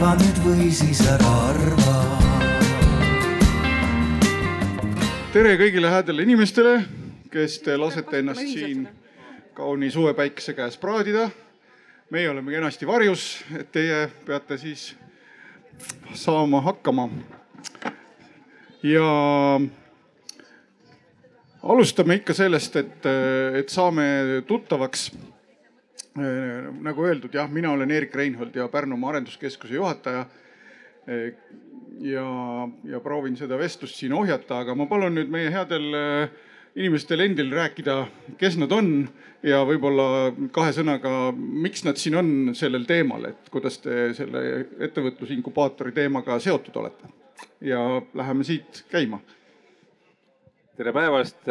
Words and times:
arva 0.00 0.14
nüüd 0.16 0.38
või 0.40 0.66
siis 0.72 1.00
ära 1.04 1.30
arva. 1.50 1.94
tere 5.34 5.50
kõigile 5.60 5.90
häädele 5.92 6.24
inimestele, 6.24 6.78
kes 7.28 7.58
te 7.60 7.76
lasete 7.76 8.22
ennast 8.22 8.40
siin 8.40 8.86
kauni 9.52 9.90
suvepäikese 9.92 10.54
käes 10.56 10.78
praadida. 10.80 11.28
meie 12.10 12.30
oleme 12.30 12.50
kenasti 12.52 12.86
varjus, 12.86 13.44
et 13.52 13.68
teie 13.72 14.08
peate 14.24 14.56
siis 14.58 14.94
saama 16.14 16.60
hakkama. 16.60 17.08
ja 18.82 19.04
alustame 21.62 22.14
ikka 22.14 22.34
sellest, 22.34 22.76
et, 22.76 23.06
et 23.52 23.68
saame 23.68 24.08
tuttavaks. 24.46 25.10
Nagu 26.16 27.06
öeldud, 27.06 27.34
jah, 27.34 27.50
mina 27.50 27.72
olen 27.72 27.90
Erik 27.94 28.14
Reinhold 28.14 28.54
ja 28.56 28.68
Pärnumaa 28.68 29.10
Arenduskeskuse 29.14 29.74
juhataja. 29.74 30.26
ja, 32.00 32.24
ja 32.84 33.00
proovin 33.00 33.36
seda 33.36 33.58
vestlust 33.58 33.96
siin 33.96 34.12
ohjata, 34.12 34.60
aga 34.64 34.74
ma 34.74 34.86
palun 34.86 35.14
nüüd 35.14 35.30
meie 35.30 35.50
headel 35.50 35.86
inimestel 36.76 37.24
endil 37.24 37.50
rääkida, 37.54 37.96
kes 38.38 38.56
nad 38.60 38.72
on 38.72 39.08
ja 39.42 39.62
võib-olla 39.66 40.30
kahe 40.54 40.74
sõnaga, 40.76 41.32
miks 41.34 41.84
nad 41.86 41.98
siin 41.98 42.18
on 42.20 42.30
sellel 42.54 42.86
teemal, 42.86 43.26
et 43.32 43.50
kuidas 43.50 43.80
te 43.82 44.12
selle 44.14 44.44
ettevõtlusinkubaatori 44.86 45.92
teemaga 45.96 46.38
seotud 46.38 46.76
olete. 46.82 47.10
ja 47.60 47.80
läheme 48.14 48.44
siit 48.44 48.84
käima 48.90 49.20
tere 50.80 50.94
päevast, 50.96 51.48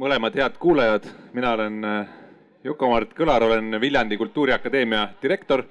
mõlemad 0.00 0.36
head 0.38 0.54
kuulajad, 0.56 1.04
mina 1.36 1.50
olen 1.52 1.82
Juku-Mart 2.66 3.12
Kõlar, 3.14 3.44
olen 3.46 3.80
Viljandi 3.80 4.16
Kultuuriakadeemia 4.18 5.04
direktor 5.22 5.62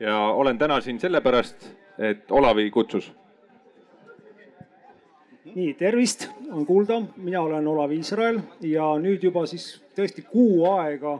ja 0.00 0.18
olen 0.36 0.58
täna 0.58 0.80
siin 0.84 1.00
sellepärast, 1.00 1.70
et 1.98 2.30
Olavi 2.30 2.70
kutsus. 2.70 3.12
nii, 5.54 5.74
tervist, 5.74 6.28
on 6.52 6.66
kuulda, 6.66 7.00
mina 7.16 7.40
olen 7.40 7.66
Olav 7.66 7.90
Iisrael 7.92 8.38
ja 8.60 8.92
nüüd 9.00 9.24
juba 9.24 9.46
siis 9.50 9.80
tõesti 9.96 10.22
kuu 10.22 10.68
aega 10.70 11.16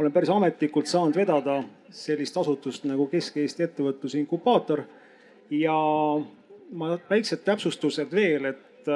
olen 0.00 0.12
päris 0.12 0.30
ametlikult 0.34 0.86
saanud 0.86 1.16
vedada 1.16 1.60
sellist 1.90 2.36
asutust 2.36 2.84
nagu 2.88 3.06
Kesk-Eesti 3.06 3.64
Ettevõtluse 3.68 4.18
Inkubaator. 4.18 4.82
ja 5.50 5.74
ma 6.72 6.98
väiksed 7.10 7.42
täpsustused 7.44 8.12
veel, 8.14 8.44
et 8.44 8.90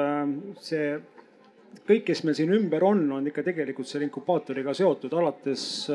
see 0.63 0.99
kõik, 1.87 2.05
kes 2.09 2.23
meil 2.23 2.35
siin 2.37 2.53
ümber 2.55 2.83
on, 2.87 3.03
on 3.17 3.27
ikka 3.27 3.43
tegelikult 3.45 3.87
selle 3.89 4.05
inkubaatoriga 4.07 4.73
seotud, 4.77 5.13
alates 5.13 5.87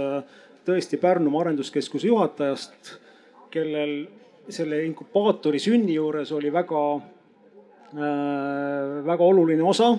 tõesti 0.67 0.97
Pärnumaa 1.01 1.41
Arenduskeskuse 1.47 2.07
juhatajast, 2.11 2.97
kellel 3.51 3.95
selle 4.51 4.85
inkubaatori 4.87 5.59
sünni 5.63 5.95
juures 5.97 6.33
oli 6.37 6.53
väga 6.53 6.83
äh,, 6.97 7.03
väga 9.07 9.25
oluline 9.25 9.63
osa, 9.67 9.95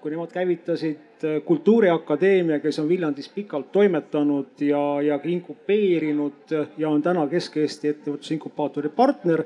kui 0.00 0.10
nemad 0.14 0.32
käivitasid 0.32 1.04
Kultuuriakadeemia, 1.44 2.60
kes 2.60 2.78
on 2.82 2.88
Viljandis 2.88 3.28
pikalt 3.32 3.70
toimetanud 3.72 4.60
ja, 4.60 5.00
ja 5.02 5.20
inkubeerinud 5.24 6.52
ja 6.78 6.90
on 6.90 7.02
täna 7.02 7.26
Kesk-Eesti 7.30 7.88
Ettevõtluse 7.88 8.34
Inkubaatori 8.36 8.90
partner 8.92 9.42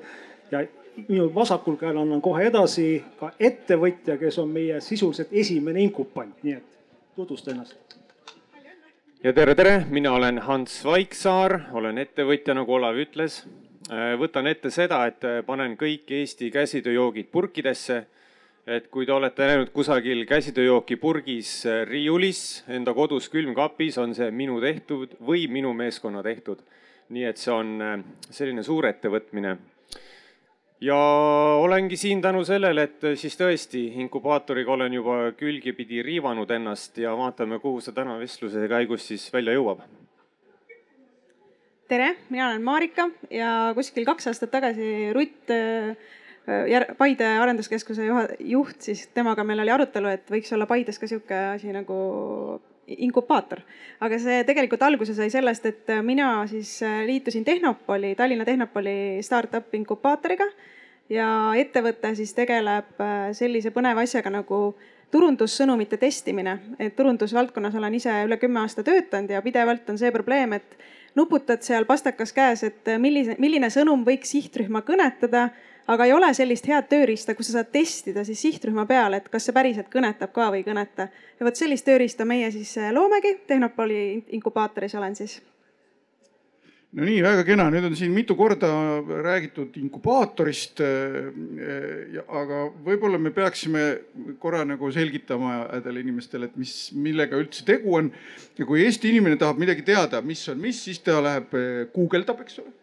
ja 0.50 0.64
minu 1.08 1.30
vasakul 1.34 1.76
käel 1.80 1.98
annan 2.00 2.20
kohe 2.22 2.46
edasi 2.48 3.02
ka 3.20 3.32
ettevõtja, 3.40 4.16
kes 4.20 4.38
on 4.42 4.50
meie 4.52 4.80
sisuliselt 4.84 5.32
esimene 5.32 5.82
inkupant, 5.86 6.42
nii 6.42 6.56
et 6.56 6.78
tutvusta 7.16 7.50
ennast. 7.54 7.76
ja 9.24 9.32
tere, 9.32 9.54
tere, 9.54 9.84
mina 9.90 10.12
olen 10.12 10.38
Hans 10.38 10.84
Vaiksaar, 10.84 11.60
olen 11.72 11.98
ettevõtja, 11.98 12.54
nagu 12.54 12.74
Olav 12.74 12.98
ütles. 12.98 13.44
võtan 14.18 14.46
ette 14.46 14.70
seda, 14.70 15.06
et 15.06 15.24
panen 15.46 15.76
kõik 15.76 16.10
Eesti 16.10 16.50
käsitööjoogid 16.50 17.30
purkidesse. 17.32 18.06
et 18.66 18.86
kui 18.88 19.06
te 19.06 19.12
olete 19.12 19.46
näinud 19.46 19.70
kusagil 19.72 20.26
käsitööjooki 20.26 20.96
purgis 20.96 21.64
riiulis 21.84 22.64
enda 22.68 22.94
kodus 22.94 23.28
külmkapis, 23.28 23.98
on 23.98 24.14
see 24.14 24.30
minu 24.30 24.60
tehtud 24.60 25.16
või 25.26 25.48
minu 25.48 25.72
meeskonna 25.72 26.22
tehtud. 26.22 26.58
nii 27.08 27.24
et 27.24 27.36
see 27.36 27.52
on 27.52 28.04
selline 28.30 28.62
suur 28.62 28.86
ettevõtmine 28.86 29.56
ja 30.80 30.96
olengi 31.60 31.96
siin 31.96 32.22
tänu 32.22 32.44
sellele, 32.44 32.82
et 32.88 33.08
siis 33.20 33.36
tõesti 33.38 33.82
inkubaatoriga 34.02 34.72
olen 34.72 34.94
juba 34.96 35.16
külgipidi 35.38 36.02
riivanud 36.02 36.50
ennast 36.50 36.98
ja 36.98 37.12
vaatame, 37.16 37.58
kuhu 37.60 37.82
see 37.84 37.96
täna 37.96 38.18
vestluse 38.20 38.68
käigus 38.68 39.08
siis 39.12 39.28
välja 39.32 39.56
jõuab. 39.58 39.84
tere, 41.90 42.14
mina 42.30 42.48
olen 42.48 42.62
Marika 42.62 43.08
ja 43.30 43.72
kuskil 43.74 44.04
kaks 44.06 44.30
aastat 44.30 44.50
tagasi 44.50 45.12
Rutt 45.12 45.50
Paide 46.98 47.26
Arenduskeskuse 47.38 48.06
juht, 48.38 48.80
siis 48.80 49.06
temaga 49.14 49.44
meil 49.44 49.60
oli 49.60 49.70
arutelu, 49.70 50.08
et 50.08 50.30
võiks 50.32 50.50
olla 50.54 50.66
Paides 50.66 50.98
ka 50.98 51.06
sihuke 51.10 51.36
asi 51.54 51.74
nagu 51.74 51.96
inkubaator. 52.98 53.60
aga 54.00 54.18
see 54.18 54.44
tegelikult 54.44 54.82
alguse 54.82 55.14
sai 55.14 55.30
sellest, 55.30 55.66
et 55.66 55.94
mina 56.02 56.46
siis 56.50 56.80
liitusin 57.06 57.44
Tehnopoli, 57.44 58.14
Tallinna 58.14 58.44
Tehnopoli 58.44 59.22
startup 59.22 59.74
inkubaatoriga 59.74 60.46
ja 61.10 61.28
ettevõte 61.56 62.14
siis 62.14 62.34
tegeleb 62.34 63.02
sellise 63.36 63.70
põneva 63.74 64.02
asjaga 64.06 64.30
nagu 64.30 64.60
turundussõnumite 65.10 65.96
testimine. 65.96 66.58
et 66.78 66.96
turundusvaldkonnas 66.96 67.74
olen 67.74 67.94
ise 67.94 68.12
üle 68.24 68.36
kümme 68.36 68.60
aasta 68.60 68.82
töötanud 68.82 69.30
ja 69.30 69.42
pidevalt 69.42 69.90
on 69.90 69.98
see 69.98 70.10
probleem, 70.12 70.52
et 70.52 70.78
nuputad 71.14 71.62
seal 71.62 71.84
pastakas 71.84 72.32
käes, 72.32 72.62
et 72.62 72.92
millise, 72.98 73.36
milline 73.38 73.70
sõnum 73.70 74.04
võiks 74.06 74.30
sihtrühma 74.30 74.82
kõnetada 74.86 75.50
aga 75.86 76.06
ei 76.06 76.12
ole 76.12 76.32
sellist 76.36 76.66
head 76.70 76.88
tööriista, 76.90 77.34
kus 77.34 77.50
sa 77.50 77.60
saad 77.60 77.70
testida 77.74 78.24
siis 78.26 78.42
sihtrühma 78.44 78.86
peale, 78.88 79.20
et 79.20 79.28
kas 79.32 79.48
see 79.48 79.56
päriselt 79.56 79.90
kõnetab 79.92 80.32
ka 80.34 80.50
või 80.52 80.62
ei 80.62 80.66
kõneta. 80.66 81.08
ja 81.38 81.46
vot 81.46 81.56
sellist 81.56 81.86
tööriista 81.86 82.24
meie 82.24 82.50
siis 82.50 82.76
loomegi, 82.92 83.40
Tehnopoli 83.46 84.24
inkubaatoris 84.36 84.94
olen 84.94 85.16
siis. 85.16 85.40
no 86.92 87.04
nii, 87.06 87.22
väga 87.22 87.44
kena, 87.46 87.68
nüüd 87.70 87.86
on 87.90 87.96
siin 87.96 88.12
mitu 88.12 88.36
korda 88.36 88.70
räägitud 89.22 89.76
inkubaatorist. 89.82 90.82
aga 92.28 92.64
võib-olla 92.86 93.18
me 93.18 93.30
peaksime 93.30 93.86
korra 94.38 94.64
nagu 94.64 94.92
selgitama 94.92 95.64
nendele 95.72 96.00
inimestele, 96.00 96.50
et 96.50 96.56
mis, 96.56 96.90
millega 96.92 97.38
üldse 97.38 97.64
tegu 97.64 97.96
on. 97.96 98.12
ja 98.58 98.66
kui 98.66 98.84
Eesti 98.84 99.14
inimene 99.14 99.36
tahab 99.36 99.58
midagi 99.58 99.82
teada, 99.82 100.20
mis 100.20 100.48
on 100.48 100.60
mis, 100.60 100.84
siis 100.84 101.00
ta 101.00 101.22
läheb 101.22 101.56
guugeldab, 101.94 102.44
eks 102.44 102.62
ole 102.64 102.79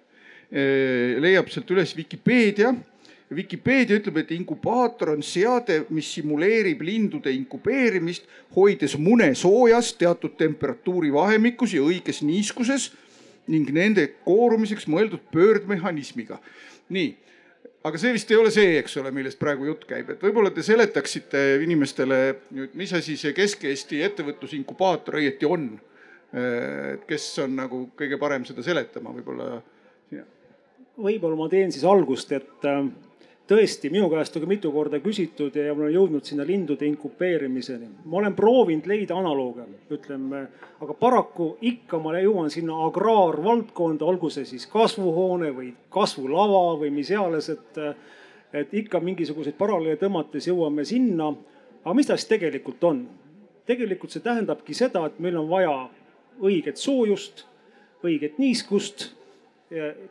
leiab 0.51 1.49
sealt 1.51 1.71
üles 1.75 1.95
Vikipeedia. 1.97 2.73
Vikipeedia 3.35 3.97
ütleb, 3.99 4.21
et 4.21 4.29
inkubaator 4.31 5.11
on 5.11 5.23
seade, 5.25 5.81
mis 5.91 6.07
simuleerib 6.15 6.79
lindude 6.87 7.33
inkubeerimist, 7.35 8.23
hoides 8.55 8.95
mune 8.95 9.33
soojas 9.35 9.91
teatud 9.99 10.37
temperatuuri 10.39 11.11
vahemikus 11.11 11.75
ja 11.75 11.83
õiges 11.83 12.21
niiskuses 12.23 12.93
ning 13.51 13.67
nende 13.75 14.05
koorumiseks 14.23 14.87
mõeldud 14.91 15.27
pöördmehhanismiga. 15.31 16.39
nii, 16.87 17.09
aga 17.83 17.99
see 17.99 18.13
vist 18.15 18.31
ei 18.31 18.39
ole 18.39 18.51
see, 18.51 18.77
eks 18.79 18.95
ole, 19.01 19.11
millest 19.15 19.39
praegu 19.39 19.67
jutt 19.67 19.83
käib, 19.87 20.09
et 20.13 20.23
võib-olla 20.23 20.51
te 20.55 20.63
seletaksite 20.63 21.43
inimestele 21.63 22.19
nüüd, 22.55 22.75
mis 22.79 22.93
asi 22.95 23.17
see 23.19 23.35
Kesk-Eesti 23.35 24.01
ettevõtlusinkubaator 24.07 25.19
õieti 25.19 25.47
on. 25.47 25.69
kes 27.07 27.25
on 27.39 27.53
nagu 27.55 27.85
kõige 27.95 28.17
parem 28.19 28.43
seda 28.45 28.63
seletama, 28.63 29.13
võib-olla 29.15 29.61
võib-olla 30.97 31.37
ma 31.37 31.49
teen 31.49 31.71
siis 31.73 31.85
algust, 31.87 32.31
et 32.31 32.65
tõesti 33.47 33.89
minu 33.93 34.09
käest 34.11 34.35
on 34.35 34.43
ka 34.43 34.49
mitu 34.49 34.71
korda 34.73 34.99
küsitud 35.03 35.55
ja 35.55 35.73
ma 35.73 35.85
olen 35.85 35.93
jõudnud 35.95 36.27
sinna 36.27 36.45
lindude 36.47 36.87
inkubeerimiseni. 36.87 37.87
ma 38.05 38.17
olen 38.17 38.35
proovinud 38.35 38.87
leida 38.89 39.15
analooge, 39.15 39.67
ütleme, 39.93 40.47
aga 40.81 40.93
paraku 40.93 41.55
ikka 41.61 41.99
ma 41.99 42.17
jõuan 42.19 42.51
sinna 42.51 42.79
agraarvaldkonda, 42.87 44.05
olgu 44.05 44.29
see 44.29 44.45
siis 44.45 44.67
kasvuhoone 44.67 45.51
või 45.55 45.73
kasvulava 45.89 46.79
või 46.81 46.91
mis 46.91 47.11
iganes, 47.11 47.49
et, 47.49 47.79
et 48.53 48.73
ikka 48.73 48.99
mingisuguseid 48.99 49.55
paralleele 49.57 49.99
tõmmates 50.01 50.49
jõuame 50.49 50.85
sinna. 50.85 51.33
aga 51.83 51.93
mis 51.93 52.07
ta 52.07 52.17
siis 52.17 52.27
tegelikult 52.27 52.83
on? 52.83 53.07
tegelikult 53.65 54.11
see 54.11 54.23
tähendabki 54.23 54.73
seda, 54.73 55.05
et 55.05 55.19
meil 55.19 55.37
on 55.37 55.49
vaja 55.49 55.89
õiget 56.39 56.77
soojust, 56.77 57.45
õiget 58.03 58.37
niiskust 58.39 59.16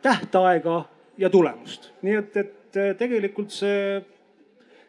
tähtaega 0.01 0.83
ja 1.17 1.29
tulemust. 1.29 1.91
nii 2.01 2.15
et, 2.19 2.37
et 2.37 2.79
tegelikult 2.99 3.53
see, 3.53 4.01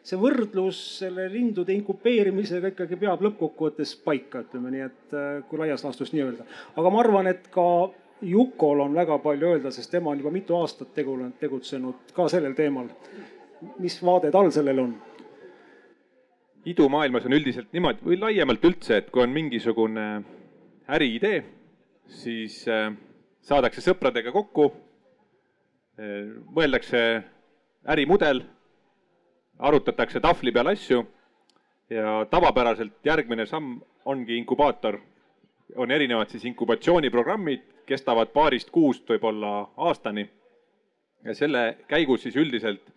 see 0.05 0.19
võrdlus 0.19 0.81
selle 0.99 1.25
lindude 1.31 1.73
inkubeerimisega 1.73 2.73
ikkagi 2.73 2.99
peab 3.01 3.23
lõppkokkuvõttes 3.25 3.95
paika, 4.05 4.43
ütleme 4.45 4.73
nii, 4.75 4.85
et 4.85 5.17
kui 5.49 5.61
laias 5.61 5.83
laastus 5.85 6.13
nii 6.13 6.27
öelda. 6.27 6.45
aga 6.77 6.93
ma 6.93 7.01
arvan, 7.05 7.31
et 7.33 7.49
ka 7.53 7.65
Jukol 8.21 8.81
on 8.83 8.95
väga 8.95 9.15
palju 9.23 9.47
öelda, 9.47 9.71
sest 9.71 9.91
tema 9.91 10.11
on 10.11 10.19
juba 10.19 10.31
mitu 10.35 10.55
aastat 10.57 10.89
tegulenud, 10.93 11.37
tegutsenud 11.39 12.11
ka 12.13 12.27
sellel 12.27 12.53
teemal. 12.53 12.89
mis 13.79 13.99
vaade 14.03 14.31
tal 14.31 14.51
sellel 14.51 14.79
on? 14.79 14.97
idumaailmas 16.65 17.25
on 17.25 17.33
üldiselt 17.33 17.71
niimoodi 17.73 18.03
või 18.05 18.19
laiemalt 18.19 18.65
üldse, 18.67 18.97
et 18.97 19.09
kui 19.09 19.23
on 19.23 19.31
mingisugune 19.33 20.05
äriidee, 20.91 21.43
siis 22.07 22.65
saadakse 23.49 23.81
sõpradega 23.81 24.31
kokku, 24.33 24.69
mõeldakse 26.55 27.01
ärimudel, 27.89 28.43
arutatakse 29.59 30.21
tahvli 30.23 30.53
peal 30.55 30.71
asju 30.71 31.01
ja 31.89 32.19
tavapäraselt 32.31 33.05
järgmine 33.05 33.45
samm 33.49 33.79
ongi 34.05 34.37
inkubaator. 34.37 34.99
on 35.75 35.91
erinevad 35.91 36.29
siis 36.29 36.45
inkubatsiooniprogrammid, 36.45 37.61
kestavad 37.85 38.31
paarist 38.33 38.69
kuust 38.69 39.09
võib-olla 39.09 39.69
aastani. 39.77 40.29
ja 41.23 41.35
selle 41.35 41.77
käigus 41.87 42.21
siis 42.23 42.35
üldiselt 42.35 42.93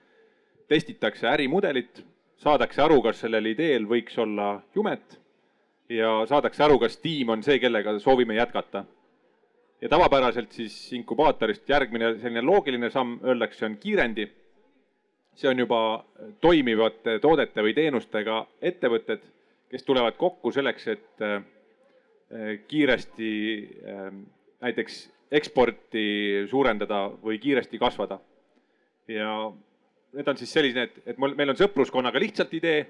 testitakse 0.68 1.28
ärimudelit, 1.28 2.04
saadakse 2.36 2.82
aru, 2.82 3.02
kas 3.02 3.20
sellel 3.20 3.46
ideel 3.46 3.84
võiks 3.86 4.18
olla 4.18 4.62
jumet 4.74 5.20
ja 5.88 6.26
saadakse 6.26 6.62
aru, 6.64 6.78
kas 6.78 6.96
tiim 6.96 7.28
on 7.28 7.42
see, 7.42 7.58
kellega 7.58 7.98
soovime 7.98 8.34
jätkata. 8.34 8.84
Ja 9.82 9.88
tavapäraselt 9.88 10.52
siis 10.52 10.74
inkubaatorist 10.92 11.68
järgmine 11.68 12.14
selline 12.20 12.42
loogiline 12.46 12.90
samm, 12.90 13.18
öeldakse, 13.24 13.66
on 13.66 13.76
kiirendi. 13.76 14.28
see 15.34 15.48
on 15.48 15.58
juba 15.58 16.04
toimivate 16.40 17.18
toodete 17.18 17.62
või 17.64 17.72
teenustega 17.74 18.46
ettevõtted, 18.60 19.22
kes 19.72 19.82
tulevad 19.82 20.18
kokku 20.20 20.52
selleks, 20.52 20.88
et 20.88 21.22
äh, 21.24 21.42
kiiresti 22.68 23.30
äh, 23.88 24.12
näiteks 24.60 24.98
eksporti 25.32 26.46
suurendada 26.50 27.08
või 27.22 27.38
kiiresti 27.38 27.78
kasvada. 27.78 28.18
ja 29.08 29.52
need 30.12 30.28
on 30.28 30.36
siis 30.36 30.52
selline, 30.52 30.82
et, 30.82 31.02
et 31.06 31.18
mul, 31.18 31.34
meil 31.34 31.50
on 31.50 31.56
sõpruskonnaga 31.56 32.20
lihtsalt 32.20 32.54
idee 32.54 32.86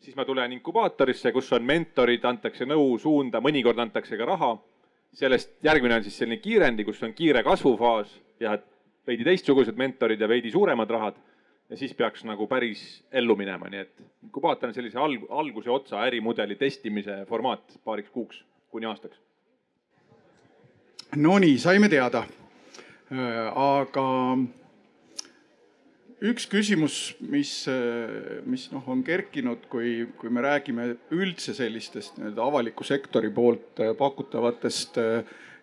siis 0.00 0.16
ma 0.16 0.24
tulen 0.24 0.52
inkubaatorisse, 0.52 1.32
kus 1.32 1.52
on 1.52 1.64
mentorid, 1.66 2.24
antakse 2.24 2.66
nõu, 2.68 2.98
suunda, 2.98 3.40
mõnikord 3.42 3.78
antakse 3.82 4.16
ka 4.16 4.28
raha. 4.28 4.54
Sellest 5.16 5.56
järgmine 5.64 5.96
on 5.96 6.04
siis 6.04 6.18
selline 6.18 6.40
kiirendi, 6.42 6.84
kus 6.84 7.02
on 7.02 7.14
kiire 7.16 7.42
kasvufaas 7.46 8.10
ja 8.40 8.58
veidi 9.06 9.24
teistsugused 9.24 9.78
mentorid 9.78 10.20
ja 10.20 10.28
veidi 10.28 10.50
suuremad 10.52 10.90
rahad. 10.90 11.16
ja 11.70 11.76
siis 11.76 11.94
peaks 11.94 12.22
nagu 12.24 12.46
päris 12.46 13.04
ellu 13.10 13.34
minema, 13.36 13.66
nii 13.66 13.80
et 13.80 14.02
inkubaator 14.22 14.68
on 14.68 14.74
sellise 14.74 14.98
alg-, 15.02 15.24
alguse 15.30 15.70
otsa 15.70 16.04
ärimudeli 16.06 16.54
testimise 16.54 17.24
formaat 17.26 17.78
paariks 17.84 18.10
kuuks 18.10 18.44
kuni 18.70 18.86
aastaks. 18.86 19.18
Nonii, 21.16 21.58
saime 21.58 21.88
teada. 21.88 22.22
aga 23.54 24.06
üks 26.30 26.46
küsimus, 26.50 27.14
mis, 27.20 27.50
mis 28.48 28.66
noh, 28.72 28.84
on 28.92 29.02
kerkinud, 29.06 29.66
kui, 29.72 30.06
kui 30.18 30.30
me 30.32 30.44
räägime 30.44 30.92
üldse 31.14 31.54
sellistest 31.56 32.20
nii-öelda 32.20 32.46
avaliku 32.46 32.86
sektori 32.86 33.30
poolt 33.34 33.82
pakutavatest 33.98 35.00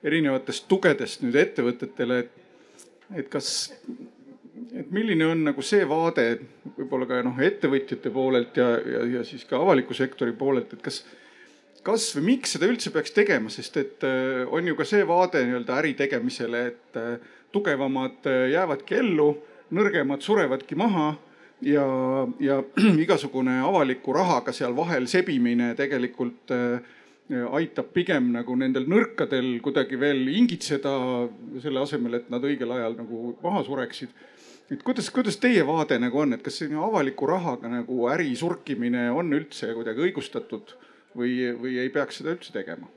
erinevatest 0.04 0.68
tugedest 0.68 1.24
nüüd 1.24 1.38
ettevõtetele, 1.40 2.20
et, 2.24 2.80
et 3.22 3.30
kas, 3.32 3.72
et 4.76 4.92
milline 4.94 5.30
on 5.32 5.46
nagu 5.50 5.64
see 5.66 5.86
vaade 5.90 6.28
võib-olla 6.78 7.08
ka 7.10 7.22
noh, 7.26 7.40
ettevõtjate 7.44 8.12
poolelt 8.14 8.60
ja, 8.60 8.70
ja, 8.80 9.04
ja 9.18 9.28
siis 9.28 9.48
ka 9.50 9.62
avaliku 9.62 9.96
sektori 9.98 10.36
poolelt, 10.36 10.76
et 10.76 10.84
kas, 10.84 11.02
kas 11.88 12.10
või 12.18 12.34
miks 12.34 12.58
seda 12.58 12.68
üldse 12.72 12.92
peaks 12.94 13.16
tegema, 13.16 13.52
sest 13.54 13.80
et 13.80 14.04
on 14.52 14.68
ju 14.68 14.76
ka 14.80 14.88
see 14.88 15.08
vaade 15.08 15.46
nii-öelda 15.48 15.80
äri 15.80 15.96
tegemisele, 16.00 16.68
et 16.74 17.02
tugevamad 17.54 18.28
jäävadki 18.52 19.00
ellu 19.00 19.32
nõrgemad 19.74 20.24
surevadki 20.24 20.78
maha 20.80 21.14
ja, 21.66 21.86
ja 22.40 22.60
igasugune 23.06 23.60
avaliku 23.66 24.14
rahaga 24.16 24.54
seal 24.56 24.76
vahel 24.78 25.08
sebimine 25.12 25.74
tegelikult 25.80 26.54
äh, 26.54 26.94
aitab 27.32 27.94
pigem 27.96 28.32
nagu 28.34 28.56
nendel 28.60 28.86
nõrkadel 28.90 29.58
kuidagi 29.64 29.98
veel 30.00 30.28
ingitseda, 30.28 30.94
selle 31.64 31.82
asemel, 31.82 32.20
et 32.20 32.32
nad 32.34 32.44
õigel 32.44 32.72
ajal 32.76 32.98
nagu 33.00 33.34
maha 33.44 33.64
sureksid. 33.64 34.10
et 34.72 34.84
kuidas, 34.84 35.10
kuidas 35.10 35.38
teie 35.38 35.64
vaade 35.66 36.00
nagu 36.00 36.20
on, 36.20 36.34
et 36.34 36.44
kas 36.44 36.60
selline 36.60 36.82
avaliku 36.84 37.28
rahaga 37.30 37.70
nagu 37.70 38.08
äri 38.12 38.36
surkimine 38.36 39.10
on 39.12 39.32
üldse 39.34 39.74
kuidagi 39.74 40.10
õigustatud 40.10 40.76
või, 41.16 41.54
või 41.60 41.80
ei 41.80 41.90
peaks 41.90 42.20
seda 42.20 42.36
üldse 42.36 42.54
tegema? 42.54 42.90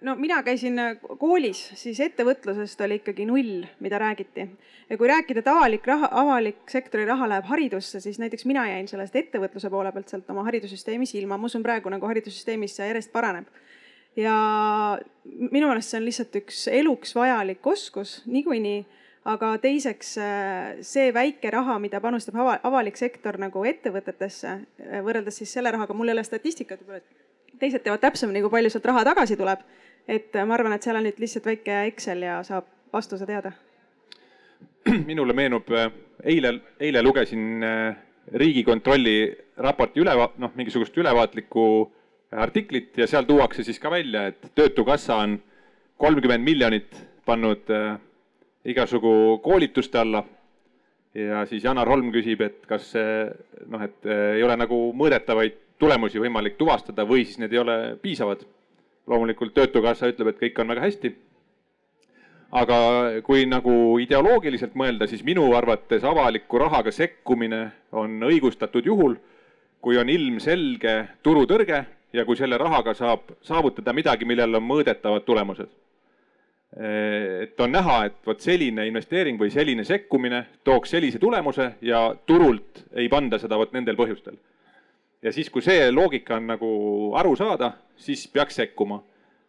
No 0.00 0.14
mina 0.16 0.42
käisin 0.42 0.78
äh, 0.78 0.96
koolis, 1.18 1.60
siis 1.78 2.00
ettevõtlusest 2.02 2.80
oli 2.84 2.98
ikkagi 3.00 3.26
null, 3.28 3.64
mida 3.80 3.98
räägiti. 3.98 4.48
ja 4.90 4.98
kui 4.98 5.08
rääkida, 5.08 5.42
et 5.42 5.50
avalik 5.52 5.86
raha, 5.86 6.08
avalik 6.10 6.70
sektori 6.70 7.04
raha 7.06 7.28
läheb 7.28 7.46
haridusse, 7.46 8.00
siis 8.00 8.18
näiteks 8.18 8.44
mina 8.44 8.66
jäin 8.68 8.88
sellest 8.88 9.16
ettevõtluse 9.16 9.70
poole 9.70 9.92
pealt 9.92 10.08
sealt 10.08 10.30
oma 10.30 10.44
haridussüsteemis 10.48 11.14
ilma. 11.14 11.38
ma 11.38 11.46
usun 11.46 11.62
praegu 11.62 11.90
nagu 11.90 12.06
haridussüsteemis 12.06 12.76
see 12.76 12.90
järjest 12.90 13.12
paraneb. 13.12 13.46
ja 14.16 14.36
minu 15.24 15.68
meelest 15.68 15.90
see 15.90 16.00
on 16.00 16.08
lihtsalt 16.08 16.40
üks 16.42 16.68
eluks 16.72 17.14
vajalik 17.14 17.66
oskus 17.66 18.22
niikuinii 18.26 18.86
aga 19.28 19.54
teiseks 19.62 20.16
äh, 20.22 20.82
see 20.82 21.12
väike 21.14 21.50
raha, 21.52 21.78
mida 21.78 22.00
panustab 22.00 22.38
avalik 22.62 22.96
sektor 22.96 23.38
nagu 23.38 23.64
ettevõtetesse, 23.68 24.58
äh, 24.58 25.00
võrreldes 25.04 25.42
siis 25.42 25.52
selle 25.52 25.70
rahaga, 25.74 25.94
mul 25.94 26.08
ei 26.08 26.16
ole 26.16 26.24
statistikat 26.24 26.84
võib-olla, 26.86 27.27
teised 27.58 27.82
teavad 27.84 28.00
täpsemini, 28.00 28.42
kui 28.44 28.50
palju 28.50 28.70
sealt 28.70 28.86
raha 28.90 29.04
tagasi 29.12 29.36
tuleb. 29.36 29.62
et 30.08 30.34
ma 30.46 30.54
arvan, 30.54 30.72
et 30.72 30.82
seal 30.82 30.96
on 30.96 31.04
nüüd 31.04 31.18
lihtsalt 31.20 31.46
väike 31.46 31.82
Excel 31.90 32.22
ja 32.24 32.42
saab 32.42 32.64
vastuse 32.92 33.26
teada. 33.26 33.52
minule 35.10 35.32
meenub, 35.36 35.68
äh, 35.70 35.90
eile, 36.24 36.54
eile 36.80 37.02
lugesin 37.02 37.64
äh, 37.64 37.96
Riigikontrolli 38.34 39.36
raporti 39.64 40.00
üleva-, 40.00 40.32
noh, 40.38 40.52
mingisugust 40.56 40.96
ülevaatlikku 41.00 41.64
artiklit 42.36 42.98
ja 42.98 43.06
seal 43.08 43.24
tuuakse 43.28 43.64
siis 43.64 43.80
ka 43.80 43.90
välja, 43.90 44.26
et 44.28 44.50
Töötukassa 44.54 45.16
on 45.16 45.38
kolmkümmend 45.96 46.44
miljonit 46.44 46.98
pannud 47.26 47.70
äh, 47.72 47.96
igasugu 48.64 49.38
koolituste 49.44 49.98
alla. 49.98 50.24
ja 51.14 51.46
siis 51.46 51.64
Janar 51.64 51.88
Holm 51.88 52.12
küsib, 52.12 52.40
et 52.44 52.66
kas 52.68 52.92
see 52.92 53.24
noh, 53.66 53.80
et 53.82 54.06
ei 54.36 54.42
ole 54.44 54.56
nagu 54.60 54.76
mõõdetavaid 54.94 55.56
tulemusi 55.78 56.20
võimalik 56.20 56.58
tuvastada 56.58 57.06
või 57.06 57.24
siis 57.24 57.38
need 57.42 57.54
ei 57.54 57.62
ole 57.62 57.78
piisavad. 58.02 58.44
loomulikult 59.08 59.54
Töötukassa 59.54 60.10
ütleb, 60.10 60.28
et 60.28 60.40
kõik 60.40 60.58
on 60.60 60.68
väga 60.68 60.80
hästi. 60.80 61.14
aga 62.50 62.76
kui 63.22 63.46
nagu 63.46 63.98
ideoloogiliselt 64.00 64.74
mõelda, 64.74 65.06
siis 65.06 65.24
minu 65.24 65.52
arvates 65.54 66.04
avaliku 66.04 66.58
rahaga 66.58 66.90
sekkumine 66.90 67.72
on 67.92 68.22
õigustatud 68.22 68.86
juhul, 68.86 69.16
kui 69.80 69.98
on 69.98 70.08
ilmselge 70.08 71.08
turutõrge 71.22 71.84
ja 72.12 72.24
kui 72.24 72.36
selle 72.36 72.58
rahaga 72.58 72.94
saab 72.94 73.20
saavutada 73.42 73.92
midagi, 73.92 74.24
millel 74.24 74.54
on 74.54 74.64
mõõdetavad 74.64 75.24
tulemused. 75.24 75.68
et 77.42 77.60
on 77.60 77.72
näha, 77.72 78.04
et 78.04 78.26
vot 78.26 78.40
selline 78.40 78.86
investeering 78.86 79.40
või 79.40 79.50
selline 79.50 79.84
sekkumine 79.84 80.46
tooks 80.64 80.90
sellise 80.90 81.18
tulemuse 81.18 81.72
ja 81.80 82.14
turult 82.26 82.84
ei 82.92 83.08
panda 83.08 83.38
seda 83.38 83.56
vot 83.56 83.72
nendel 83.72 83.96
põhjustel 83.96 84.36
ja 85.22 85.32
siis, 85.32 85.50
kui 85.50 85.62
see 85.64 85.90
loogika 85.90 86.36
on 86.38 86.46
nagu 86.52 86.70
aru 87.18 87.34
saada, 87.36 87.72
siis 87.96 88.26
peaks 88.32 88.60
sekkuma. 88.62 89.02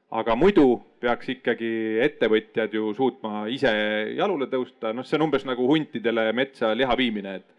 aga 0.10 0.34
muidu 0.36 0.80
peaks 0.98 1.28
ikkagi 1.30 2.00
ettevõtjad 2.02 2.74
ju 2.74 2.88
suutma 2.98 3.44
ise 3.54 3.70
jalule 4.18 4.48
tõusta, 4.50 4.90
noh, 4.90 5.06
see 5.06 5.20
on 5.20 5.28
umbes 5.28 5.46
nagu 5.46 5.68
huntidele 5.70 6.32
metsa 6.34 6.72
liha 6.74 6.96
viimine, 6.98 7.36
et 7.36 7.58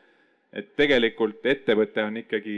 et 0.52 0.72
tegelikult 0.74 1.46
ettevõte 1.46 2.02
on 2.02 2.16
ikkagi 2.24 2.56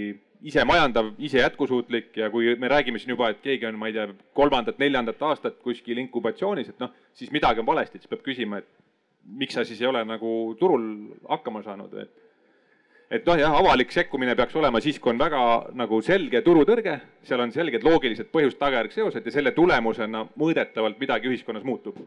ise 0.48 0.64
majandav, 0.64 1.12
ise 1.22 1.42
jätkusuutlik. 1.42 2.16
Ja 2.16 2.30
kui 2.32 2.54
me 2.58 2.70
räägime 2.72 2.98
siin 2.98 3.14
juba, 3.14 3.30
et 3.30 3.42
keegi 3.44 3.68
on, 3.68 3.78
ma 3.78 3.90
ei 3.90 3.96
tea, 3.96 4.08
kolmandat-neljandat 4.38 5.22
aastat 5.28 5.58
kuskil 5.64 6.00
inkubatsioonis, 6.02 6.72
et 6.72 6.80
noh, 6.82 6.92
siis 7.14 7.30
midagi 7.34 7.62
on 7.62 7.68
valesti, 7.68 8.00
siis 8.00 8.10
peab 8.10 8.24
küsima, 8.26 8.62
et 8.62 8.68
miks 9.38 9.54
sa 9.58 9.64
siis 9.68 9.80
ei 9.82 9.90
ole 9.90 10.02
nagu 10.08 10.32
turul 10.58 10.86
hakkama 11.28 11.62
saanud, 11.66 11.94
et 12.02 12.10
et 13.12 13.26
noh, 13.28 13.36
jah, 13.36 13.52
avalik 13.60 13.92
sekkumine 13.92 14.34
peaks 14.38 14.56
olema 14.56 14.80
siis, 14.80 14.98
kui 15.02 15.12
on 15.12 15.20
väga 15.20 15.40
nagu 15.76 16.00
selge 16.04 16.40
turutõrge, 16.44 16.96
seal 17.28 17.42
on 17.44 17.52
selged 17.52 17.84
loogilised 17.84 18.30
põhjus-tagajärg 18.32 18.94
seosed 18.94 19.26
ja 19.28 19.34
selle 19.34 19.52
tulemusena 19.56 20.24
mõõdetavalt 20.40 21.00
midagi 21.00 21.28
ühiskonnas 21.28 21.66
muutub. 21.66 21.98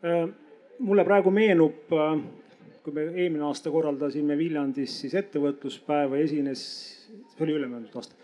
Äh, 0.00 0.24
mulle 0.80 1.04
praegu 1.04 1.32
meenub, 1.34 1.92
äh, 1.92 2.22
kui 2.84 2.96
me 2.96 3.10
eelmine 3.10 3.44
aasta 3.50 3.72
korraldasime 3.72 4.38
Viljandis 4.40 4.96
siis 5.02 5.18
ettevõtluspäeva, 5.20 6.16
esines, 6.24 6.64
see 7.34 7.44
oli 7.44 7.58
ülemöödunud 7.58 8.00
aasta, 8.00 8.16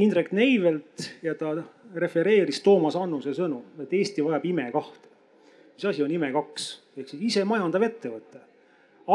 Indrek 0.00 0.28
Neivelt 0.36 1.08
ja 1.24 1.32
ta 1.34 1.56
refereeris 1.96 2.60
Toomas 2.62 2.94
Annuse 2.94 3.32
sõnu, 3.34 3.64
et 3.82 3.96
Eesti 3.96 4.22
vajab 4.22 4.44
ime 4.46 4.68
kahte. 4.70 5.08
mis 5.74 5.88
asi 5.88 6.04
on 6.04 6.12
ime 6.12 6.28
kaks, 6.30 6.70
ehk 7.00 7.08
siis 7.08 7.22
isemajandav 7.32 7.82
ettevõte 7.88 8.49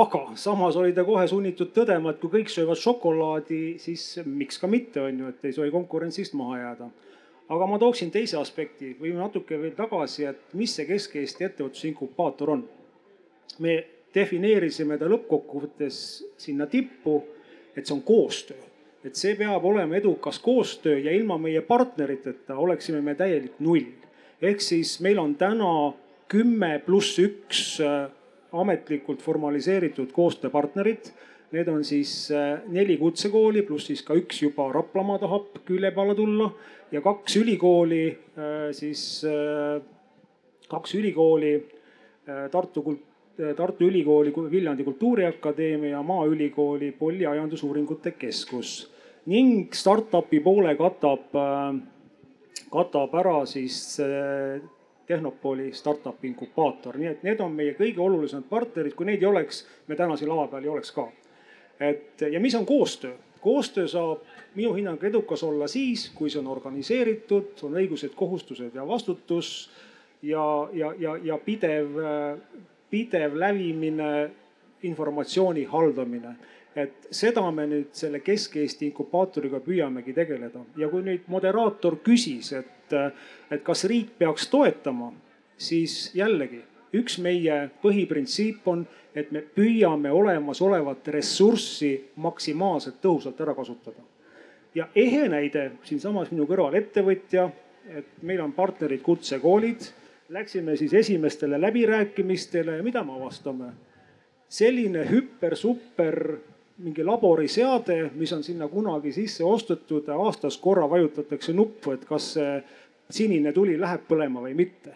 aga 0.01 0.21
samas 0.35 0.75
oli 0.75 0.93
ta 0.93 1.05
kohe 1.07 1.23
sunnitud 1.27 1.71
tõdema, 1.75 2.11
et 2.11 2.19
kui 2.19 2.31
kõik 2.33 2.51
söövad 2.51 2.79
šokolaadi, 2.81 3.59
siis 3.79 4.03
miks 4.25 4.59
ka 4.59 4.67
mitte, 4.67 5.01
on 5.01 5.21
ju, 5.21 5.31
et 5.31 5.47
ei 5.47 5.55
tohi 5.55 5.71
konkurentsist 5.71 6.35
maha 6.35 6.59
jääda. 6.59 6.89
aga 7.49 7.65
ma 7.69 7.77
tooksin 7.79 8.09
teise 8.11 8.37
aspekti 8.37 8.95
või 8.99 9.13
natuke 9.13 9.57
veel 9.61 9.75
tagasi, 9.77 10.25
et 10.25 10.53
mis 10.53 10.75
see 10.75 10.85
Kesk-Eesti 10.85 11.45
ettevõtlusinkubaator 11.45 12.49
on. 12.49 12.63
me 13.59 13.83
defineerisime 14.15 14.97
ta 14.97 15.05
lõppkokkuvõttes 15.05 15.97
sinna 16.37 16.65
tippu, 16.65 17.23
et 17.75 17.85
see 17.85 17.95
on 17.95 18.01
koostöö, 18.01 18.57
et 19.03 19.15
see 19.15 19.35
peab 19.35 19.65
olema 19.65 19.95
edukas 19.95 20.39
koostöö 20.39 20.99
ja 20.99 21.11
ilma 21.11 21.37
meie 21.37 21.61
partneriteta 21.61 22.55
oleksime 22.55 23.01
me 23.01 23.15
täielik 23.15 23.59
null 23.59 24.05
ehk 24.41 24.61
siis 24.61 24.99
meil 25.01 25.19
on 25.19 25.35
täna 25.35 25.93
kümme 26.31 26.79
pluss 26.85 27.19
üks 27.21 27.79
äh, 27.83 28.09
ametlikult 28.62 29.24
formaliseeritud 29.25 30.12
koostööpartnerit. 30.15 31.12
Need 31.55 31.69
on 31.71 31.83
siis 31.88 32.31
äh, 32.33 32.59
neli 32.74 32.97
kutsekooli 33.01 33.63
pluss 33.67 33.91
siis 33.91 34.01
ka 34.05 34.17
üks 34.17 34.41
juba 34.41 34.69
Raplamaa 34.74 35.21
tahab 35.21 35.62
külje 35.67 35.91
peale 35.95 36.15
tulla 36.17 36.50
ja 36.91 37.01
kaks 37.01 37.35
ülikooli 37.41 38.03
siis, 38.77 39.01
kaks 40.69 40.93
ülikooli 40.95 41.55
Tartu 42.51 42.83
kult-, 42.85 43.07
Tartu 43.57 43.88
Ülikooli 43.89 44.33
Viljandi 44.51 44.83
Kultuuriakadeemia, 44.83 46.03
Maaülikooli 46.03 46.91
Polli 46.91 47.25
Aiandusuuringute 47.25 48.12
Keskus 48.12 48.91
ning 49.25 49.74
startup'i 49.74 50.39
poole 50.39 50.75
katab, 50.77 51.33
katab 52.71 53.15
ära 53.19 53.39
siis 53.50 53.97
Tehnopoli 55.07 55.69
startup 55.74 56.24
inkubaator, 56.25 56.97
nii 56.97 57.12
et 57.12 57.24
need 57.24 57.41
on 57.43 57.51
meie 57.53 57.75
kõige 57.77 58.01
olulisemad 58.01 58.47
partnerid, 58.50 58.95
kui 58.97 59.05
neid 59.05 59.21
ei 59.21 59.29
oleks, 59.29 59.65
me 59.88 59.95
täna 59.95 60.17
siin 60.17 60.31
lava 60.31 60.47
peal 60.50 60.65
ei 60.65 60.74
oleks 60.74 60.91
ka. 60.91 61.07
et 61.79 62.21
ja 62.31 62.39
mis 62.39 62.55
on 62.55 62.65
koostöö? 62.65 63.13
koostöö 63.41 63.88
saab 63.88 64.24
minu 64.55 64.74
hinnangul 64.74 65.07
edukas 65.07 65.43
olla 65.43 65.67
siis, 65.67 66.09
kui 66.15 66.29
see 66.29 66.39
on 66.39 66.47
organiseeritud, 66.47 67.51
on 67.63 67.75
õigused, 67.77 68.15
kohustused 68.15 68.74
ja 68.74 68.88
vastutus 68.88 69.69
ja, 70.21 70.69
ja, 70.74 70.93
ja, 70.97 71.17
ja 71.21 71.38
pidev 71.38 72.00
pidev 72.89 73.35
lävimine, 73.35 74.31
informatsiooni 74.83 75.63
haldamine. 75.63 76.35
et 76.75 77.07
seda 77.15 77.39
me 77.55 77.63
nüüd 77.71 77.93
selle 77.95 78.19
Kesk-Eesti 78.19 78.89
inkubaatoriga 78.89 79.62
püüamegi 79.63 80.12
tegeleda 80.13 80.59
ja 80.75 80.89
kui 80.91 81.05
nüüd 81.05 81.29
moderaator 81.31 81.95
küsis, 82.03 82.50
et, 82.51 82.67
et 82.94 83.63
kas 83.63 83.84
riik 83.89 84.18
peaks 84.18 84.48
toetama, 84.48 85.12
siis 85.58 86.12
jällegi 86.15 86.62
üks 86.96 87.18
meie 87.20 87.70
põhiprintsiip 87.82 88.68
on, 88.72 88.86
et 89.15 89.32
me 89.32 89.42
püüame 89.42 90.12
olemasolevat 90.12 91.08
ressurssi 91.08 91.92
maksimaalselt 92.15 93.01
tõhusalt 93.01 93.42
ära 93.42 93.56
kasutada. 93.56 94.01
ja 94.75 94.88
ehe 94.96 95.27
näide 95.30 95.72
siinsamas 95.84 96.32
minu 96.32 96.46
kõrval 96.46 96.75
ettevõtja, 96.75 97.50
et 97.89 98.06
meil 98.22 98.42
on 98.42 98.51
partnerid 98.54 99.01
kutsekoolid 99.01 99.92
Läksime 100.30 100.75
siis 100.75 100.94
esimestele 100.94 101.62
läbirääkimistele 101.62 102.77
ja 102.77 102.84
mida 102.84 103.04
me 103.04 103.13
avastame? 103.13 103.65
selline 104.50 105.01
hüper-super 105.10 106.38
mingi 106.77 107.03
laboriseade, 107.03 108.12
mis 108.20 108.34
on 108.34 108.44
sinna 108.44 108.67
kunagi 108.67 109.13
sisse 109.15 109.44
ostetud, 109.44 110.10
aastas 110.12 110.58
korra 110.58 110.89
vajutatakse 110.89 111.53
nuppu, 111.53 111.96
et 111.96 112.05
kas 112.05 112.34
see 112.36 112.60
sinine 113.10 113.53
tuli 113.53 113.77
läheb 113.79 114.08
põlema 114.10 114.44
või 114.44 114.55
mitte. 114.58 114.96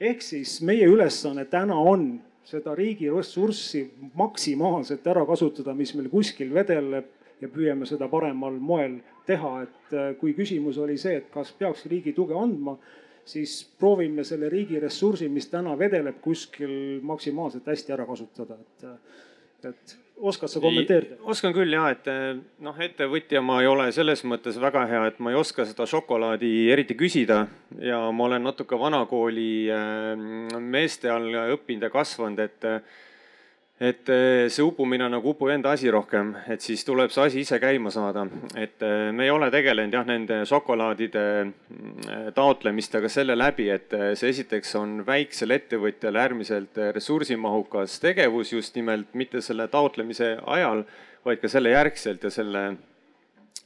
ehk 0.00 0.22
siis 0.22 0.60
meie 0.60 0.84
ülesanne 0.84 1.44
täna 1.48 1.76
on 1.76 2.20
seda 2.44 2.74
riigi 2.74 3.08
ressurssi 3.10 3.86
maksimaalselt 4.14 5.06
ära 5.06 5.24
kasutada, 5.26 5.74
mis 5.74 5.94
meil 5.94 6.10
kuskil 6.12 6.52
vedeleb 6.54 7.08
ja 7.40 7.48
püüame 7.48 7.86
seda 7.86 8.08
paremal 8.08 8.58
moel 8.60 8.98
teha, 9.26 9.62
et 9.62 9.96
kui 10.20 10.34
küsimus 10.34 10.78
oli 10.78 10.98
see, 10.98 11.16
et 11.16 11.30
kas 11.32 11.52
peaks 11.52 11.86
riigi 11.86 12.12
tuge 12.12 12.36
andma 12.36 12.76
siis 13.26 13.64
proovime 13.78 14.24
selle 14.24 14.48
riigi 14.48 14.80
ressursi, 14.80 15.28
mis 15.28 15.48
täna 15.50 15.78
vedeleb 15.78 16.20
kuskil 16.22 17.00
maksimaalselt 17.02 17.66
hästi 17.66 17.92
ära 17.96 18.06
kasutada, 18.06 18.58
et, 18.60 18.84
et 19.64 19.96
oskad 20.16 20.50
sa 20.50 20.60
kommenteerida? 20.60 21.18
oskan 21.22 21.54
küll 21.56 21.72
ja, 21.72 21.88
et 21.92 22.08
noh, 22.64 22.76
ettevõtja 22.88 23.42
ma 23.44 23.60
ei 23.62 23.70
ole 23.70 23.88
selles 23.94 24.24
mõttes 24.28 24.58
väga 24.60 24.86
hea, 24.90 25.02
et 25.10 25.18
ma 25.20 25.32
ei 25.32 25.38
oska 25.38 25.66
seda 25.68 25.86
šokolaadi 25.88 26.52
eriti 26.72 26.96
küsida 26.98 27.44
ja 27.82 28.00
ma 28.12 28.28
olen 28.30 28.46
natuke 28.46 28.78
vanakooli 28.80 29.50
äh, 29.72 30.60
meeste 30.60 31.12
all 31.12 31.34
õppinud 31.56 31.88
ja 31.88 31.92
kasvanud, 31.92 32.40
et 32.46 32.70
et 33.78 34.08
eh, 34.08 34.48
see 34.48 34.64
upumine 34.64 35.04
on 35.04 35.12
nagu 35.12 35.34
upu 35.34 35.50
enda 35.52 35.74
asi 35.76 35.90
rohkem, 35.92 36.30
et 36.48 36.64
siis 36.64 36.80
tuleb 36.88 37.12
see 37.12 37.26
asi 37.26 37.42
ise 37.44 37.58
käima 37.60 37.90
saada. 37.92 38.24
et 38.56 38.80
eh, 38.80 39.10
me 39.12 39.26
ei 39.26 39.30
ole 39.30 39.50
tegelenud 39.52 39.92
jah, 39.92 40.06
nende 40.08 40.38
šokolaadide 40.48 41.24
mm, 41.44 42.30
taotlemistega 42.34 43.10
selle 43.12 43.36
läbi, 43.36 43.68
et 43.68 43.92
eh, 43.92 44.14
see 44.16 44.32
esiteks 44.32 44.72
on 44.80 45.02
väiksele 45.06 45.58
ettevõtjale 45.60 46.22
äärmiselt 46.22 46.80
ressursimahukas 46.96 48.00
tegevus 48.00 48.54
just 48.54 48.76
nimelt 48.80 49.12
mitte 49.12 49.42
selle 49.44 49.68
taotlemise 49.68 50.38
ajal, 50.56 50.86
vaid 51.26 51.42
ka 51.42 51.50
selle 51.52 51.74
järgselt 51.74 52.24
ja 52.24 52.30
selle, 52.32 52.62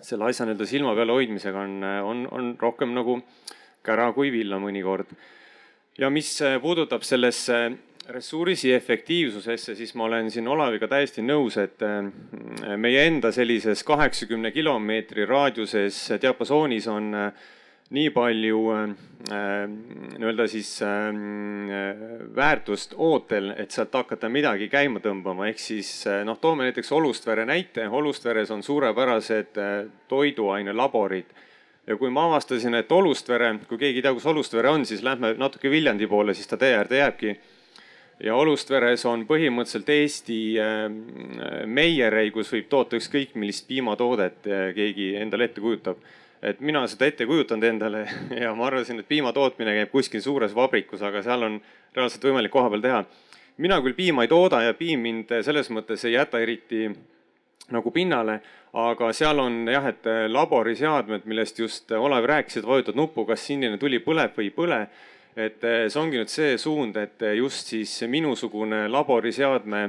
selle 0.01 0.27
asja 0.27 0.49
nii-öelda 0.49 0.67
silma 0.67 0.97
peal 0.99 1.15
hoidmisega 1.15 1.63
on, 1.69 1.85
on, 1.85 2.25
on 2.35 2.51
rohkem 2.59 2.97
nagu 2.97 3.21
kära 3.87 4.11
kui 4.17 4.33
villa 4.35 4.59
mõnikord. 4.59 5.07
ja 6.03 6.11
mis 6.11 6.35
puudutab 6.63 7.07
sellesse 7.07 7.61
ressursi 8.09 8.73
efektiivsusesse, 8.73 9.75
siis 9.75 9.95
ma 9.95 10.05
olen 10.05 10.31
siin 10.31 10.49
Olaviga 10.49 10.89
täiesti 10.89 11.23
nõus, 11.23 11.57
et 11.61 11.83
äh, 11.85 12.09
meie 12.77 13.07
enda 13.07 13.33
sellises 13.35 13.85
kaheksakümne 13.87 14.51
kilomeetri 14.55 15.27
raadiuses 15.29 15.99
diapasoonis 16.23 16.89
on 16.91 17.11
äh, 17.15 17.51
nii 17.91 18.11
palju 18.15 18.63
äh, 18.75 18.95
nii-öelda 19.31 20.47
siis 20.49 20.71
väärtust 22.35 22.95
ootel, 22.97 23.51
et 23.59 23.75
sealt 23.75 23.95
hakata 23.95 24.31
midagi 24.33 24.71
käima 24.73 25.03
tõmbama, 25.05 25.51
ehk 25.51 25.61
siis 25.61 25.91
noh, 26.25 26.39
toome 26.41 26.69
näiteks 26.69 26.93
Olustvere 26.97 27.45
näite. 27.47 27.89
Olustveres 27.89 28.51
on 28.55 28.63
suurepärased 28.63 29.61
toiduainelaborid. 30.09 31.37
Ja 31.87 31.97
kui 32.01 32.11
ma 32.15 32.25
avastasin, 32.31 32.79
et 32.79 32.93
Olustvere, 32.93 33.57
kui 33.69 33.79
keegi 33.79 34.01
ei 34.01 34.07
tea, 34.07 34.15
kus 34.17 34.27
Olustvere 34.31 34.71
on, 34.71 34.87
siis 34.87 35.03
lähme 35.03 35.35
natuke 35.37 35.71
Viljandi 35.71 36.09
poole, 36.09 36.35
siis 36.35 36.49
ta 36.49 36.57
tee 36.57 36.73
äärde 36.79 37.03
jääbki 37.03 37.37
ja 38.25 38.37
Olustveres 38.37 39.05
on 39.09 39.25
põhimõtteliselt 39.29 39.89
Eesti 39.95 40.39
ähm, 40.61 40.99
meierei, 41.71 42.31
kus 42.35 42.51
võib 42.53 42.69
toota 42.73 42.99
ükskõik 43.01 43.35
millist 43.41 43.67
piimatoodet 43.69 44.49
äh, 44.49 44.65
keegi 44.77 45.15
endale 45.21 45.49
ette 45.49 45.61
kujutab. 45.61 46.01
et 46.43 46.61
mina 46.61 46.87
seda 46.89 47.07
ette 47.07 47.25
ei 47.25 47.29
kujutanud 47.29 47.65
endale 47.65 48.07
ja 48.43 48.55
ma 48.55 48.67
arvasin, 48.67 49.01
et 49.01 49.09
piima 49.09 49.33
tootmine 49.33 49.75
käib 49.77 49.91
kuskil 49.93 50.23
suures 50.25 50.55
vabrikus, 50.55 51.03
aga 51.03 51.23
seal 51.23 51.43
on 51.49 51.61
reaalselt 51.97 52.25
võimalik 52.25 52.53
kohapeal 52.53 52.81
teha. 52.85 53.05
mina 53.57 53.81
küll 53.81 53.97
piima 53.97 54.23
ei 54.23 54.29
tooda 54.29 54.63
ja 54.63 54.75
piim 54.75 55.01
mind 55.01 55.33
selles 55.45 55.71
mõttes 55.71 56.05
ei 56.05 56.17
jäta 56.17 56.41
eriti 56.41 56.91
nagu 57.71 57.91
pinnale, 57.91 58.41
aga 58.73 59.13
seal 59.13 59.39
on 59.39 59.63
jah, 59.69 59.87
et 59.87 60.07
laboriseadmed, 60.29 61.23
millest 61.25 61.59
just 61.59 61.93
Olev 61.93 62.27
rääkis, 62.27 62.57
et 62.57 62.67
vajutad 62.67 62.97
nuppu, 62.99 63.25
kas 63.25 63.47
sinine 63.47 63.79
tuli 63.79 64.01
põleb 64.03 64.35
või 64.35 64.49
ei 64.49 64.55
põle 64.55 64.81
et 65.41 65.65
eh, 65.65 65.87
see 65.89 66.01
ongi 66.01 66.21
nüüd 66.21 66.31
see 66.33 66.59
suund, 66.61 66.97
et 67.01 67.23
eh, 67.25 67.39
just 67.39 67.73
siis 67.73 67.93
minusugune 68.11 68.85
laboriseadme 68.91 69.89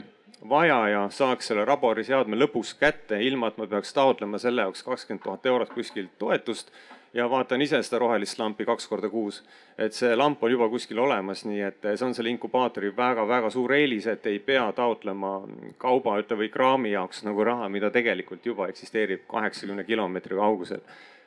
vajaja 0.50 1.04
saaks 1.14 1.52
selle 1.52 1.66
laboriseadme 1.68 2.40
lõpuks 2.40 2.74
kätte, 2.80 3.20
ilma 3.22 3.52
et 3.52 3.60
ma 3.62 3.68
peaks 3.70 3.94
taotlema 3.94 4.40
selle 4.42 4.66
jaoks 4.66 4.84
kakskümmend 4.88 5.24
tuhat 5.26 5.46
eurot 5.52 5.74
kuskilt 5.76 6.16
toetust 6.22 6.72
ja 7.14 7.28
vaatan 7.30 7.62
ise 7.62 7.82
seda 7.84 8.00
rohelist 8.02 8.40
lampi 8.40 8.66
kaks 8.66 8.88
korda 8.88 9.10
kuus. 9.10 9.42
et 9.78 9.94
see 9.94 10.16
lamp 10.16 10.44
on 10.44 10.52
juba 10.52 10.70
kuskil 10.70 11.00
olemas, 11.00 11.44
nii 11.46 11.62
et 11.68 11.86
eh, 11.86 11.98
see 11.98 12.08
on 12.08 12.18
selle 12.18 12.34
inkubaatori 12.34 12.96
väga-väga 12.98 13.52
suur 13.52 13.76
eelis, 13.76 14.08
et 14.08 14.26
ei 14.32 14.40
pea 14.40 14.66
taotlema 14.78 15.36
kauba, 15.78 16.18
ütle 16.24 16.40
või 16.46 16.52
kraami 16.54 16.96
jaoks 16.96 17.26
nagu 17.28 17.44
raha, 17.44 17.70
mida 17.70 17.92
tegelikult 17.92 18.46
juba 18.46 18.72
eksisteerib 18.72 19.28
kaheksakümne 19.28 19.84
kilomeetri 19.84 20.40
kaugusel. 20.40 20.84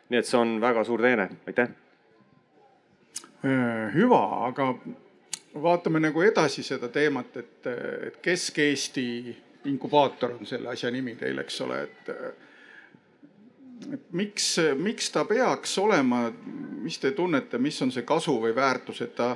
nii 0.09 0.21
et 0.21 0.29
see 0.29 0.39
on 0.41 0.61
väga 0.61 0.85
suur 0.85 1.03
teene, 1.03 1.31
aitäh 1.47 1.69
Äh, 1.69 1.84
hüva, 3.95 4.21
aga 4.49 4.71
vaatame 5.63 6.01
nagu 6.01 6.23
edasi 6.25 6.63
seda 6.67 6.89
teemat, 6.93 7.37
et, 7.37 7.67
et 8.09 8.17
Kesk-Eesti 8.23 9.07
inkubaator 9.71 10.37
on 10.39 10.47
selle 10.49 10.73
asja 10.73 10.91
nimi 10.93 11.15
teil, 11.21 11.39
eks 11.45 11.61
ole, 11.65 11.83
et. 11.83 12.11
et 13.93 14.11
miks, 14.17 14.49
miks 14.81 15.11
ta 15.13 15.25
peaks 15.29 15.79
olema, 15.79 16.27
mis 16.85 16.99
te 16.99 17.13
tunnete, 17.13 17.59
mis 17.59 17.83
on 17.83 17.93
see 17.93 18.07
kasu 18.07 18.39
või 18.41 18.55
väärtus, 18.57 19.03
et 19.05 19.15
ta, 19.17 19.35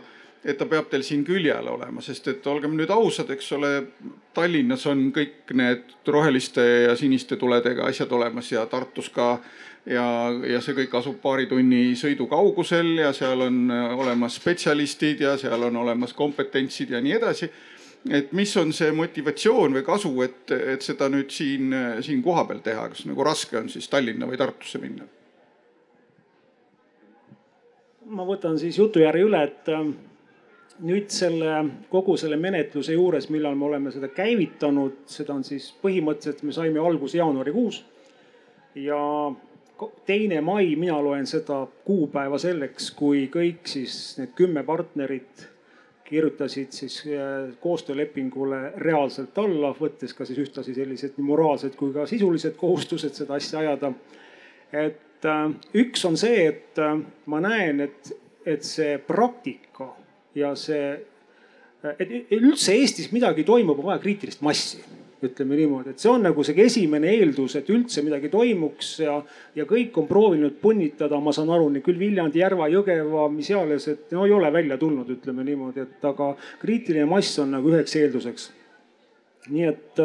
et 0.49 0.57
ta 0.57 0.67
peab 0.69 0.89
teil 0.89 1.05
siin 1.05 1.25
küljel 1.27 1.67
olema, 1.69 2.01
sest 2.05 2.29
et 2.33 2.47
olgem 2.49 2.77
nüüd 2.79 2.91
ausad, 2.95 3.29
eks 3.35 3.51
ole, 3.57 3.73
Tallinnas 4.37 4.87
on 4.89 5.09
kõik 5.13 5.53
need 5.59 6.09
roheliste 6.09 6.65
ja 6.87 6.95
siniste 6.97 7.37
tuledega 7.37 7.89
asjad 7.91 8.13
olemas 8.17 8.49
ja 8.53 8.65
Tartus 8.71 9.11
ka 9.13 9.35
ja, 9.85 10.05
ja 10.49 10.61
see 10.65 10.77
kõik 10.79 10.95
asub 11.01 11.19
paari 11.23 11.49
tunni 11.51 11.93
sõidu 11.99 12.29
kaugusel 12.31 12.95
ja 13.03 13.13
seal 13.17 13.45
on 13.49 13.67
äh, 13.75 13.91
olemas 13.99 14.39
spetsialistid 14.41 15.27
ja 15.27 15.37
seal 15.41 15.69
on 15.69 15.83
olemas 15.85 16.17
kompetentsid 16.17 16.97
ja 16.97 17.03
nii 17.05 17.19
edasi. 17.19 17.51
et 18.15 18.33
mis 18.33 18.57
on 18.57 18.73
see 18.73 18.93
motivatsioon 18.95 19.75
või 19.75 19.85
kasu, 19.85 20.15
et, 20.23 20.51
et 20.55 20.83
seda 20.83 21.09
nüüd 21.13 21.33
siin, 21.35 21.75
siin 22.01 22.23
kohapeal 22.23 22.63
teha, 22.65 22.89
kas 22.89 23.05
nagu 23.11 23.25
raske 23.27 23.59
on 23.59 23.69
siis 23.69 23.89
Tallinna 23.91 24.27
või 24.31 24.41
Tartusse 24.41 24.81
minna? 24.81 25.05
ma 28.09 28.25
võtan 28.25 28.57
siis 28.57 28.79
jutujärje 28.79 29.25
üle, 29.29 29.43
et 29.45 29.69
äh, 29.69 29.89
nüüd 30.87 31.11
selle 31.11 31.65
kogu 31.91 32.17
selle 32.21 32.37
menetluse 32.41 32.95
juures, 32.95 33.29
millal 33.35 33.57
me 33.59 33.67
oleme 33.67 33.93
seda 33.95 34.11
käivitanud, 34.15 35.05
seda 35.11 35.35
on 35.35 35.45
siis 35.47 35.71
põhimõtteliselt 35.83 36.45
me 36.47 36.55
saime 36.55 36.83
alguse 36.83 37.19
jaanuarikuus 37.19 37.83
ja 38.79 38.99
teine 40.07 40.41
mai, 40.41 40.77
mina 40.77 40.99
loen 41.03 41.27
seda 41.27 41.65
kuupäeva 41.85 42.39
selleks, 42.39 42.91
kui 42.99 43.27
kõik 43.33 43.67
siis 43.71 44.19
need 44.19 44.35
kümme 44.39 44.65
partnerit 44.67 45.49
kirjutasid 46.09 46.73
siis 46.73 47.03
äh, 47.07 47.51
koostöölepingule 47.61 48.73
reaalselt 48.81 49.39
alla, 49.39 49.75
võttes 49.77 50.15
ka 50.17 50.25
siis 50.25 50.41
ühtlasi 50.41 50.73
sellised 50.75 51.19
nii 51.19 51.27
moraalsed 51.29 51.77
kui 51.77 51.93
ka 51.93 52.07
sisulised 52.09 52.57
kohustused 52.57 53.19
seda 53.19 53.37
asja 53.37 53.61
ajada. 53.61 53.93
et 54.73 55.29
äh, 55.29 55.45
üks 55.75 56.05
on 56.09 56.17
see, 56.17 56.47
et 56.49 56.81
äh, 56.81 56.97
ma 57.27 57.43
näen, 57.45 57.85
et, 57.85 58.13
et 58.47 58.65
see 58.65 58.97
praktika 59.05 59.91
ja 60.39 60.55
see, 60.59 60.93
et 61.99 62.15
üldse 62.37 62.77
Eestis 62.79 63.13
midagi 63.15 63.45
toimub, 63.49 63.79
on 63.81 63.93
vaja 63.93 64.03
kriitilist 64.03 64.43
massi 64.47 64.81
ütleme 65.25 65.57
niimoodi, 65.59 65.93
et 65.93 66.03
see 66.03 66.11
on 66.13 66.23
nagu 66.23 66.45
see 66.47 66.55
esimene 66.63 67.11
eeldus, 67.17 67.57
et 67.59 67.71
üldse 67.75 68.05
midagi 68.07 68.31
toimuks 68.31 68.91
ja, 69.03 69.17
ja 69.59 69.65
kõik 69.67 69.97
on 69.99 70.07
proovinud 70.07 70.61
punnitada, 70.63 71.19
ma 71.23 71.35
saan 71.35 71.51
aru, 71.55 71.73
küll 71.83 71.99
Viljandi, 71.99 72.39
Järva, 72.43 72.69
Jõgeva, 72.71 73.27
mis 73.33 73.51
iganes, 73.51 73.89
et 73.91 74.15
no 74.15 74.29
ei 74.29 74.35
ole 74.37 74.53
välja 74.55 74.79
tulnud, 74.79 75.11
ütleme 75.19 75.47
niimoodi, 75.47 75.87
et 75.89 76.07
aga 76.07 76.31
kriitiline 76.63 77.09
mass 77.11 77.41
on 77.43 77.57
nagu 77.57 77.73
üheks 77.73 77.99
eelduseks. 77.99 78.53
nii 79.49 79.65
et, 79.65 80.01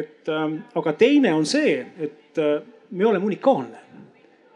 et 0.00 0.32
aga 0.80 0.96
teine 0.96 1.34
on 1.36 1.44
see, 1.48 1.76
et 2.00 2.40
me 2.90 3.06
oleme 3.06 3.26
unikaalne 3.26 3.88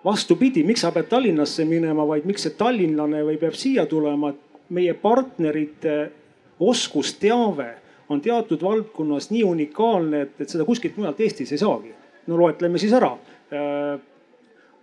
vastupidi, 0.04 0.64
miks 0.64 0.84
sa 0.84 0.92
pead 0.92 1.08
Tallinnasse 1.10 1.64
minema, 1.68 2.04
vaid 2.06 2.26
miks 2.28 2.44
see 2.44 2.56
tallinlane 2.58 3.22
või 3.24 3.38
peab 3.40 3.56
siia 3.56 3.86
tulema, 3.88 4.34
et 4.34 4.43
meie 4.68 4.94
partnerite 4.94 6.12
oskusteave 6.60 7.74
on 8.08 8.20
teatud 8.20 8.62
valdkonnas 8.62 9.30
nii 9.30 9.44
unikaalne, 9.44 10.22
et, 10.26 10.40
et 10.40 10.48
seda 10.48 10.64
kuskilt 10.64 10.96
mujalt 11.00 11.20
Eestis 11.20 11.52
ei 11.52 11.60
saagi. 11.60 11.94
no 12.26 12.38
loetleme 12.40 12.78
siis 12.80 12.92
ära. 12.96 13.12
Äh, 13.52 14.00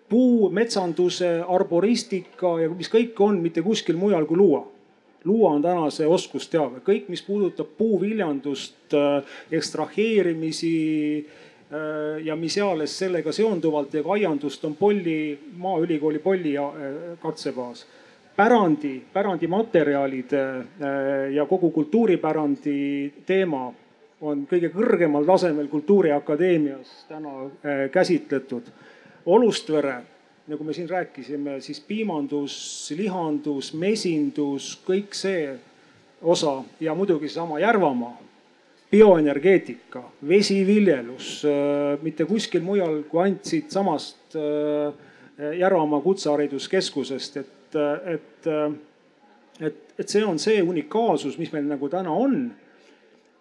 puu, 0.10 0.50
metsanduse, 0.50 1.40
arboristika 1.48 2.58
ja 2.62 2.70
mis 2.70 2.92
kõik 2.92 3.18
on 3.24 3.40
mitte 3.42 3.64
kuskil 3.66 3.98
mujal 3.98 4.26
kui 4.26 4.38
luua. 4.38 4.68
luua 5.24 5.52
on 5.52 5.62
täna 5.62 5.90
see 5.94 6.08
oskusteave, 6.08 6.82
kõik, 6.86 7.08
mis 7.10 7.22
puudutab 7.22 7.78
puuviljandust, 7.78 8.94
äh, 8.94 9.24
ekstraheerimisi 9.52 10.76
äh, 11.26 12.26
ja 12.26 12.36
mis 12.36 12.58
eales 12.58 12.98
sellega 12.98 13.32
seonduvalt 13.32 13.94
ja 13.94 14.04
ka 14.04 14.14
aiandust 14.18 14.66
on 14.66 14.76
Polli, 14.76 15.40
Maaülikooli 15.58 16.20
Polli 16.20 16.56
katsebaas 17.22 17.86
pärandi, 18.36 19.02
pärandimaterjalid 19.14 20.34
äh, 20.34 21.34
ja 21.34 21.46
kogu 21.46 21.72
kultuuripärandi 21.72 23.14
teema 23.26 23.72
on 24.22 24.46
kõige 24.50 24.70
kõrgemal 24.70 25.26
tasemel 25.26 25.68
Kultuuriakadeemias 25.68 27.06
täna 27.10 27.46
äh, 27.46 27.86
käsitletud. 27.92 28.70
Olustvere, 29.26 29.96
nagu 30.50 30.66
me 30.66 30.74
siin 30.74 30.90
rääkisime, 30.90 31.60
siis 31.62 31.80
piimandus, 31.86 32.56
lihandus, 32.98 33.74
mesindus, 33.74 34.74
kõik 34.88 35.14
see 35.18 35.56
osa 36.22 36.62
ja 36.80 36.96
muidugi 36.98 37.30
seesama 37.30 37.60
Järvamaa, 37.62 38.18
bioenergeetika, 38.92 40.04
vesiviljelus, 40.28 41.42
äh, 41.46 41.98
mitte 42.02 42.26
kuskil 42.30 42.64
mujal 42.66 43.02
kui 43.10 43.26
ainult 43.26 43.46
siitsamast 43.46 44.38
Järvamaa 45.58 46.02
Kutsehariduskeskusest, 46.02 47.38
et 47.38 47.61
et, 47.80 48.50
et, 48.50 48.50
et, 49.62 49.96
et 50.00 50.10
see 50.10 50.26
on 50.26 50.40
see 50.42 50.62
unikaalsus, 50.64 51.38
mis 51.42 51.54
meil 51.54 51.70
nagu 51.70 51.90
täna 51.90 52.12
on. 52.12 52.44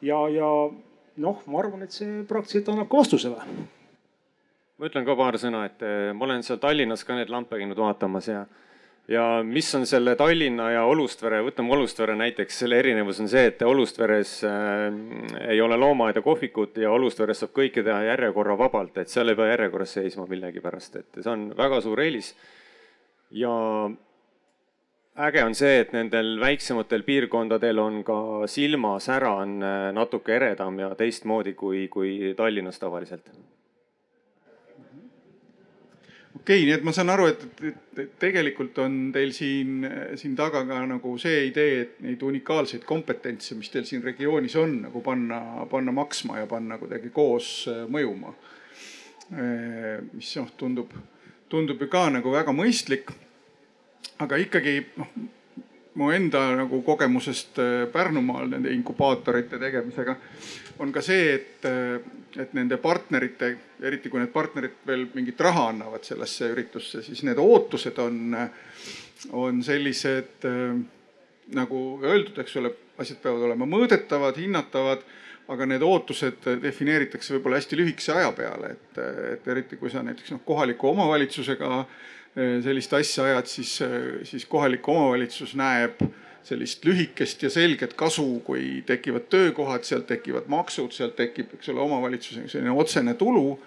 ja, 0.03 0.23
ja 0.33 0.49
noh, 1.21 1.45
ma 1.47 1.61
arvan, 1.61 1.85
et 1.85 1.95
see 1.95 2.23
praktiliselt 2.29 2.73
annab 2.73 2.91
ka 2.91 3.03
vastuse 3.03 3.33
või? 3.35 3.69
ma 4.81 4.89
ütlen 4.89 5.05
ka 5.05 5.15
paar 5.19 5.37
sõna, 5.41 5.67
et 5.69 5.83
eh, 5.85 6.11
ma 6.17 6.25
olen 6.25 6.43
seal 6.47 6.61
Tallinnas 6.61 7.05
ka 7.05 7.19
neid 7.19 7.29
lampe 7.33 7.59
käinud 7.61 7.77
vaatamas 7.77 8.31
ja, 8.31 8.47
ja 9.13 9.25
mis 9.45 9.69
on 9.77 9.85
selle 9.89 10.15
Tallinna 10.17 10.71
ja 10.73 10.87
Olustvere, 10.89 11.43
võtame 11.45 11.75
Olustvere 11.77 12.15
näiteks, 12.17 12.63
selle 12.63 12.79
erinevus 12.81 13.21
on 13.21 13.29
see, 13.29 13.51
et 13.51 13.61
Olustveres 13.67 14.39
äh, 14.49 14.87
ei 15.53 15.61
ole 15.61 15.77
loomaaed 15.81 16.17
ja 16.17 16.25
kohvikut 16.25 16.81
ja 16.81 16.95
Olustveres 16.97 17.43
saab 17.45 17.53
kõike 17.59 17.85
teha 17.85 18.01
järjekorra 18.09 18.57
vabalt, 18.61 18.97
et 19.03 19.13
seal 19.13 19.29
ei 19.29 19.37
pea 19.37 19.51
järjekorras 19.53 19.99
seisma 19.99 20.25
millegipärast, 20.31 20.97
et 21.03 21.21
see 21.21 21.33
on 21.35 21.51
väga 21.59 21.83
suur 21.85 22.01
eelis. 22.01 22.33
ja 23.37 23.53
äge 25.19 25.45
on 25.45 25.55
see, 25.55 25.81
et 25.83 25.93
nendel 25.93 26.37
väiksematel 26.41 27.03
piirkondadel 27.03 27.79
on 27.79 28.03
ka 28.05 28.47
silmasära 28.47 29.33
on 29.43 29.63
äh, 29.63 29.93
natuke 29.93 30.37
eredam 30.37 30.79
ja 30.79 30.95
teistmoodi 30.95 31.55
kui, 31.55 31.89
kui 31.89 32.35
Tallinnas 32.37 32.79
tavaliselt. 32.79 33.31
okei 36.41 36.63
okay,, 36.63 36.65
nii 36.65 36.75
et 36.75 36.85
ma 36.87 36.93
saan 36.95 37.11
aru, 37.11 37.27
et, 37.27 37.43
et, 37.69 37.99
et 37.99 38.13
tegelikult 38.23 38.79
on 38.81 38.95
teil 39.13 39.33
siin, 39.37 39.85
siin 40.17 40.37
taga 40.39 40.63
ka 40.67 40.79
nagu 40.89 41.17
see 41.21 41.47
idee, 41.51 41.81
et 41.83 41.99
neid 42.07 42.23
unikaalseid 42.23 42.87
kompetentse, 42.89 43.55
mis 43.59 43.71
teil 43.71 43.85
siin 43.89 44.05
regioonis 44.07 44.57
on, 44.57 44.79
nagu 44.87 45.03
panna, 45.05 45.41
panna 45.71 45.93
maksma 45.93 46.39
ja 46.41 46.47
panna 46.51 46.79
kuidagi 46.81 47.11
koos 47.13 47.67
äh, 47.69 47.83
mõjuma. 47.91 48.33
Äh, 49.31 49.99
mis 50.15 50.31
noh, 50.39 50.49
tundub, 50.59 50.95
tundub 51.51 51.83
ju 51.83 51.91
ka 51.91 52.07
nagu 52.15 52.33
väga 52.33 52.55
mõistlik 52.57 53.13
aga 54.25 54.39
ikkagi 54.41 54.75
noh, 55.01 55.13
mu 56.01 56.11
enda 56.15 56.43
nagu 56.59 56.83
kogemusest 56.87 57.59
äh, 57.59 57.85
Pärnumaal 57.93 58.51
nende 58.53 58.73
inkubaatorite 58.75 59.59
tegemisega 59.61 60.17
on 60.81 60.93
ka 60.93 61.03
see, 61.05 61.35
et, 61.35 61.65
äh, 61.69 61.99
et 62.41 62.53
nende 62.57 62.79
partnerite, 62.81 63.53
eriti 63.83 64.13
kui 64.13 64.23
need 64.23 64.33
partnerid 64.33 64.81
veel 64.87 65.09
mingit 65.15 65.41
raha 65.41 65.69
annavad 65.73 66.07
sellesse 66.07 66.51
üritusse, 66.55 67.03
siis 67.05 67.25
need 67.27 67.41
ootused 67.43 67.99
on, 68.01 68.37
on 69.37 69.63
sellised 69.67 70.47
äh, 70.49 70.77
nagu 71.57 71.81
öeldud, 72.05 72.39
eks 72.45 72.61
ole, 72.61 72.71
asjad 73.01 73.19
peavad 73.23 73.49
olema 73.49 73.67
mõõdetavad, 73.67 74.39
hinnatavad 74.39 75.03
aga 75.51 75.67
need 75.67 75.83
ootused 75.83 76.45
defineeritakse 76.63 77.35
võib-olla 77.35 77.59
hästi 77.59 77.79
lühikese 77.81 78.15
aja 78.15 78.31
peale, 78.37 78.77
et, 78.77 79.01
et 79.33 79.49
eriti 79.51 79.81
kui 79.81 79.91
sa 79.91 80.05
näiteks 80.07 80.37
noh, 80.37 80.45
kohaliku 80.47 80.93
omavalitsusega 80.93 81.71
äh, 81.81 82.11
sellist 82.37 82.93
asja 82.95 83.25
ajad, 83.25 83.47
siis, 83.51 83.81
äh, 83.83 84.21
siis 84.25 84.47
kohalik 84.47 84.89
omavalitsus 84.89 85.57
näeb 85.59 85.99
sellist 86.47 86.85
lühikest 86.85 87.43
ja 87.43 87.51
selget 87.51 87.95
kasu, 87.99 88.41
kui 88.45 88.83
tekivad 88.87 89.27
töökohad, 89.31 89.85
sealt 89.85 90.07
tekivad 90.09 90.49
maksud, 90.49 90.95
sealt 90.95 91.19
tekib, 91.19 91.53
eks 91.59 91.69
ole, 91.73 91.83
omavalitsuse 91.85 92.47
selline 92.49 92.73
otsene 92.73 93.15
tulu. 93.19 93.59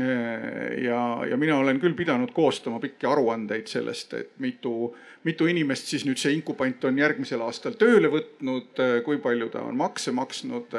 Äh, 0.00 0.82
ja, 0.86 1.02
ja 1.28 1.36
mina 1.36 1.58
olen 1.60 1.80
küll 1.80 1.92
pidanud 1.92 2.32
koostama 2.32 2.80
pikki 2.80 3.06
aruandeid 3.06 3.68
sellest, 3.68 4.14
et 4.16 4.30
mitu, 4.40 4.94
mitu 5.28 5.46
inimest 5.52 5.92
siis 5.92 6.06
nüüd 6.08 6.16
see 6.16 6.32
inkubant 6.32 6.88
on 6.88 6.96
järgmisel 6.98 7.44
aastal 7.44 7.76
tööle 7.76 8.08
võtnud, 8.10 8.80
kui 9.04 9.20
palju 9.20 9.52
ta 9.52 9.66
on 9.68 9.76
makse 9.76 10.16
maksnud, 10.16 10.72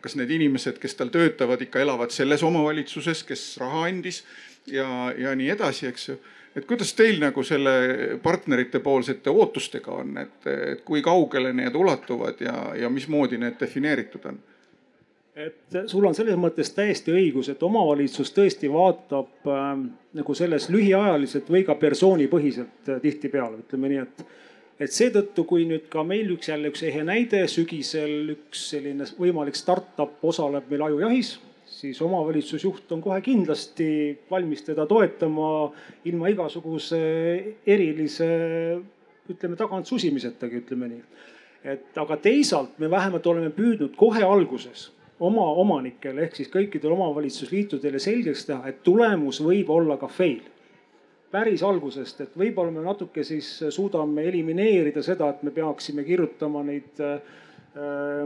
kas 0.00 0.14
need 0.16 0.30
inimesed, 0.38 0.78
kes 0.78 0.94
tal 0.94 1.10
töötavad, 1.10 1.66
ikka 1.66 1.82
elavad 1.82 2.14
selles 2.14 2.46
omavalitsuses, 2.46 3.26
kes 3.26 3.48
raha 3.58 3.88
andis 3.90 4.22
ja, 4.70 4.86
ja 5.18 5.34
nii 5.34 5.50
edasi, 5.58 5.90
eks 5.90 6.12
ju 6.12 6.22
et 6.56 6.66
kuidas 6.66 6.94
teil 6.98 7.20
nagu 7.22 7.42
selle 7.46 7.72
partnerite 8.22 8.80
poolsete 8.82 9.30
ootustega 9.30 9.92
on, 10.02 10.16
et, 10.18 10.38
et 10.50 10.80
kui 10.86 11.02
kaugele 11.02 11.52
need 11.56 11.76
ulatuvad 11.78 12.42
ja, 12.42 12.56
ja 12.78 12.90
mismoodi 12.90 13.38
need 13.38 13.58
defineeritud 13.60 14.26
on? 14.32 14.40
et 15.40 15.78
sul 15.86 16.04
on 16.04 16.14
selles 16.14 16.36
mõttes 16.36 16.72
täiesti 16.74 17.14
õigus, 17.14 17.48
et 17.52 17.62
omavalitsus 17.62 18.32
tõesti 18.36 18.68
vaatab 18.72 19.48
äh, 19.48 19.68
nagu 20.18 20.34
selles 20.36 20.66
lühiajaliselt 20.72 21.48
või 21.48 21.62
ka 21.64 21.76
persoonipõhiselt 21.80 22.90
äh, 22.90 23.00
tihtipeale, 23.02 23.62
ütleme 23.64 23.92
nii, 23.92 24.04
et 24.04 24.26
et 24.80 24.92
seetõttu, 24.92 25.44
kui 25.44 25.66
nüüd 25.68 25.90
ka 25.92 26.02
meil 26.08 26.30
üks 26.32 26.48
jälle 26.48 26.70
üks 26.72 26.82
ehe 26.88 27.02
näide 27.04 27.42
sügisel 27.52 28.32
üks 28.32 28.62
selline 28.72 29.04
võimalik 29.18 29.58
startup 29.58 30.24
osaleb 30.24 30.70
meil 30.72 30.86
ajujahis 30.88 31.34
siis 31.80 32.00
omavalitsusjuht 32.04 32.92
on 32.92 33.02
kohe 33.02 33.20
kindlasti 33.24 33.90
valmis 34.30 34.62
teda 34.66 34.86
toetama 34.86 35.50
ilma 36.04 36.30
igasuguse 36.32 37.00
erilise 37.66 38.30
ütleme 39.30 39.56
tagant 39.56 39.86
susimisetagi, 39.86 40.62
ütleme 40.64 40.88
nii. 40.90 41.02
et 41.64 41.98
aga 42.00 42.16
teisalt 42.16 42.78
me 42.80 42.90
vähemalt 42.90 43.26
oleme 43.26 43.50
püüdnud 43.56 43.96
kohe 43.96 44.24
alguses 44.24 44.88
oma 45.20 45.44
omanikele 45.60 46.24
ehk 46.24 46.38
siis 46.38 46.48
kõikidele 46.52 46.96
omavalitsusliitudele 46.96 48.00
selgeks 48.00 48.46
teha, 48.48 48.62
et 48.70 48.80
tulemus 48.84 49.42
võib 49.44 49.68
olla 49.70 49.98
ka 50.00 50.08
fail. 50.08 50.40
päris 51.30 51.62
algusest, 51.62 52.20
et 52.20 52.32
võib-olla 52.34 52.72
me 52.74 52.82
natuke 52.82 53.22
siis 53.24 53.48
suudame 53.70 54.24
elimineerida 54.26 55.02
seda, 55.02 55.28
et 55.30 55.44
me 55.46 55.52
peaksime 55.54 56.02
kirjutama 56.04 56.64
neid 56.66 56.98
äh, 57.04 57.20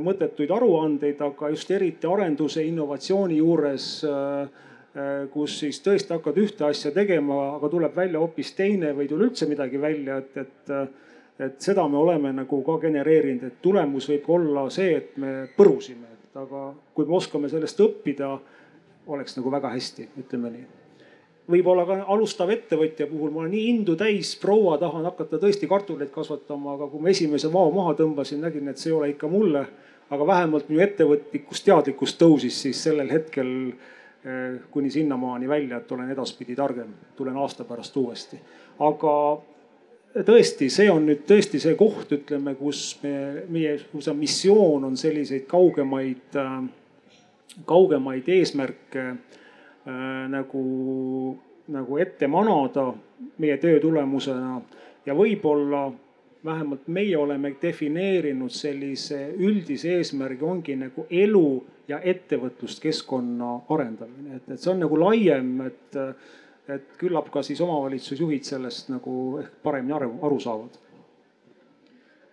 mõttetuid 0.01 0.53
aruandeid, 0.57 1.21
aga 1.21 1.51
just 1.53 1.71
eriti 1.71 2.09
arenduse, 2.09 2.63
innovatsiooni 2.65 3.37
juures, 3.37 3.89
äh, 4.09 4.63
äh, 4.97 5.11
kus 5.33 5.59
siis 5.61 5.81
tõesti 5.85 6.15
hakkad 6.17 6.39
ühte 6.41 6.65
asja 6.65 6.93
tegema, 6.95 7.57
aga 7.59 7.69
tuleb 7.69 7.97
välja 7.97 8.23
hoopis 8.23 8.55
teine 8.57 8.95
või 8.95 9.05
ei 9.05 9.13
tule 9.13 9.29
üldse 9.29 9.49
midagi 9.51 9.81
välja, 9.81 10.17
et, 10.23 10.37
et, 10.37 10.73
et 11.39 11.61
seda 11.61 11.85
me 11.89 12.01
oleme 12.01 12.33
nagu 12.33 12.63
ka 12.65 12.79
genereerinud, 12.87 13.45
et 13.51 13.61
tulemus 13.63 14.09
võib 14.09 14.31
olla 14.39 14.69
see, 14.73 14.95
et 14.97 15.19
me 15.21 15.35
põrusime, 15.57 16.09
et 16.25 16.41
aga 16.41 16.71
kui 16.95 17.05
me 17.05 17.19
oskame 17.21 17.53
sellest 17.53 17.85
õppida, 17.85 18.33
oleks 19.13 19.37
nagu 19.37 19.53
väga 19.53 19.75
hästi, 19.75 20.09
ütleme 20.25 20.55
nii 20.55 20.84
võib-olla 21.51 21.85
ka 21.89 21.97
alustav 22.15 22.51
ettevõtja 22.55 23.07
puhul 23.11 23.33
ma 23.33 23.43
olen 23.43 23.53
nii 23.53 23.65
indu 23.73 23.97
täis, 24.01 24.35
proua, 24.41 24.77
tahan 24.81 25.05
hakata 25.09 25.41
tõesti 25.43 25.69
kartuleid 25.69 26.13
kasvatama, 26.15 26.77
aga 26.79 26.89
kui 26.93 27.05
ma 27.05 27.13
esimese 27.13 27.51
vao 27.53 27.73
maha 27.75 27.95
tõmbasin, 27.99 28.41
nägin, 28.45 28.69
et 28.71 28.81
see 28.81 28.93
ei 28.93 28.99
ole 28.99 29.11
ikka 29.15 29.29
mulle. 29.29 29.67
aga 30.15 30.27
vähemalt 30.27 30.69
minu 30.69 30.83
ettevõtlikkus, 30.85 31.63
teadlikkus 31.65 32.13
tõusis 32.21 32.59
siis 32.63 32.83
sellel 32.85 33.09
hetkel 33.11 33.49
eh, 33.73 34.61
kuni 34.71 34.91
sinnamaani 34.91 35.49
välja, 35.49 35.79
et 35.81 35.93
olen 35.93 36.11
edaspidi 36.13 36.55
targem, 36.55 36.93
tulen 37.17 37.37
aasta 37.37 37.65
pärast 37.65 37.97
uuesti. 37.97 38.39
aga 38.79 39.15
tõesti, 40.23 40.69
see 40.71 40.91
on 40.91 41.07
nüüd 41.09 41.25
tõesti 41.27 41.59
see 41.61 41.75
koht, 41.75 42.13
ütleme, 42.13 42.55
kus 42.55 42.99
me, 43.03 43.45
meie, 43.49 43.79
kus 43.93 44.09
on 44.13 44.21
missioon 44.21 44.85
on 44.85 44.97
selliseid 44.97 45.49
kaugemaid, 45.51 46.37
kaugemaid 47.67 48.29
eesmärke 48.29 49.07
nagu, 49.85 50.63
nagu 51.69 51.99
ette 52.01 52.27
manada 52.27 52.87
meie 53.39 53.57
töö 53.61 53.81
tulemusena 53.83 54.61
ja 55.07 55.15
võib-olla 55.17 55.91
vähemalt 56.45 56.89
meie 56.89 57.17
oleme 57.19 57.55
defineerinud 57.63 58.53
sellise 58.53 59.21
üldise 59.37 59.97
eesmärgi, 59.99 60.45
ongi 60.45 60.77
nagu 60.77 61.07
elu 61.11 61.49
ja 61.89 62.01
ettevõtluskeskkonna 62.01 63.51
arendamine, 63.73 64.39
et, 64.39 64.49
et 64.53 64.61
see 64.61 64.73
on 64.73 64.83
nagu 64.85 64.99
laiem, 65.01 65.55
et, 65.69 65.99
et 66.69 66.97
küllap 67.01 67.31
ka 67.33 67.43
siis 67.45 67.61
omavalitsusjuhid 67.65 68.45
sellest 68.49 68.93
nagu 68.93 69.41
ehk 69.41 69.57
paremini 69.65 69.97
aru, 69.97 70.13
aru 70.29 70.41
saavad. 70.41 70.79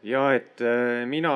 ja 0.03 0.27
et 0.35 0.61
äh, 0.65 1.03
mina, 1.07 1.33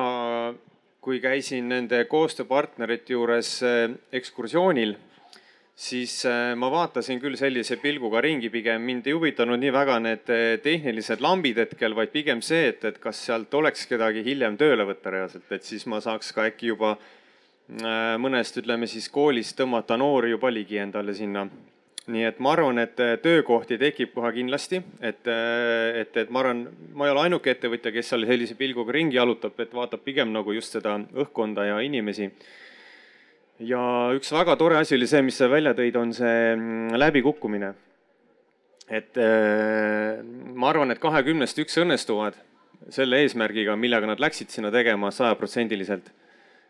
kui 1.00 1.20
käisin 1.20 1.68
nende 1.72 2.04
koostööpartnerite 2.10 3.16
juures 3.16 3.60
äh, 3.64 3.90
ekskursioonil 4.12 4.96
siis 5.76 6.24
äh, 6.26 6.54
ma 6.56 6.70
vaatasin 6.72 7.20
küll 7.20 7.36
sellise 7.36 7.76
pilguga 7.76 8.22
ringi, 8.24 8.48
pigem 8.52 8.84
mind 8.88 9.06
ei 9.06 9.14
huvitanud 9.16 9.60
nii 9.60 9.74
väga 9.74 9.98
need 10.00 10.32
äh, 10.32 10.46
tehnilised 10.64 11.20
lambid 11.20 11.60
hetkel, 11.60 11.94
vaid 11.96 12.14
pigem 12.14 12.40
see, 12.44 12.70
et, 12.72 12.84
et 12.88 12.98
kas 13.02 13.20
sealt 13.28 13.52
oleks 13.54 13.84
kedagi 13.90 14.24
hiljem 14.24 14.56
tööle 14.56 14.88
võtta 14.88 15.12
reaalselt, 15.12 15.52
et 15.52 15.68
siis 15.68 15.84
ma 15.92 16.00
saaks 16.00 16.32
ka 16.32 16.48
äkki 16.48 16.72
juba 16.72 16.96
äh, 16.96 18.16
mõnest, 18.22 18.56
ütleme 18.62 18.88
siis 18.88 19.10
koolist 19.12 19.58
tõmmata 19.60 20.00
noori 20.00 20.32
juba 20.32 20.52
ligi 20.52 20.80
endale 20.80 21.14
sinna. 21.14 21.46
nii 22.06 22.22
et 22.24 22.36
ma 22.38 22.52
arvan, 22.54 22.78
et 22.78 23.00
töökohti 23.22 23.76
tekib 23.82 24.12
kohe 24.14 24.30
kindlasti, 24.32 24.78
et, 25.02 25.26
et, 25.26 26.16
et 26.16 26.28
ma 26.30 26.38
arvan, 26.40 26.68
ma 26.94 27.08
ei 27.08 27.10
ole 27.10 27.24
ainuke 27.26 27.50
ettevõtja, 27.50 27.90
kes 27.92 28.12
seal 28.12 28.22
sellise 28.28 28.54
pilguga 28.54 28.94
ringi 28.94 29.18
jalutab, 29.18 29.58
et 29.58 29.74
vaatab 29.74 30.04
pigem 30.06 30.30
nagu 30.32 30.54
just 30.54 30.78
seda 30.78 30.94
õhkkonda 31.02 31.66
ja 31.66 31.80
inimesi 31.82 32.30
ja 33.58 33.82
üks 34.16 34.32
väga 34.32 34.56
tore 34.60 34.78
asi 34.80 34.96
oli 34.96 35.08
see, 35.08 35.22
mis 35.24 35.38
sa 35.38 35.48
välja 35.50 35.72
tõid, 35.76 35.96
on 35.96 36.12
see 36.16 36.54
mm, 36.56 36.96
läbikukkumine. 37.00 37.72
et 38.88 39.18
äh, 39.18 40.22
ma 40.54 40.68
arvan, 40.70 40.90
et 40.90 41.00
kahekümnest 41.02 41.58
üks 41.58 41.80
õnnestuvad 41.82 42.36
selle 42.92 43.18
eesmärgiga, 43.24 43.74
millega 43.76 44.06
nad 44.06 44.20
läksid 44.22 44.52
sinna 44.52 44.70
tegema 44.70 45.10
sajaprotsendiliselt. 45.10 46.12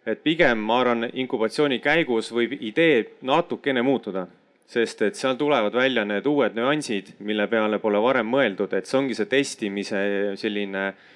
et 0.06 0.22
pigem 0.22 0.58
ma 0.58 0.80
arvan, 0.80 1.10
inkubatsiooni 1.12 1.80
käigus 1.82 2.30
võib 2.32 2.56
idee 2.60 3.18
natukene 3.22 3.82
muutuda, 3.82 4.26
sest 4.66 5.02
et 5.02 5.16
seal 5.16 5.36
tulevad 5.36 5.74
välja 5.74 6.04
need 6.04 6.26
uued 6.26 6.54
nüansid, 6.54 7.16
mille 7.18 7.46
peale 7.46 7.78
pole 7.78 7.98
varem 8.02 8.26
mõeldud, 8.30 8.72
et 8.72 8.86
see 8.86 8.98
ongi 8.98 9.14
see 9.14 9.26
testimise 9.26 10.00
selline 10.38 10.86
äh, 10.88 11.15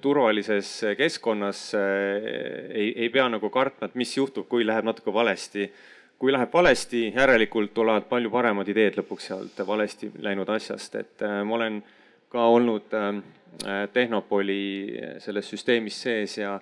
turvalises 0.00 0.80
keskkonnas 0.96 1.74
äh, 1.74 1.80
ei, 2.70 2.92
ei 2.96 3.08
pea 3.08 3.28
nagu 3.28 3.50
kartma, 3.50 3.86
et 3.86 3.94
mis 3.94 4.16
juhtub, 4.16 4.48
kui 4.48 4.66
läheb 4.66 4.84
natuke 4.84 5.12
valesti. 5.12 5.72
kui 6.20 6.32
läheb 6.32 6.52
valesti, 6.52 7.12
järelikult 7.16 7.72
tulevad 7.74 8.04
palju 8.04 8.30
paremad 8.30 8.68
ideed 8.68 8.98
lõpuks 8.98 9.30
sealt 9.30 9.62
valesti 9.66 10.10
läinud 10.20 10.48
asjast, 10.52 10.94
et 10.94 11.22
äh, 11.24 11.40
ma 11.44 11.54
olen 11.54 11.82
ka 12.28 12.46
olnud 12.46 12.92
Tehnopoli 13.92 15.00
selles 15.18 15.48
süsteemis 15.50 15.96
sees 16.02 16.36
ja, 16.38 16.52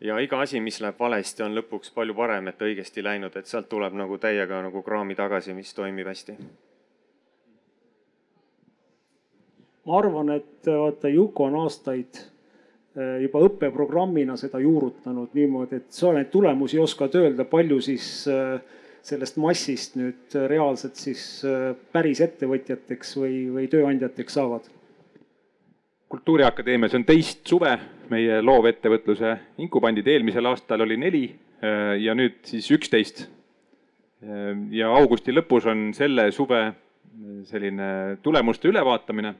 ja 0.00 0.18
iga 0.20 0.40
asi, 0.44 0.60
mis 0.60 0.80
läheb 0.82 0.98
valesti, 1.00 1.42
on 1.42 1.54
lõpuks 1.56 1.94
palju 1.94 2.14
parem, 2.14 2.50
et 2.50 2.60
õigesti 2.62 3.02
läinud, 3.02 3.36
et 3.36 3.48
sealt 3.48 3.70
tuleb 3.70 3.96
nagu 3.96 4.18
täiega 4.18 4.60
nagu 4.62 4.82
kraami 4.82 5.14
tagasi, 5.14 5.54
mis 5.54 5.72
toimib 5.74 6.10
hästi 6.10 6.36
ma 9.86 9.98
arvan, 9.98 10.36
et 10.36 10.68
vaata 10.68 11.08
Juko 11.08 11.48
on 11.48 11.62
aastaid 11.64 12.20
Äh, 12.20 12.33
juba 12.94 13.40
õppeprogrammina 13.42 14.36
seda 14.38 14.60
juurutanud 14.62 15.32
niimoodi, 15.34 15.80
et 15.82 15.94
sa 15.94 16.12
neid 16.14 16.30
tulemusi 16.30 16.78
oskad 16.78 17.14
öelda, 17.18 17.46
palju 17.50 17.80
siis 17.82 18.06
äh, 18.30 18.60
sellest 19.04 19.38
massist 19.42 19.98
nüüd 19.98 20.36
reaalselt 20.50 21.00
siis 21.00 21.24
äh, 21.48 21.72
päris 21.92 22.22
ettevõtjateks 22.24 23.16
või, 23.18 23.34
või 23.56 23.68
tööandjateks 23.72 24.40
saavad? 24.40 24.70
kultuuriakadeemias 26.14 26.92
on 26.94 27.02
teist 27.02 27.40
suve 27.50 27.72
meie 28.12 28.36
loovettevõtluse 28.44 29.32
inkubandid, 29.64 30.06
eelmisel 30.06 30.46
aastal 30.46 30.84
oli 30.84 30.94
neli 31.00 31.24
ja 31.98 32.14
nüüd 32.14 32.36
siis 32.46 32.68
üksteist. 32.70 33.24
ja 34.70 34.92
augusti 34.94 35.32
lõpus 35.34 35.66
on 35.66 35.88
selle 35.96 36.28
suve 36.30 36.60
selline 37.48 38.18
tulemuste 38.22 38.68
ülevaatamine. 38.68 39.34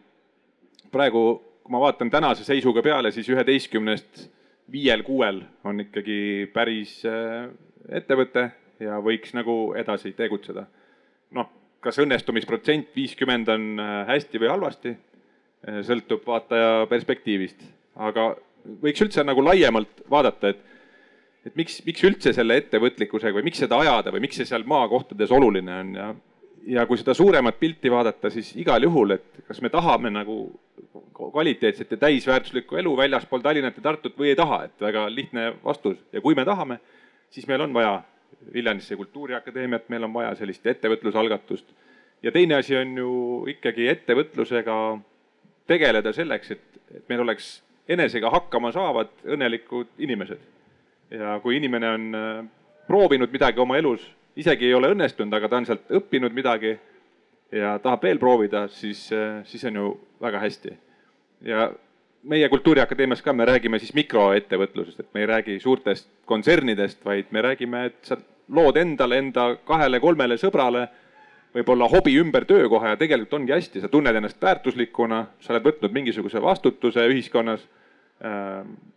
praegu 0.90 1.42
kui 1.64 1.72
ma 1.72 1.80
vaatan 1.80 2.10
tänase 2.12 2.44
seisuga 2.44 2.82
peale, 2.84 3.10
siis 3.12 3.28
üheteistkümnest 3.32 4.26
viiel-kuuel 4.72 5.40
on 5.64 5.80
ikkagi 5.80 6.18
päris 6.52 6.98
äh, 7.08 7.48
ettevõte 7.88 8.50
ja 8.84 8.98
võiks 9.04 9.32
nagu 9.36 9.72
edasi 9.80 10.12
tegutseda. 10.16 10.66
noh, 11.34 11.48
kas 11.80 11.98
õnnestumisprotsent 12.04 12.92
viiskümmend 12.96 13.48
on 13.48 13.80
äh, 13.80 13.94
hästi 14.12 14.42
või 14.42 14.52
halvasti, 14.52 14.92
äh, 14.92 15.80
sõltub 15.88 16.26
vaataja 16.26 16.84
perspektiivist, 16.90 17.64
aga 17.96 18.34
võiks 18.84 19.00
üldse 19.04 19.24
nagu 19.24 19.44
laiemalt 19.44 20.04
vaadata, 20.10 20.52
et 20.52 20.70
et 21.44 21.56
miks, 21.60 21.82
miks 21.84 22.00
üldse 22.08 22.32
selle 22.32 22.56
ettevõtlikkusega 22.56 23.36
või 23.36 23.50
miks 23.50 23.58
seda 23.60 23.76
ajada 23.76 24.12
või 24.14 24.22
miks 24.24 24.38
see 24.40 24.48
seal 24.48 24.62
maakohtades 24.64 25.32
oluline 25.36 25.74
on 25.76 25.90
ja 25.92 26.06
ja 26.66 26.86
kui 26.86 26.98
seda 26.98 27.14
suuremat 27.14 27.58
pilti 27.60 27.90
vaadata, 27.90 28.30
siis 28.30 28.54
igal 28.56 28.82
juhul, 28.82 29.16
et 29.16 29.44
kas 29.48 29.60
me 29.62 29.70
tahame 29.72 30.10
nagu 30.10 30.38
kvaliteetset 31.14 31.90
ja 31.90 31.96
täisväärtuslikku 31.96 32.76
elu 32.76 32.96
väljaspool 32.96 33.42
Tallinnat 33.44 33.76
ja 33.76 33.82
Tartut 33.82 34.16
või 34.18 34.32
ei 34.32 34.38
taha, 34.38 34.64
et 34.64 34.80
väga 34.80 35.06
lihtne 35.12 35.52
vastus 35.64 35.98
ja 36.12 36.20
kui 36.20 36.34
me 36.34 36.44
tahame, 36.44 36.78
siis 37.30 37.46
meil 37.50 37.66
on 37.66 37.74
vaja 37.74 38.00
Viljandisse 38.54 38.96
Kultuuriakadeemiat, 38.96 39.88
meil 39.88 40.04
on 40.04 40.12
vaja 40.14 40.34
sellist 40.34 40.66
ettevõtlusalgatust. 40.66 41.66
ja 42.22 42.32
teine 42.32 42.54
asi 42.54 42.76
on 42.76 42.96
ju 42.98 43.12
ikkagi 43.48 43.88
ettevõtlusega 43.88 44.98
tegeleda 45.66 46.12
selleks, 46.12 46.50
et, 46.50 46.64
et 46.94 47.08
meil 47.08 47.20
oleks 47.20 47.62
enesega 47.88 48.30
hakkama 48.30 48.72
saavad 48.72 49.12
õnnelikud 49.24 49.86
inimesed. 49.98 50.40
ja 51.10 51.38
kui 51.42 51.56
inimene 51.56 51.88
on 51.88 52.14
äh, 52.14 52.44
proovinud 52.86 53.32
midagi 53.32 53.60
oma 53.60 53.78
elus 53.78 54.10
isegi 54.36 54.66
ei 54.66 54.74
ole 54.74 54.90
õnnestunud, 54.94 55.34
aga 55.36 55.48
ta 55.48 55.60
on 55.60 55.66
sealt 55.68 55.94
õppinud 55.94 56.34
midagi 56.34 56.74
ja 57.54 57.76
tahab 57.82 58.02
veel 58.02 58.18
proovida, 58.18 58.66
siis, 58.72 59.06
siis 59.46 59.64
on 59.70 59.80
ju 59.80 59.90
väga 60.22 60.40
hästi. 60.42 60.76
ja 61.44 61.70
meie 62.24 62.48
Kultuuriakadeemias 62.48 63.22
ka, 63.22 63.32
me 63.32 63.44
räägime 63.44 63.78
siis 63.78 63.94
mikroettevõtlusest, 63.94 65.00
et 65.00 65.14
me 65.14 65.20
ei 65.20 65.26
räägi 65.26 65.58
suurtest 65.60 66.08
kontsernidest, 66.24 67.04
vaid 67.04 67.30
me 67.30 67.42
räägime, 67.42 67.84
et 67.90 67.98
sa 68.02 68.16
lood 68.48 68.76
endale, 68.80 69.18
enda 69.18 69.54
kahele-kolmele 69.66 70.38
sõbrale 70.40 70.88
võib-olla 71.54 71.86
hobi 71.88 72.16
ümber 72.18 72.44
töökoha 72.48 72.94
ja 72.94 72.98
tegelikult 72.98 73.36
ongi 73.38 73.54
hästi, 73.54 73.80
sa 73.80 73.88
tunned 73.88 74.16
ennast 74.16 74.40
väärtuslikuna, 74.42 75.20
sa 75.40 75.54
oled 75.54 75.68
võtnud 75.68 75.94
mingisuguse 75.94 76.42
vastutuse 76.42 77.06
ühiskonnas. 77.12 77.68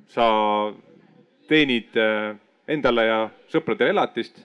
sa 0.07 0.25
teenid 1.47 1.95
endale 2.67 3.05
ja 3.05 3.29
sõpradele 3.51 3.89
elatist 3.89 4.39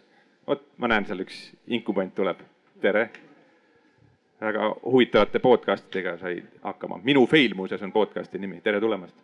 vot 0.46 0.64
ma 0.82 0.90
näen, 0.90 1.06
seal 1.06 1.22
üks 1.24 1.44
inkubant 1.72 2.14
tuleb, 2.16 2.40
tere. 2.82 3.08
väga 4.42 4.72
huvitavate 4.82 5.38
podcast 5.38 5.84
idega 5.92 6.16
sai 6.18 6.40
hakkama, 6.64 6.98
Minu 7.06 7.26
fail 7.30 7.54
muuseas 7.54 7.82
on 7.86 7.92
podcast'i 7.94 8.40
nimi, 8.42 8.60
tere 8.60 8.80
tulemast. 8.80 9.14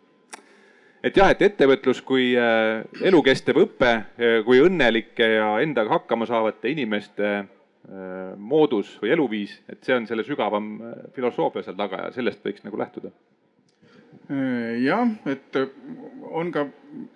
et 1.03 1.17
jah, 1.17 1.31
et 1.31 1.41
ettevõtlus 1.41 2.01
kui 2.01 2.31
äh, 2.37 2.83
elukestev 3.03 3.59
õpe, 3.65 3.91
äh, 4.19 4.39
kui 4.45 4.61
õnnelike 4.63 5.27
ja 5.35 5.49
endaga 5.63 5.99
hakkama 5.99 6.27
saavate 6.27 6.71
inimeste 6.71 7.27
äh, 7.35 7.47
moodus 8.37 8.95
või 9.01 9.11
eluviis, 9.15 9.59
et 9.69 9.83
see 9.83 9.95
on 9.95 10.07
selle 10.07 10.23
sügavam 10.23 10.71
filosoofia 11.15 11.63
seal 11.63 11.79
taga 11.79 12.05
ja 12.05 12.15
sellest 12.15 12.43
võiks 12.45 12.63
nagu 12.63 12.79
lähtuda 12.79 13.11
jah, 14.83 15.09
et 15.25 15.57
on 16.31 16.51
ka 16.53 16.65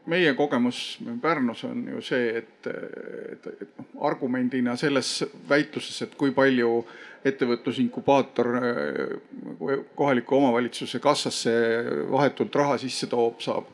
meie 0.09 0.33
kogemus 0.33 0.97
Pärnus 1.21 1.63
on 1.63 1.85
ju 1.87 2.01
see, 2.01 2.41
et, 2.41 2.67
et, 2.67 3.47
et 3.53 3.69
noh, 3.77 3.87
argumendina 4.09 4.75
selles 4.79 5.23
väitluses, 5.49 6.01
et 6.05 6.15
kui 6.17 6.33
palju 6.35 6.83
ettevõtlusinkubaator 7.23 8.49
nagu 8.57 9.77
kohaliku 9.95 10.39
omavalitsuse 10.41 10.99
kassasse 11.03 11.53
vahetult 12.11 12.55
raha 12.55 12.77
sisse 12.81 13.07
toob, 13.11 13.39
saab, 13.43 13.69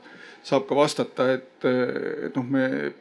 saab 0.46 0.68
ka 0.70 0.78
vastata, 0.78 1.32
et, 1.34 1.66
et 1.66 2.38
noh, 2.38 2.46
me 2.46 2.94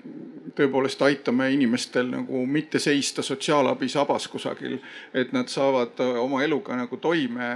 tõepoolest 0.59 1.03
aitame 1.07 1.51
inimestel 1.55 2.09
nagu 2.11 2.47
mitte 2.47 2.81
seista 2.83 3.23
sotsiaalabi 3.23 3.91
sabas 3.93 4.27
kusagil, 4.33 4.79
et 5.15 5.35
nad 5.37 5.51
saavad 5.53 6.01
oma 6.23 6.43
eluga 6.47 6.79
nagu 6.79 6.99
toime 7.03 7.53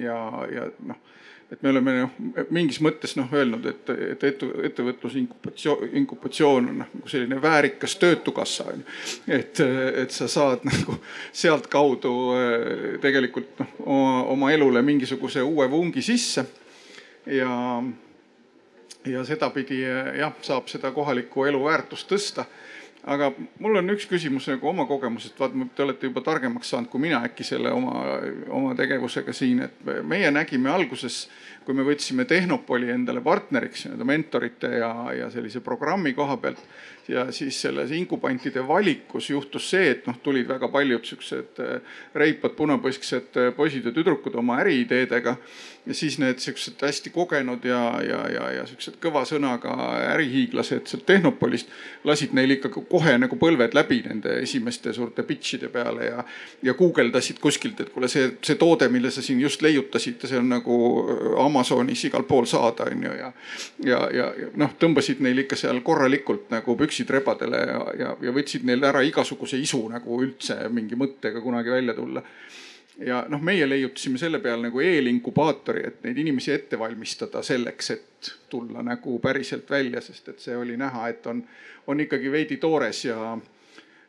ja, 0.00 0.20
ja 0.50 0.70
noh 0.86 1.06
et 1.50 1.62
me 1.62 1.72
oleme 1.72 1.94
noh, 1.96 2.12
mingis 2.54 2.78
mõttes 2.84 3.16
noh 3.18 3.30
öelnud, 3.34 3.64
et, 3.66 3.90
et 4.14 4.26
etu, 4.28 4.50
ettevõtluse 4.66 5.18
inkubatsioon, 5.18 5.88
inkubatsioon 6.02 6.68
on 6.70 6.78
noh 6.82 6.92
nagu 6.94 7.10
selline 7.10 7.40
väärikas 7.42 7.96
töötukassa 7.98 8.68
on 8.70 8.84
ju. 8.84 8.86
et, 9.38 9.62
et 10.04 10.14
sa 10.14 10.28
saad 10.30 10.62
nagu 10.70 10.96
sealtkaudu 11.32 12.14
eh, 12.36 12.86
tegelikult 13.02 13.64
noh 13.64 13.74
oma, 14.30 14.52
elule 14.54 14.82
mingisuguse 14.86 15.42
uue 15.42 15.66
vungi 15.70 16.02
sisse. 16.06 16.46
ja, 17.26 17.52
ja 19.06 19.24
sedapidi 19.26 19.82
jah, 19.82 20.34
saab 20.42 20.70
seda 20.70 20.94
kohalikku 20.94 21.48
elu 21.50 21.64
väärtust 21.66 22.10
tõsta 22.10 22.46
aga 23.04 23.30
mul 23.58 23.78
on 23.80 23.94
üks 23.94 24.06
küsimus 24.10 24.48
nagu 24.50 24.68
oma 24.68 24.86
kogemusest, 24.88 25.38
vaat 25.40 25.54
te 25.76 25.84
olete 25.84 26.10
juba 26.10 26.22
targemaks 26.24 26.72
saanud 26.72 26.90
kui 26.92 27.00
mina 27.06 27.22
äkki 27.26 27.44
selle 27.46 27.72
oma, 27.72 28.04
oma 28.48 28.74
tegevusega 28.78 29.32
siin, 29.36 29.62
et 29.68 30.04
meie 30.04 30.30
nägime 30.30 30.70
alguses, 30.72 31.22
kui 31.64 31.76
me 31.76 31.84
võtsime 31.86 32.24
Tehnopoli 32.28 32.90
endale 32.90 33.20
partneriks 33.24 33.84
nii-öelda 33.86 34.06
mentorite 34.08 34.70
ja, 34.80 34.92
ja 35.16 35.30
sellise 35.32 35.60
programmi 35.64 36.14
koha 36.16 36.36
pealt 36.40 36.62
ja 37.10 37.32
siis 37.32 37.62
selles 37.62 37.90
inkubantide 37.90 38.68
valikus 38.68 39.30
juhtus 39.30 39.70
see, 39.70 39.90
et 39.90 40.06
noh, 40.06 40.18
tulid 40.22 40.48
väga 40.48 40.68
paljud 40.70 41.04
siuksed 41.06 41.60
reipad 42.14 42.54
punapõsksed 42.58 43.40
poisid 43.56 43.88
ja 43.88 43.92
tüdrukud 43.94 44.36
oma 44.38 44.60
äriideedega. 44.64 45.36
Ja 45.88 45.94
siis 45.96 46.18
need 46.20 46.38
siuksed 46.44 46.82
hästi 46.84 47.10
kogenud 47.10 47.64
ja, 47.64 47.80
ja, 48.04 48.18
ja, 48.28 48.50
ja 48.52 48.66
siuksed 48.68 48.98
kõva 49.02 49.22
sõnaga 49.26 49.72
ärihiiglased 50.12 50.90
sealt 50.90 51.06
Tehnopolist 51.08 51.72
lasid 52.04 52.34
neil 52.36 52.52
ikka 52.58 52.68
kohe 52.68 53.14
nagu 53.18 53.38
põlved 53.40 53.74
läbi 53.74 54.02
nende 54.04 54.36
esimeste 54.42 54.92
suurte 54.92 55.24
pitch'ide 55.26 55.70
peale 55.72 56.10
ja, 56.10 56.24
ja 56.62 56.74
guugeldasid 56.76 57.40
kuskilt, 57.40 57.80
et 57.80 57.94
kuule, 57.94 58.12
see, 58.12 58.28
see 58.44 58.60
toode, 58.60 58.90
mille 58.92 59.10
sa 59.10 59.24
siin 59.24 59.40
just 59.40 59.64
leiutasid, 59.64 60.20
see 60.28 60.38
on 60.38 60.52
nagu 60.52 60.76
Amazonis 61.50 62.04
igal 62.08 62.24
pool 62.28 62.46
saada, 62.48 62.86
on 62.90 63.04
ju, 63.04 63.12
ja, 63.18 63.32
ja, 63.84 64.00
ja, 64.14 64.30
noh, 64.60 64.72
tõmbasid 64.80 65.20
neil 65.24 65.44
ikka 65.44 65.58
seal 65.58 65.82
korralikult 65.86 66.48
nagu 66.54 66.76
püksid 66.78 67.10
rebadele 67.10 67.60
ja, 67.66 67.80
ja, 67.98 68.16
ja 68.28 68.34
võtsid 68.34 68.64
neil 68.68 68.86
ära 68.86 69.02
igasuguse 69.06 69.60
isu 69.60 69.82
nagu 69.92 70.22
üldse 70.24 70.62
mingi 70.72 70.98
mõttega 70.98 71.42
kunagi 71.44 71.74
välja 71.74 71.96
tulla. 71.98 72.24
Ja 73.00 73.22
noh, 73.32 73.40
meie 73.40 73.64
leiutasime 73.68 74.18
selle 74.20 74.42
peale 74.44 74.66
nagu 74.68 74.80
eelinkubaatori, 74.84 75.86
et 75.88 76.02
neid 76.04 76.18
inimesi 76.20 76.52
ette 76.52 76.78
valmistada 76.78 77.40
selleks, 77.42 77.90
et 77.94 78.32
tulla 78.52 78.82
nagu 78.84 79.16
päriselt 79.24 79.70
välja, 79.70 80.02
sest 80.04 80.28
et 80.28 80.42
see 80.42 80.56
oli 80.56 80.76
näha, 80.76 81.06
et 81.08 81.26
on, 81.30 81.40
on 81.88 82.04
ikkagi 82.04 82.32
veidi 82.32 82.58
toores 82.60 83.04
ja 83.06 83.38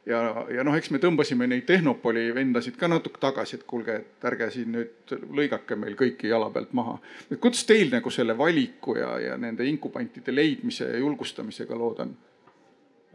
ja, 0.05 0.21
ja 0.55 0.63
noh, 0.65 0.75
eks 0.77 0.91
me 0.93 1.01
tõmbasime 1.01 1.47
neid 1.49 1.65
Tehnopoli 1.69 2.29
vendasid 2.35 2.77
ka 2.79 2.89
natuke 2.91 3.21
tagasi, 3.21 3.59
et 3.59 3.65
kuulge, 3.69 3.97
et 4.01 4.29
ärge 4.31 4.49
siin 4.53 4.71
nüüd 4.75 5.15
lõigake 5.37 5.77
meil 5.79 5.97
kõiki 5.99 6.31
jala 6.31 6.49
pealt 6.53 6.73
maha. 6.77 6.97
et 7.29 7.39
kuidas 7.39 7.65
teil 7.69 7.91
nagu 7.93 8.13
selle 8.13 8.37
valiku 8.37 8.97
ja, 8.97 9.17
ja 9.19 9.37
nende 9.37 9.67
inkubantide 9.67 10.35
leidmise 10.35 10.89
ja 10.89 11.03
julgustamisega 11.03 11.77
lood 11.77 12.05
on 12.05 12.15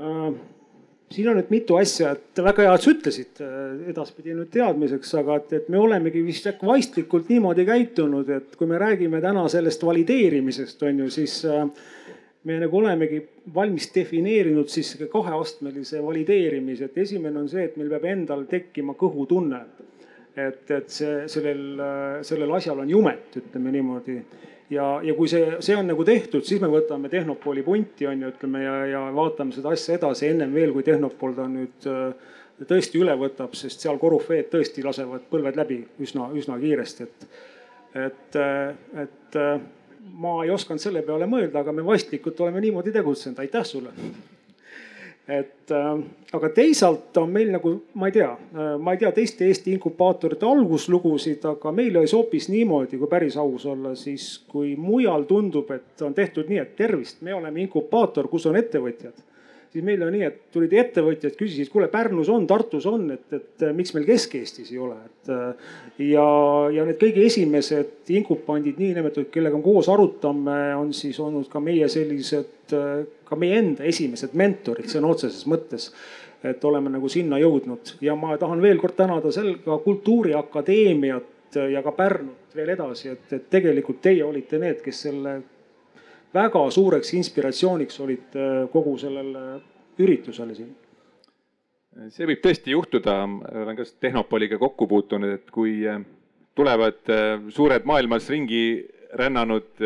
äh,? 0.01 0.38
siin 1.11 1.29
on 1.31 1.37
nüüd 1.38 1.51
mitu 1.55 1.77
asja, 1.79 2.12
et 2.16 2.40
väga 2.42 2.64
hea, 2.66 2.72
et 2.75 2.85
sa 2.85 2.92
ütlesid 2.92 3.42
äh, 3.44 3.90
edaspidi 3.92 4.35
nüüd 4.35 4.51
teadmiseks, 4.55 5.12
aga 5.20 5.37
et, 5.40 5.53
et 5.61 5.68
me 5.72 5.79
olemegi 5.79 6.22
vist 6.27 6.49
äkki 6.51 6.66
vaistlikult 6.66 7.31
niimoodi 7.31 7.66
käitunud, 7.68 8.31
et 8.35 8.57
kui 8.59 8.66
me 8.70 8.81
räägime 8.83 9.20
täna 9.22 9.46
sellest 9.53 9.85
valideerimisest, 9.87 10.83
on 10.88 11.05
ju, 11.05 11.11
siis 11.14 11.38
äh, 11.46 11.62
me 12.47 12.59
nagu 12.63 12.79
olemegi 12.79 13.21
valmis 13.55 13.89
defineerinud 13.95 14.71
siis 14.71 14.93
kaheastmelise 15.11 16.03
valideerimise, 16.05 16.91
et 16.91 16.99
esimene 17.03 17.41
on 17.43 17.49
see, 17.51 17.65
et 17.67 17.77
meil 17.77 17.91
peab 17.91 18.07
endal 18.13 18.47
tekkima 18.51 18.95
kõhutunne. 18.99 19.65
et, 20.37 20.71
et 20.71 20.91
see, 20.93 21.23
sellel, 21.33 21.81
sellel 22.29 22.51
asjal 22.59 22.83
on 22.83 22.91
jumet, 22.91 23.39
ütleme 23.41 23.71
niimoodi 23.73 24.19
ja, 24.71 24.87
ja 25.03 25.15
kui 25.17 25.29
see, 25.31 25.59
see 25.65 25.77
on 25.79 25.89
nagu 25.91 26.05
tehtud, 26.07 26.45
siis 26.47 26.63
me 26.63 26.71
võtame 26.71 27.11
Tehnopoli 27.13 27.65
punti 27.67 28.09
on 28.09 28.23
ju, 28.23 28.33
ütleme 28.35 28.63
ja, 28.65 28.75
ja 28.91 29.03
vaatame 29.15 29.55
seda 29.55 29.73
asja 29.75 29.97
edasi 29.99 30.31
ennem 30.31 30.55
veel, 30.55 30.75
kui 30.75 30.87
Tehnopol 30.87 31.37
ta 31.37 31.47
nüüd 31.51 31.89
äh, 31.91 32.35
tõesti 32.67 33.01
üle 33.03 33.15
võtab, 33.21 33.55
sest 33.59 33.85
seal 33.85 34.01
korüfeed 34.03 34.51
tõesti 34.53 34.85
lasevad 34.85 35.27
põlved 35.31 35.59
läbi 35.59 35.81
üsna, 36.03 36.31
üsna 36.37 36.59
kiiresti, 36.63 37.07
et, 37.07 37.27
et, 38.07 38.41
äh, 38.43 39.03
et 39.07 39.41
äh, 39.41 39.59
ma 40.12 40.38
ei 40.45 40.51
osanud 40.55 40.83
selle 40.83 41.03
peale 41.07 41.29
mõelda, 41.31 41.61
aga 41.61 41.75
me 41.75 41.85
vastlikult 41.85 42.40
oleme 42.40 42.62
niimoodi 42.64 42.95
tegutsenud, 42.95 43.38
aitäh 43.45 43.66
sulle! 43.66 43.95
Et 45.27 45.73
äh, 45.75 45.87
aga 46.38 46.49
teisalt 46.55 47.16
on 47.19 47.33
meil 47.35 47.49
nagu, 47.51 47.73
ma 47.99 48.07
ei 48.07 48.12
tea 48.14 48.29
äh,, 48.31 48.77
ma 48.79 48.92
ei 48.95 49.01
tea 49.01 49.11
teiste 49.12 49.49
Eesti 49.49 49.73
inkubaatorite 49.75 50.47
alguslugusid, 50.47 51.42
aga 51.51 51.73
meil 51.75 51.99
oli 51.99 52.07
see 52.07 52.21
hoopis 52.21 52.47
niimoodi, 52.53 53.01
kui 53.01 53.11
päris 53.11 53.35
aus 53.42 53.66
olla, 53.66 53.97
siis 53.99 54.29
kui 54.47 54.77
mujal 54.79 55.27
tundub, 55.27 55.73
et 55.75 56.07
on 56.07 56.14
tehtud 56.14 56.47
nii, 56.53 56.61
et 56.62 56.77
tervist, 56.79 57.25
me 57.27 57.35
oleme 57.35 57.64
inkubaator, 57.64 58.31
kus 58.31 58.47
on 58.47 58.61
ettevõtjad 58.62 59.19
siis 59.77 59.85
meil 59.85 60.01
on 60.07 60.15
nii, 60.15 60.25
et 60.25 60.37
tulid 60.55 60.73
ettevõtjad, 60.73 61.35
küsisid, 61.37 61.69
kuule 61.73 61.91
Pärnus 61.93 62.31
on, 62.33 62.47
Tartus 62.49 62.87
on, 62.89 63.11
et, 63.12 63.27
et 63.37 63.65
miks 63.77 63.93
meil 63.93 64.07
Kesk-Eestis 64.09 64.73
ei 64.73 64.81
ole, 64.81 64.97
et. 65.05 65.33
ja, 66.01 66.27
ja 66.73 66.87
need 66.89 66.97
kõige 67.01 67.27
esimesed 67.29 68.12
inkupandid, 68.17 68.79
niinimetatud, 68.81 69.29
kellega 69.35 69.59
me 69.59 69.67
koos 69.67 69.91
arutame, 69.93 70.57
on 70.79 70.95
siis 70.97 71.19
olnud 71.21 71.51
ka 71.53 71.61
meie 71.61 71.89
sellised, 71.93 72.73
ka 73.29 73.39
meie 73.39 73.59
enda 73.61 73.85
esimesed 73.87 74.33
mentorid 74.39 74.89
sõna 74.91 75.12
otseses 75.12 75.45
mõttes 75.51 75.91
et 76.47 76.65
oleme 76.69 76.91
nagu 76.93 77.09
sinna 77.11 77.39
jõudnud 77.41 77.97
ja 78.05 78.15
ma 78.19 78.37
tahan 78.39 78.61
veel 78.62 78.79
kord 78.81 78.95
tänada 78.97 79.33
sel 79.35 79.57
ka 79.65 79.79
Kultuuriakadeemiat 79.83 81.59
ja 81.73 81.83
ka 81.83 81.93
Pärnut 81.97 82.57
veel 82.57 82.73
edasi, 82.75 83.11
et, 83.12 83.29
et 83.33 83.47
tegelikult 83.53 84.01
teie 84.05 84.25
olite 84.25 84.61
need, 84.61 84.81
kes 84.85 85.05
selle 85.09 85.39
väga 86.35 86.65
suureks 86.71 87.12
inspiratsiooniks 87.17 88.01
olid 88.05 88.37
äh, 88.37 88.67
kogu 88.73 88.97
sellele 88.99 89.47
üritusele 90.03 90.57
siin? 90.57 90.75
see 92.12 92.27
võib 92.29 92.43
tõesti 92.45 92.75
juhtuda, 92.75 93.12
olen 93.62 93.79
ka 93.79 93.87
Tehnopoliga 94.05 94.59
kokku 94.61 94.85
puutunud, 94.91 95.39
et 95.39 95.53
kui 95.55 95.79
äh, 95.89 96.03
tulevad 96.57 97.12
äh, 97.12 97.39
suured 97.49 97.89
maailmas 97.89 98.29
ringi 98.33 98.67
rännanud 99.17 99.79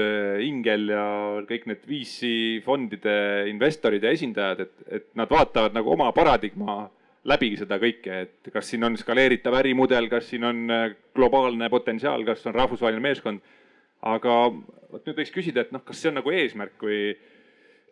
ingel 0.42 0.88
ja 0.90 1.03
kõik 1.46 1.66
need 1.68 1.85
VC 1.87 2.31
fondide 2.64 3.12
investorid 3.46 4.03
ja 4.03 4.11
esindajad, 4.16 4.62
et, 4.64 4.72
et 4.88 5.07
nad 5.14 5.31
vaatavad 5.31 5.76
nagu 5.76 5.92
oma 5.92 6.09
paradigma 6.16 6.88
läbi 7.29 7.53
seda 7.61 7.76
kõike, 7.79 8.16
et 8.24 8.50
kas 8.50 8.72
siin 8.72 8.88
on 8.88 8.96
skaleeritav 8.98 9.55
ärimudel, 9.61 10.09
kas 10.11 10.33
siin 10.33 10.48
on 10.48 10.64
globaalne 11.14 11.68
potentsiaal, 11.70 12.24
kas 12.26 12.42
on 12.48 12.57
rahvusvaheline 12.57 13.05
meeskond 13.05 13.44
aga 14.00 14.36
vot 14.90 15.06
nüüd 15.06 15.20
võiks 15.20 15.34
küsida, 15.34 15.64
et 15.64 15.72
noh, 15.74 15.82
kas 15.84 16.00
see 16.00 16.10
on 16.10 16.18
nagu 16.20 16.32
eesmärk 16.34 16.82
või 16.82 17.00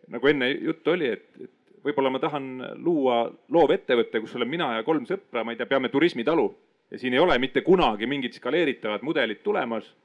nagu 0.09 0.31
enne 0.31 0.49
juttu 0.57 0.95
oli, 0.95 1.11
et, 1.15 1.27
et 1.39 1.85
võib-olla 1.85 2.11
ma 2.11 2.21
tahan 2.21 2.49
luua 2.83 3.21
loovettevõtte, 3.53 4.21
kus 4.23 4.35
olen 4.35 4.49
mina 4.49 4.73
ja 4.77 4.85
kolm 4.87 5.05
sõpra, 5.07 5.45
ma 5.45 5.53
ei 5.53 5.59
tea, 5.59 5.69
peame 5.69 5.91
turismitalu 5.93 6.49
ja 6.91 6.99
siin 6.99 7.13
ei 7.13 7.21
ole 7.21 7.37
mitte 7.39 7.61
kunagi 7.61 8.09
mingit 8.09 8.37
skaleeritavat 8.39 9.05
mudelit 9.05 9.43
tulemas. 9.43 9.95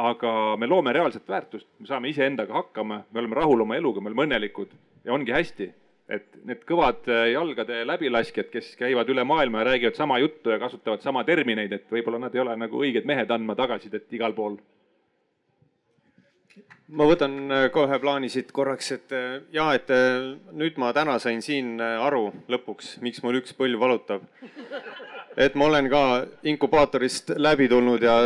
aga 0.00 0.56
me 0.56 0.66
loome 0.70 0.92
reaalset 0.94 1.28
väärtust, 1.28 1.66
me 1.78 1.86
saame 1.86 2.08
iseendaga 2.08 2.54
hakkama, 2.54 3.02
me 3.10 3.18
oleme 3.20 3.34
rahul 3.34 3.60
oma 3.60 3.76
eluga, 3.76 4.00
me 4.00 4.08
oleme 4.08 4.22
õnnelikud 4.22 4.70
ja 5.04 5.12
ongi 5.12 5.32
hästi. 5.32 5.72
et 6.08 6.38
need 6.44 6.62
kõvad 6.66 7.06
jalgade 7.30 7.84
läbilaskjad, 7.86 8.48
kes 8.50 8.72
käivad 8.76 9.08
üle 9.12 9.24
maailma 9.24 9.60
ja 9.60 9.64
räägivad 9.68 9.94
sama 9.94 10.18
juttu 10.18 10.50
ja 10.50 10.58
kasutavad 10.58 11.02
sama 11.02 11.24
termineid, 11.24 11.72
et 11.72 11.90
võib-olla 11.90 12.18
nad 12.18 12.34
ei 12.34 12.40
ole 12.40 12.56
nagu 12.56 12.80
õiged 12.82 13.06
mehed 13.06 13.30
andma 13.30 13.54
tagasisidet 13.54 14.12
igal 14.12 14.32
pool 14.34 14.56
ma 16.96 17.06
võtan 17.06 17.36
äh, 17.52 17.66
kohe 17.74 17.98
plaani 18.02 18.30
siit 18.32 18.50
korraks, 18.54 18.90
et 18.96 19.14
äh, 19.14 19.40
ja, 19.54 19.70
et 19.76 19.90
äh, 19.94 20.34
nüüd 20.56 20.78
ma 20.80 20.92
täna 20.96 21.18
sain 21.22 21.42
siin 21.44 21.78
aru 21.80 22.30
lõpuks, 22.50 22.96
miks 23.04 23.22
mul 23.24 23.40
üks 23.40 23.54
põlv 23.58 23.80
valutab. 23.80 24.26
et 25.36 25.54
ma 25.54 25.70
olen 25.70 25.88
ka 25.90 26.02
inkubaatorist 26.50 27.34
läbi 27.38 27.68
tulnud 27.70 28.02
ja 28.02 28.16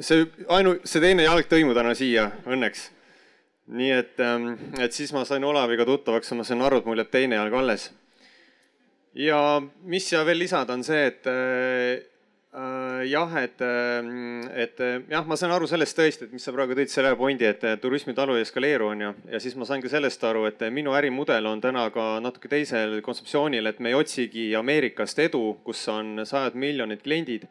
see 0.00 0.24
ainu, 0.48 0.78
see 0.84 1.02
teine 1.04 1.26
jalg 1.26 1.48
tõi 1.50 1.66
mu 1.66 1.76
täna 1.76 1.94
siia 1.94 2.30
õnneks. 2.46 2.88
nii 3.74 3.92
et, 3.92 4.16
ähm, 4.20 4.54
et 4.80 4.92
siis 4.92 5.12
ma 5.12 5.24
sain 5.24 5.44
Olaviga 5.44 5.84
tuttavaks 5.88 6.32
ja 6.32 6.40
ma 6.40 6.44
sain 6.44 6.62
aru, 6.62 6.80
et 6.80 6.88
mul 6.88 7.00
jääb 7.00 7.12
teine 7.12 7.36
jalg 7.36 7.60
alles. 7.60 7.90
ja 9.14 9.60
mis 9.84 10.08
siia 10.08 10.24
veel 10.24 10.40
lisada, 10.40 10.72
on 10.72 10.84
see, 10.84 11.06
et 11.12 12.12
jah, 12.54 13.42
et, 13.42 13.60
ähm, 13.60 14.42
et 14.54 14.80
äh, 14.80 15.00
jah, 15.10 15.24
ma 15.26 15.34
saan 15.36 15.50
aru 15.56 15.66
sellest 15.66 15.96
tõesti, 15.98 16.28
et 16.28 16.34
mis 16.34 16.44
sa 16.44 16.52
praegu 16.54 16.76
tõid 16.78 16.92
selle 16.92 17.10
pointi, 17.18 17.48
et 17.48 17.64
turismitalu 17.82 18.36
ei 18.38 18.44
eskaleeru, 18.46 18.92
on 18.92 19.02
ju. 19.02 19.10
ja 19.32 19.40
siis 19.42 19.56
ma 19.58 19.66
sain 19.66 19.82
ka 19.82 19.90
sellest 19.90 20.22
aru, 20.24 20.44
et 20.46 20.62
minu 20.70 20.94
ärimudel 20.94 21.48
on 21.50 21.62
täna 21.64 21.88
ka 21.94 22.20
natuke 22.22 22.50
teisel 22.52 23.00
kontseptsioonil, 23.02 23.66
et 23.66 23.82
me 23.82 23.90
ei 23.90 23.98
otsigi 23.98 24.46
Ameerikast 24.54 25.18
edu, 25.26 25.42
kus 25.66 25.82
on 25.90 26.22
sajad 26.22 26.54
miljonid 26.54 27.02
kliendid. 27.02 27.48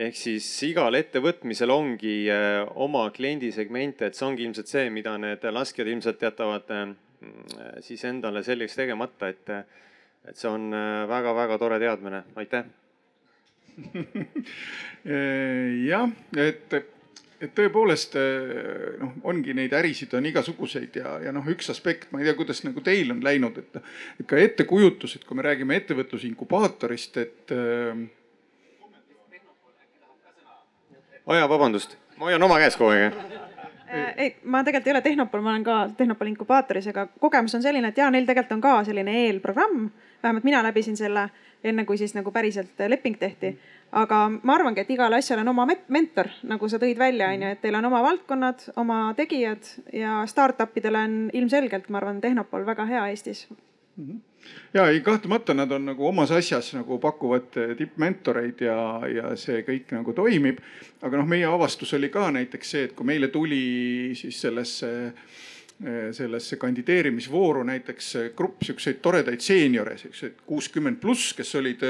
ehk 0.00 0.16
siis 0.16 0.46
igal 0.64 0.94
ettevõtmisel 0.96 1.70
ongi 1.70 2.16
äh, 2.32 2.64
oma 2.80 3.10
kliendisegment, 3.12 4.00
et 4.02 4.16
see 4.16 4.26
ongi 4.26 4.48
ilmselt 4.48 4.72
see, 4.72 4.88
mida 4.88 5.18
need 5.18 5.44
laskjad 5.52 5.88
ilmselt 5.88 6.22
jätavad 6.22 6.72
siis 7.84 8.04
endale 8.08 8.40
selgeks 8.42 8.78
tegemata, 8.78 9.28
et, 9.28 9.50
et 10.24 10.36
see 10.36 10.48
on 10.48 10.70
väga-väga 11.12 11.58
tore 11.60 11.76
teadmine, 11.82 12.24
aitäh. 12.40 12.79
jah, 15.90 16.06
et, 16.36 16.76
et 17.40 17.52
tõepoolest 17.56 18.16
noh, 19.00 19.16
ongi 19.32 19.54
neid 19.56 19.74
ärisid 19.76 20.14
on 20.18 20.28
igasuguseid 20.30 21.00
ja, 21.00 21.16
ja 21.26 21.34
noh, 21.34 21.46
üks 21.52 21.70
aspekt, 21.72 22.10
ma 22.12 22.20
ei 22.20 22.28
tea, 22.28 22.36
kuidas 22.38 22.62
nagu 22.66 22.84
teil 22.84 23.12
on 23.14 23.22
läinud, 23.24 23.60
et, 23.62 23.82
et 24.20 24.30
ka 24.30 24.40
ettekujutus, 24.40 25.16
et 25.16 25.28
kui 25.28 25.38
me 25.38 25.46
räägime 25.46 25.78
ettevõtlusinkubaatorist, 25.80 27.20
et 27.24 27.54
oo 31.24 31.38
jaa, 31.38 31.48
vabandust, 31.48 31.96
ma 32.18 32.28
hoian 32.28 32.50
oma 32.50 32.60
käes 32.62 32.76
kogu 32.80 32.96
aeg 32.96 33.48
ei, 34.16 34.36
ma 34.44 34.62
tegelikult 34.64 34.86
ei 34.86 34.92
ole 34.92 35.02
Tehnopol, 35.02 35.42
ma 35.44 35.50
olen 35.50 35.64
ka 35.64 35.76
Tehnopoli 35.96 36.30
inkubaatoris, 36.34 36.86
aga 36.92 37.06
kogemus 37.20 37.54
on 37.54 37.62
selline, 37.62 37.90
et 37.90 37.98
jaa, 37.98 38.10
neil 38.10 38.28
tegelikult 38.28 38.56
on 38.58 38.64
ka 38.64 38.84
selline 38.84 39.16
eelprogramm. 39.26 39.90
vähemalt 40.22 40.44
mina 40.44 40.62
läbisin 40.62 40.96
selle 40.96 41.28
enne, 41.64 41.84
kui 41.84 41.98
siis 41.98 42.14
nagu 42.14 42.30
päriselt 42.30 42.80
leping 42.88 43.18
tehti. 43.18 43.58
aga 43.92 44.30
ma 44.42 44.54
arvangi, 44.54 44.80
et 44.80 44.90
igale 44.90 45.16
asjale 45.16 45.40
on 45.40 45.48
oma 45.48 45.66
mentor, 45.88 46.28
nagu 46.42 46.68
sa 46.68 46.78
tõid 46.78 46.98
välja, 46.98 47.28
on 47.28 47.42
ju, 47.42 47.48
et 47.48 47.60
teil 47.60 47.74
on 47.74 47.84
oma 47.84 48.02
valdkonnad, 48.02 48.72
oma 48.76 49.14
tegijad 49.16 49.66
ja 49.92 50.22
startup 50.26 50.76
idele 50.76 50.98
on 50.98 51.20
ilmselgelt, 51.32 51.88
ma 51.88 51.98
arvan, 51.98 52.20
Tehnopol 52.20 52.66
väga 52.66 52.86
hea 52.86 53.06
Eestis 53.08 53.48
mm. 53.50 54.06
-hmm 54.06 54.29
ja 54.74 54.86
ei, 54.90 55.00
kahtlemata 55.00 55.54
nad 55.54 55.72
on 55.72 55.84
nagu 55.90 56.06
omas 56.06 56.30
asjas 56.30 56.72
nagu 56.74 56.98
pakuvad 56.98 57.56
tippmentoreid 57.78 58.62
ja, 58.64 58.78
ja 59.10 59.34
see 59.36 59.62
kõik 59.66 59.92
nagu 59.96 60.14
toimib. 60.16 60.60
aga 61.02 61.20
noh, 61.20 61.28
meie 61.28 61.46
avastus 61.48 61.94
oli 61.98 62.08
ka 62.12 62.30
näiteks 62.30 62.70
see, 62.70 62.88
et 62.88 62.96
kui 62.96 63.06
meile 63.06 63.28
tuli 63.28 64.14
siis 64.18 64.40
sellesse 64.40 65.12
sellesse 66.12 66.58
kandideerimisvooru 66.60 67.62
näiteks 67.64 68.10
grupp 68.36 68.64
siukseid 68.66 68.98
toredaid 69.00 69.40
seeniore, 69.40 69.94
siukseid 69.98 70.42
kuuskümmend 70.46 70.98
pluss, 71.00 71.32
kes 71.36 71.54
olid, 71.56 71.84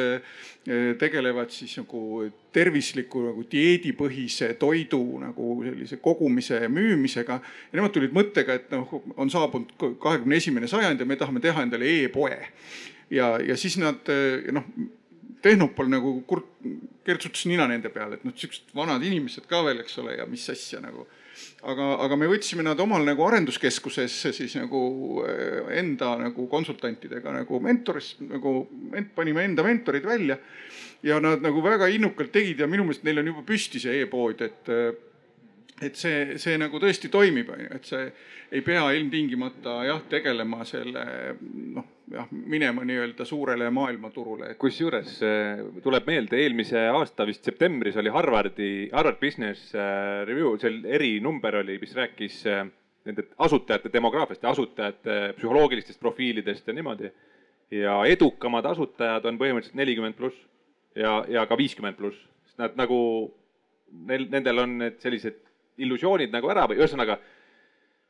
tegelevad 0.98 1.50
siis 1.50 1.74
nagu 1.80 2.28
tervisliku 2.54 3.24
nagu 3.24 3.42
dieedipõhise 3.50 4.52
toidu 4.60 5.02
nagu 5.24 5.56
sellise 5.64 5.98
kogumise 6.04 6.60
ja 6.62 6.68
müümisega. 6.70 7.40
ja 7.72 7.80
nemad 7.80 7.96
tulid 7.96 8.14
mõttega, 8.14 8.60
et 8.60 8.70
noh, 8.70 8.94
on 9.16 9.30
saabunud 9.30 9.74
kahekümne 9.98 10.38
esimene 10.38 10.70
sajand 10.70 11.00
ja 11.00 11.06
me 11.06 11.18
tahame 11.18 11.42
teha 11.42 11.66
endale 11.66 11.90
e-poe. 12.04 12.38
ja, 13.10 13.38
ja 13.42 13.56
siis 13.56 13.78
nad 13.78 14.06
noh 14.52 14.70
Tehnopol 15.42 15.88
nagu 15.88 16.18
kurt, 16.28 16.48
kertsutas 17.04 17.46
nina 17.48 17.64
nende 17.68 17.88
peale, 17.88 18.18
et 18.18 18.24
noh, 18.28 18.34
siuksed 18.36 18.74
vanad 18.76 19.02
inimesed 19.06 19.46
ka 19.48 19.62
veel, 19.64 19.80
eks 19.80 19.96
ole, 20.02 20.18
ja 20.18 20.26
mis 20.28 20.44
asja 20.52 20.82
nagu 20.84 21.06
aga, 21.68 21.88
aga 22.06 22.16
me 22.16 22.28
võtsime 22.30 22.64
nad 22.64 22.80
omal 22.80 23.04
nagu 23.06 23.24
arenduskeskusesse 23.26 24.32
siis 24.36 24.56
nagu 24.58 24.80
eh, 25.26 25.68
enda 25.80 26.14
nagu 26.20 26.46
konsultantidega 26.50 27.34
nagu 27.40 27.60
mentoris 27.64 28.14
nagu 28.24 28.64
ent, 28.96 29.12
panime 29.16 29.44
enda 29.48 29.64
mentorid 29.66 30.06
välja. 30.06 30.38
ja 31.02 31.20
nad 31.20 31.40
nagu 31.40 31.62
väga 31.64 31.88
innukalt 31.88 32.32
tegid 32.32 32.60
ja 32.60 32.66
minu 32.68 32.84
meelest 32.84 33.04
neil 33.04 33.22
on 33.22 33.30
juba 33.32 33.44
püsti 33.48 33.80
see 33.80 34.02
e-pood, 34.02 34.42
et 34.44 34.68
eh, 34.72 34.90
et 35.80 35.96
see, 35.96 36.36
see 36.40 36.58
nagu 36.60 36.80
tõesti 36.82 37.08
toimib, 37.12 37.50
on 37.54 37.64
ju, 37.64 37.70
et 37.76 37.88
see 37.88 38.04
ei 38.50 38.62
pea 38.66 38.82
ilmtingimata 38.96 39.76
jah, 39.86 40.02
tegelema 40.10 40.64
selle 40.68 41.04
noh, 41.76 41.86
jah, 42.10 42.26
minema 42.30 42.84
nii-öelda 42.86 43.24
suurele 43.28 43.70
maailmaturule. 43.74 44.54
kusjuures 44.60 45.16
äh, 45.26 45.62
tuleb 45.84 46.08
meelde, 46.10 46.40
eelmise 46.42 46.82
aasta 46.90 47.26
vist 47.28 47.46
septembris 47.46 47.96
oli 48.00 48.12
Harvardi, 48.12 48.90
Harvard 48.92 49.20
Business 49.22 49.74
äh, 49.74 50.24
Review, 50.28 50.56
seal 50.60 50.82
erinumber 50.84 51.60
oli, 51.62 51.78
mis 51.82 51.94
rääkis 51.96 52.42
äh, 52.50 52.64
nende 53.06 53.28
asutajate 53.38 53.92
demograafiast 53.92 54.42
ja 54.42 54.52
asutajate 54.54 55.18
psühholoogilistest 55.38 56.00
profiilidest 56.00 56.66
ja 56.68 56.74
niimoodi. 56.76 57.12
ja 57.70 58.00
edukamad 58.04 58.66
asutajad 58.66 59.24
on 59.30 59.38
põhimõtteliselt 59.38 59.78
nelikümmend 59.78 60.16
pluss 60.18 60.36
ja, 60.98 61.20
ja 61.30 61.46
ka 61.46 61.56
viiskümmend 61.58 61.96
pluss, 61.96 62.18
sest 62.48 62.58
nad 62.58 62.74
nagu, 62.76 62.98
neil, 64.08 64.26
nendel 64.32 64.64
on 64.64 64.76
need 64.82 64.98
sellised 65.02 65.38
illusioonid 65.78 66.32
nagu 66.34 66.50
ära 66.50 66.66
või 66.70 66.80
ühesõnaga 66.80 67.18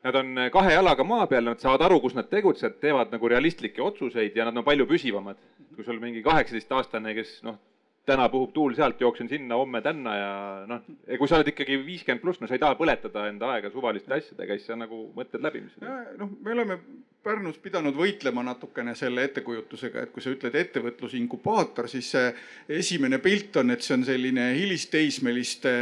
nad 0.05 0.16
on 0.16 0.38
kahe 0.53 0.75
jalaga 0.75 1.05
maa 1.05 1.27
peal, 1.31 1.44
nad 1.44 1.61
saavad 1.61 1.85
aru, 1.88 2.01
kus 2.01 2.14
nad 2.16 2.29
tegutsevad, 2.31 2.79
teevad 2.81 3.11
nagu 3.12 3.29
realistlikke 3.29 3.83
otsuseid 3.85 4.37
ja 4.37 4.46
nad 4.49 4.57
on 4.57 4.64
palju 4.64 4.87
püsivamad. 4.88 5.40
kui 5.75 5.85
sul 5.85 6.01
mingi 6.03 6.20
kaheksateistaastane, 6.25 7.12
kes 7.14 7.37
noh, 7.46 7.55
täna 8.09 8.27
puhub 8.33 8.51
tuul 8.53 8.75
sealt, 8.77 9.01
jooksen 9.01 9.29
sinna, 9.31 9.57
homme 9.61 9.81
tänna 9.85 10.14
ja 10.16 10.33
noh, 10.68 10.83
kui 11.18 11.29
sa 11.29 11.38
oled 11.38 11.53
ikkagi 11.53 11.79
viiskümmend 11.85 12.23
pluss, 12.25 12.40
no 12.40 12.49
sa 12.49 12.57
ei 12.57 12.62
taha 12.62 12.77
põletada 12.77 13.29
enda 13.31 13.53
aega 13.55 13.70
suvaliste 13.73 14.12
asjadega, 14.16 14.57
siis 14.59 14.73
sa 14.73 14.77
nagu 14.81 15.05
mõtled 15.16 15.44
läbi, 15.46 15.62
mis. 15.66 15.77
noh, 16.18 16.33
me 16.40 16.57
oleme 16.57 16.81
Pärnus 17.20 17.59
pidanud 17.61 17.92
võitlema 17.92 18.40
natukene 18.40 18.94
selle 18.96 19.26
ettekujutusega, 19.28 20.06
et 20.06 20.12
kui 20.14 20.22
sa 20.24 20.30
ütled 20.33 20.54
ettevõtlusinkubaator, 20.56 21.85
siis 21.92 22.06
see 22.14 22.30
esimene 22.78 23.18
pilt 23.20 23.59
on, 23.61 23.74
et 23.74 23.85
see 23.85 23.92
on 23.98 24.06
selline 24.09 24.46
hilisteismeliste 24.56 25.72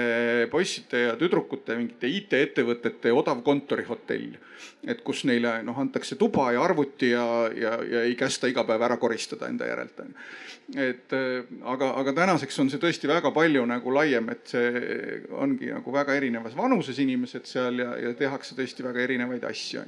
poisside 0.51 1.05
ja 1.05 1.13
tüdrukute 1.21 1.77
mingite 1.79 2.11
IT-ettevõtete 2.11 3.15
odav 3.15 3.45
kontorihotell. 3.47 4.35
et 4.83 5.01
kus 5.07 5.23
neile 5.31 5.63
noh, 5.63 5.79
antakse 5.79 6.17
tuba 6.19 6.49
ja 6.53 6.63
arvuti 6.63 7.11
ja, 7.11 7.25
ja, 7.55 7.77
ja 7.87 8.03
ei 8.03 8.17
kästa 8.19 8.51
iga 8.51 8.65
päev 8.67 8.83
ära 8.83 8.97
koristada 8.99 9.47
enda 9.47 9.67
järelt 9.67 10.03
et 10.75 11.15
aga, 11.63 11.93
aga 12.03 12.13
tänaseks 12.19 12.59
on 12.59 12.71
see 12.71 12.83
tõesti 12.83 13.09
väga 13.09 13.31
palju 13.31 13.63
nagu 13.67 13.95
laiem, 13.95 14.29
et 14.35 14.51
see 14.51 15.23
ongi 15.31 15.71
nagu 15.71 15.95
väga 15.95 16.19
erinevas 16.19 16.59
vanuses 16.59 16.99
inimesed 16.99 17.47
seal 17.47 17.79
ja, 17.79 17.95
ja 17.97 18.15
tehakse 18.19 18.59
tõesti 18.59 18.83
väga 18.91 19.07
erinevaid 19.07 19.47
asju 19.47 19.87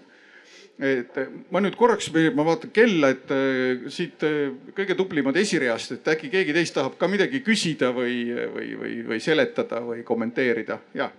et 0.81 1.19
ma 1.53 1.61
nüüd 1.61 1.77
korraks, 1.77 2.09
ma 2.35 2.45
vaatan 2.47 2.73
kella, 2.75 3.11
et 3.13 3.33
äh, 3.35 3.89
siit 3.93 4.23
äh, 4.25 4.53
kõige 4.77 4.97
tublimad 4.97 5.37
esireast, 5.37 5.97
et 5.99 6.11
äkki 6.15 6.31
keegi 6.33 6.55
teist 6.57 6.77
tahab 6.77 6.97
ka 7.01 7.09
midagi 7.11 7.43
küsida 7.45 7.91
või, 7.97 8.23
või, 8.55 8.71
või, 8.81 8.95
või 9.13 9.21
seletada 9.21 9.83
või 9.85 10.05
kommenteerida, 10.09 10.79
ja. 10.97 11.11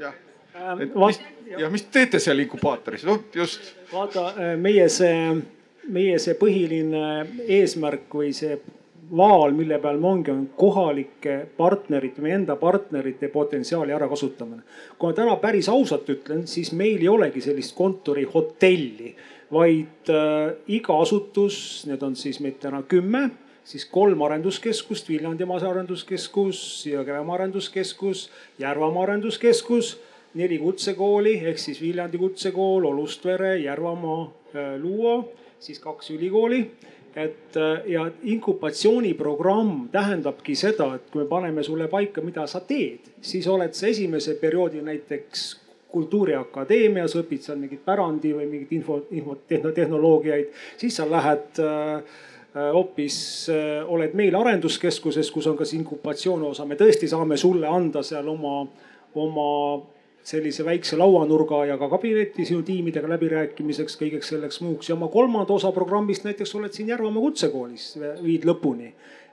jah, 0.00 0.20
ähm, 0.56 0.86
et 0.86 0.96
mis, 1.04 1.20
ja 1.58 1.72
mis 1.72 1.88
teete 1.92 2.20
seal 2.22 2.40
inkubaatoris, 2.46 3.04
noh 3.08 3.26
just. 3.36 3.74
vaata 3.92 4.54
meie 4.56 4.88
see, 4.92 5.42
meie 5.92 6.16
see 6.22 6.38
põhiline 6.40 7.26
eesmärk 7.60 8.08
või 8.22 8.32
see 8.36 8.56
vaal, 9.16 9.52
mille 9.56 9.78
peal 9.82 10.00
me 10.00 10.08
ongi, 10.08 10.32
on 10.32 10.46
kohalike 10.56 11.36
partnerite, 11.56 12.22
meie 12.24 12.38
enda 12.40 12.56
partnerite 12.56 13.28
potentsiaali 13.28 13.92
ärakasutamine. 13.92 14.62
kui 14.98 15.10
ma 15.10 15.16
täna 15.16 15.36
päris 15.36 15.68
ausalt 15.68 16.08
ütlen, 16.08 16.46
siis 16.46 16.72
meil 16.72 17.00
ei 17.00 17.08
olegi 17.08 17.40
sellist 17.40 17.76
kontorihotelli, 17.76 19.14
vaid 19.52 20.08
äh, 20.10 20.54
iga 20.66 20.96
asutus, 21.02 21.84
need 21.86 22.02
on 22.02 22.16
siis 22.16 22.40
meid 22.40 22.56
täna 22.60 22.82
kümme, 22.88 23.28
siis 23.64 23.84
kolm 23.84 24.22
arenduskeskust, 24.22 25.08
Viljandimaa 25.08 25.60
arenduskeskus, 25.68 26.86
Jõgevemaa 26.88 27.36
arenduskeskus, 27.40 28.30
Järvamaa 28.58 29.02
arenduskeskus, 29.10 29.98
neli 30.34 30.56
kutsekooli 30.58 31.36
ehk 31.44 31.60
siis 31.60 31.82
Viljandi 31.82 32.18
kutsekool, 32.18 32.88
Olustvere, 32.94 33.58
Järvamaa, 33.60 34.24
äh, 34.56 34.74
Luua, 34.80 35.20
siis 35.60 35.78
kaks 35.78 36.10
ülikooli 36.16 36.64
et 37.16 37.56
äh, 37.56 37.88
ja 37.92 38.06
inkubatsiooniprogramm 38.22 39.88
tähendabki 39.92 40.54
seda, 40.56 40.94
et 40.96 41.10
kui 41.12 41.22
me 41.22 41.28
paneme 41.28 41.62
sulle 41.62 41.88
paika, 41.92 42.24
mida 42.24 42.46
sa 42.48 42.62
teed, 42.64 43.12
siis 43.20 43.46
oled 43.48 43.74
sa 43.76 43.90
esimese 43.90 44.38
perioodi 44.40 44.82
näiteks 44.84 45.50
Kultuuriakadeemias, 45.92 47.12
õpid 47.20 47.42
seal 47.44 47.58
mingit 47.60 47.82
pärandi 47.84 48.30
või 48.32 48.46
mingit 48.48 48.70
info, 48.72 49.02
infotehnoloogiaid, 49.12 50.54
siis 50.80 50.96
sa 50.96 51.04
lähed 51.04 51.60
äh, 51.60 51.98
äh, 51.98 52.70
hoopis 52.72 53.18
äh, 53.52 53.82
oled 53.84 54.16
meil 54.16 54.38
arenduskeskuses, 54.38 55.28
kus 55.34 55.50
on 55.50 55.58
ka 55.58 55.68
see 55.68 55.82
inkubatsiooni 55.82 56.48
osa, 56.48 56.64
me 56.64 56.80
tõesti 56.80 57.10
saame 57.12 57.36
sulle 57.36 57.68
anda 57.68 58.00
seal 58.08 58.30
oma, 58.32 58.62
oma 59.20 59.50
sellise 60.22 60.64
väikse 60.64 60.96
lauanurga 60.96 61.64
ja 61.66 61.78
ka 61.78 61.88
kabineti 61.90 62.44
sinu 62.46 62.62
tiimidega 62.66 63.08
läbirääkimiseks, 63.10 63.96
kõigeks 63.98 64.30
selleks 64.34 64.60
muuks. 64.62 64.88
Ja 64.88 64.94
oma 64.94 65.08
kolmanda 65.12 65.54
osa 65.54 65.72
programmist 65.74 66.24
näiteks 66.24 66.54
oled 66.58 66.72
siin 66.74 66.92
Järvamaa 66.94 67.24
kutsekoolis, 67.26 67.96
viid 68.22 68.46
lõpuni 68.48 68.92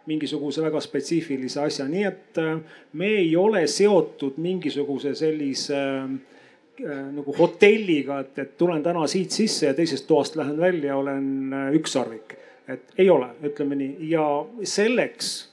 mingisuguse 0.10 0.64
väga 0.64 0.82
spetsiifilise 0.82 1.62
asja, 1.62 1.86
nii 1.90 2.04
et 2.08 2.42
äh, 2.42 2.56
me 2.98 3.12
ei 3.20 3.36
ole 3.38 3.66
seotud 3.70 4.40
mingisuguse 4.42 5.14
sellise 5.18 5.78
äh, 5.78 7.04
nagu 7.14 7.36
hotelliga, 7.38 8.22
et, 8.24 8.34
et 8.42 8.56
tulen 8.58 8.84
täna 8.86 9.06
siit 9.12 9.36
sisse 9.36 9.70
ja 9.70 9.76
teisest 9.78 10.08
toast 10.10 10.40
lähen 10.40 10.58
välja, 10.58 10.98
olen 10.98 11.54
äh, 11.54 11.70
ükssarvik. 11.78 12.38
et 12.70 12.92
ei 13.02 13.10
ole, 13.10 13.32
ütleme 13.44 13.76
nii. 13.76 14.10
Ja 14.12 14.24
selleks 14.64 15.49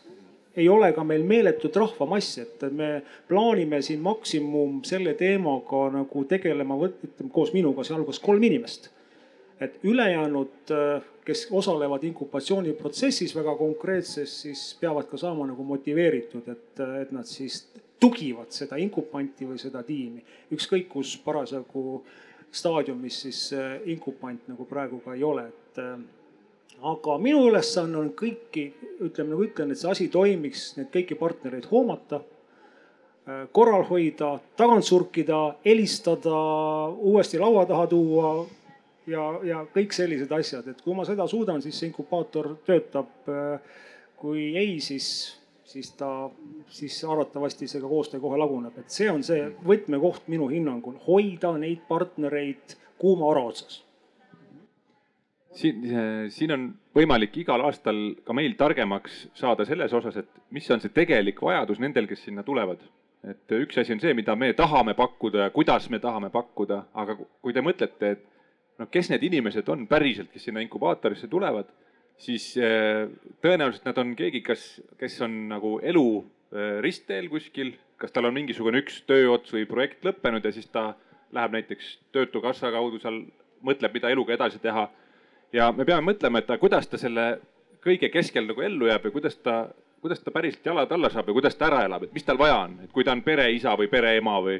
ei 0.56 0.68
ole 0.68 0.92
ka 0.96 1.04
meil 1.04 1.24
meeletut 1.28 1.76
rahvamassi, 1.76 2.44
et 2.46 2.66
me 2.72 2.90
plaanime 3.28 3.82
siin 3.84 4.00
maksimum 4.04 4.80
selle 4.88 5.14
teemaga 5.18 5.86
nagu 5.98 6.24
tegelema, 6.28 6.78
ütleme 6.88 7.32
koos 7.32 7.52
minuga, 7.56 7.84
sealhulgas 7.84 8.20
kolm 8.24 8.42
inimest. 8.42 8.90
et 9.60 9.78
ülejäänud, 9.88 10.68
kes 11.24 11.46
osalevad 11.50 12.02
inkubatsiooniprotsessis 12.04 13.32
väga 13.36 13.54
konkreetses, 13.56 14.34
siis 14.42 14.64
peavad 14.80 15.06
ka 15.08 15.16
saama 15.16 15.46
nagu 15.48 15.64
motiveeritud, 15.64 16.48
et, 16.52 16.82
et 17.00 17.12
nad 17.16 17.24
siis 17.24 17.62
tugivad 18.00 18.52
seda 18.52 18.76
inkubanti 18.76 19.48
või 19.48 19.56
seda 19.56 19.80
tiimi, 19.82 20.20
ükskõik 20.52 20.90
kus 20.92 21.14
parasjagu 21.24 22.02
staadiumis 22.52 23.22
siis 23.24 23.40
inkubant 23.88 24.44
nagu 24.52 24.68
praegu 24.68 25.00
ka 25.04 25.16
ei 25.16 25.24
ole, 25.24 25.48
et 25.48 25.80
aga 26.82 27.16
minu 27.22 27.46
ülesanne 27.48 27.98
on 28.00 28.10
kõiki, 28.16 28.66
ütleme 29.00 29.32
nagu 29.32 29.44
ütlen, 29.46 29.72
et 29.72 29.80
see 29.80 29.90
asi 29.90 30.08
toimiks, 30.12 30.74
need 30.76 30.90
kõiki 30.92 31.16
partnereid 31.18 31.68
hoomata, 31.70 32.20
korral 33.56 33.86
hoida, 33.88 34.36
tagant 34.58 34.86
surkida, 34.86 35.56
helistada, 35.64 36.36
uuesti 36.94 37.40
laua 37.42 37.64
taha 37.66 37.86
tuua 37.90 38.30
ja, 39.10 39.24
ja 39.46 39.64
kõik 39.74 39.96
sellised 39.96 40.30
asjad, 40.32 40.68
et 40.70 40.82
kui 40.84 40.94
ma 40.94 41.06
seda 41.08 41.26
suudan, 41.30 41.62
siis 41.64 41.78
see 41.78 41.90
inkubaator 41.90 42.54
töötab. 42.66 43.10
kui 44.16 44.56
ei, 44.56 44.78
siis, 44.80 45.36
siis 45.64 45.90
ta, 45.92 46.30
siis 46.72 46.94
arvatavasti 47.04 47.66
see 47.68 47.82
ka 47.82 47.88
koostöö 47.88 48.20
kohe 48.20 48.38
laguneb, 48.40 48.78
et 48.80 48.90
see 48.90 49.10
on 49.12 49.20
see 49.26 49.42
võtmekoht 49.66 50.30
minu 50.32 50.48
hinnangul, 50.48 50.96
hoida 51.04 51.52
neid 51.60 51.82
partnereid 51.88 52.78
kuuma 52.96 53.26
ora 53.28 53.42
otsas 53.50 53.82
siin, 55.56 55.82
siin 56.32 56.52
on 56.54 56.68
võimalik 56.96 57.36
igal 57.42 57.64
aastal 57.66 57.98
ka 58.26 58.34
meil 58.36 58.54
targemaks 58.58 59.26
saada 59.36 59.66
selles 59.68 59.92
osas, 59.96 60.16
et 60.22 60.30
mis 60.54 60.68
on 60.70 60.82
see 60.82 60.94
tegelik 60.94 61.40
vajadus 61.42 61.80
nendel, 61.82 62.08
kes 62.10 62.26
sinna 62.28 62.44
tulevad. 62.46 62.80
et 63.26 63.52
üks 63.56 63.80
asi 63.80 63.90
on 63.90 63.98
see, 63.98 64.12
mida 64.14 64.36
me 64.38 64.52
tahame 64.54 64.94
pakkuda 64.94 65.48
ja 65.48 65.50
kuidas 65.50 65.88
me 65.90 65.98
tahame 65.98 66.28
pakkuda, 66.30 66.84
aga 66.94 67.16
kui 67.42 67.52
te 67.52 67.62
mõtlete, 67.64 68.10
et 68.14 68.20
noh, 68.78 68.88
kes 68.92 69.10
need 69.10 69.24
inimesed 69.26 69.68
on 69.72 69.86
päriselt, 69.90 70.30
kes 70.30 70.46
sinna 70.46 70.62
inkubaatorisse 70.62 71.28
tulevad, 71.32 71.72
siis 72.22 72.52
eh, 72.60 73.08
tõenäoliselt 73.42 73.88
nad 73.88 73.98
on 73.98 74.14
keegi, 74.18 74.44
kas, 74.46 74.66
kes 75.00 75.18
on 75.26 75.34
nagu 75.50 75.76
elu 75.82 76.06
eh, 76.20 76.76
ristteel 76.84 77.26
kuskil, 77.32 77.74
kas 78.00 78.12
tal 78.12 78.28
on 78.28 78.36
mingisugune 78.36 78.84
üks 78.84 79.00
tööots 79.08 79.52
või 79.56 79.66
projekt 79.68 80.06
lõppenud 80.06 80.44
ja 80.44 80.52
siis 80.54 80.68
ta 80.72 80.92
läheb 81.34 81.56
näiteks 81.56 81.96
Töötukassa 82.14 82.70
kaudu 82.70 83.00
seal, 83.02 83.24
mõtleb, 83.66 83.96
mida 83.96 84.12
eluga 84.12 84.36
edasi 84.36 84.60
teha 84.62 84.86
ja 85.52 85.70
me 85.72 85.84
peame 85.84 86.12
mõtlema, 86.12 86.40
et 86.42 86.50
kuidas 86.60 86.88
ta 86.90 86.98
selle 87.00 87.26
kõige 87.84 88.10
keskel 88.12 88.48
nagu 88.48 88.64
ellu 88.66 88.90
jääb 88.90 89.06
ja 89.06 89.14
kuidas 89.14 89.38
ta, 89.38 89.60
kuidas 90.02 90.22
ta 90.24 90.32
päriselt 90.34 90.66
jalad 90.66 90.92
alla 90.92 91.10
saab 91.12 91.30
ja 91.30 91.36
kuidas 91.36 91.56
ta 91.56 91.68
ära 91.70 91.84
elab, 91.86 92.06
et 92.06 92.14
mis 92.14 92.26
tal 92.26 92.38
vaja 92.38 92.58
on, 92.64 92.80
et 92.84 92.92
kui 92.92 93.06
ta 93.06 93.14
on 93.14 93.22
pereisa 93.26 93.76
või 93.78 93.90
pereema 93.92 94.38
või 94.42 94.58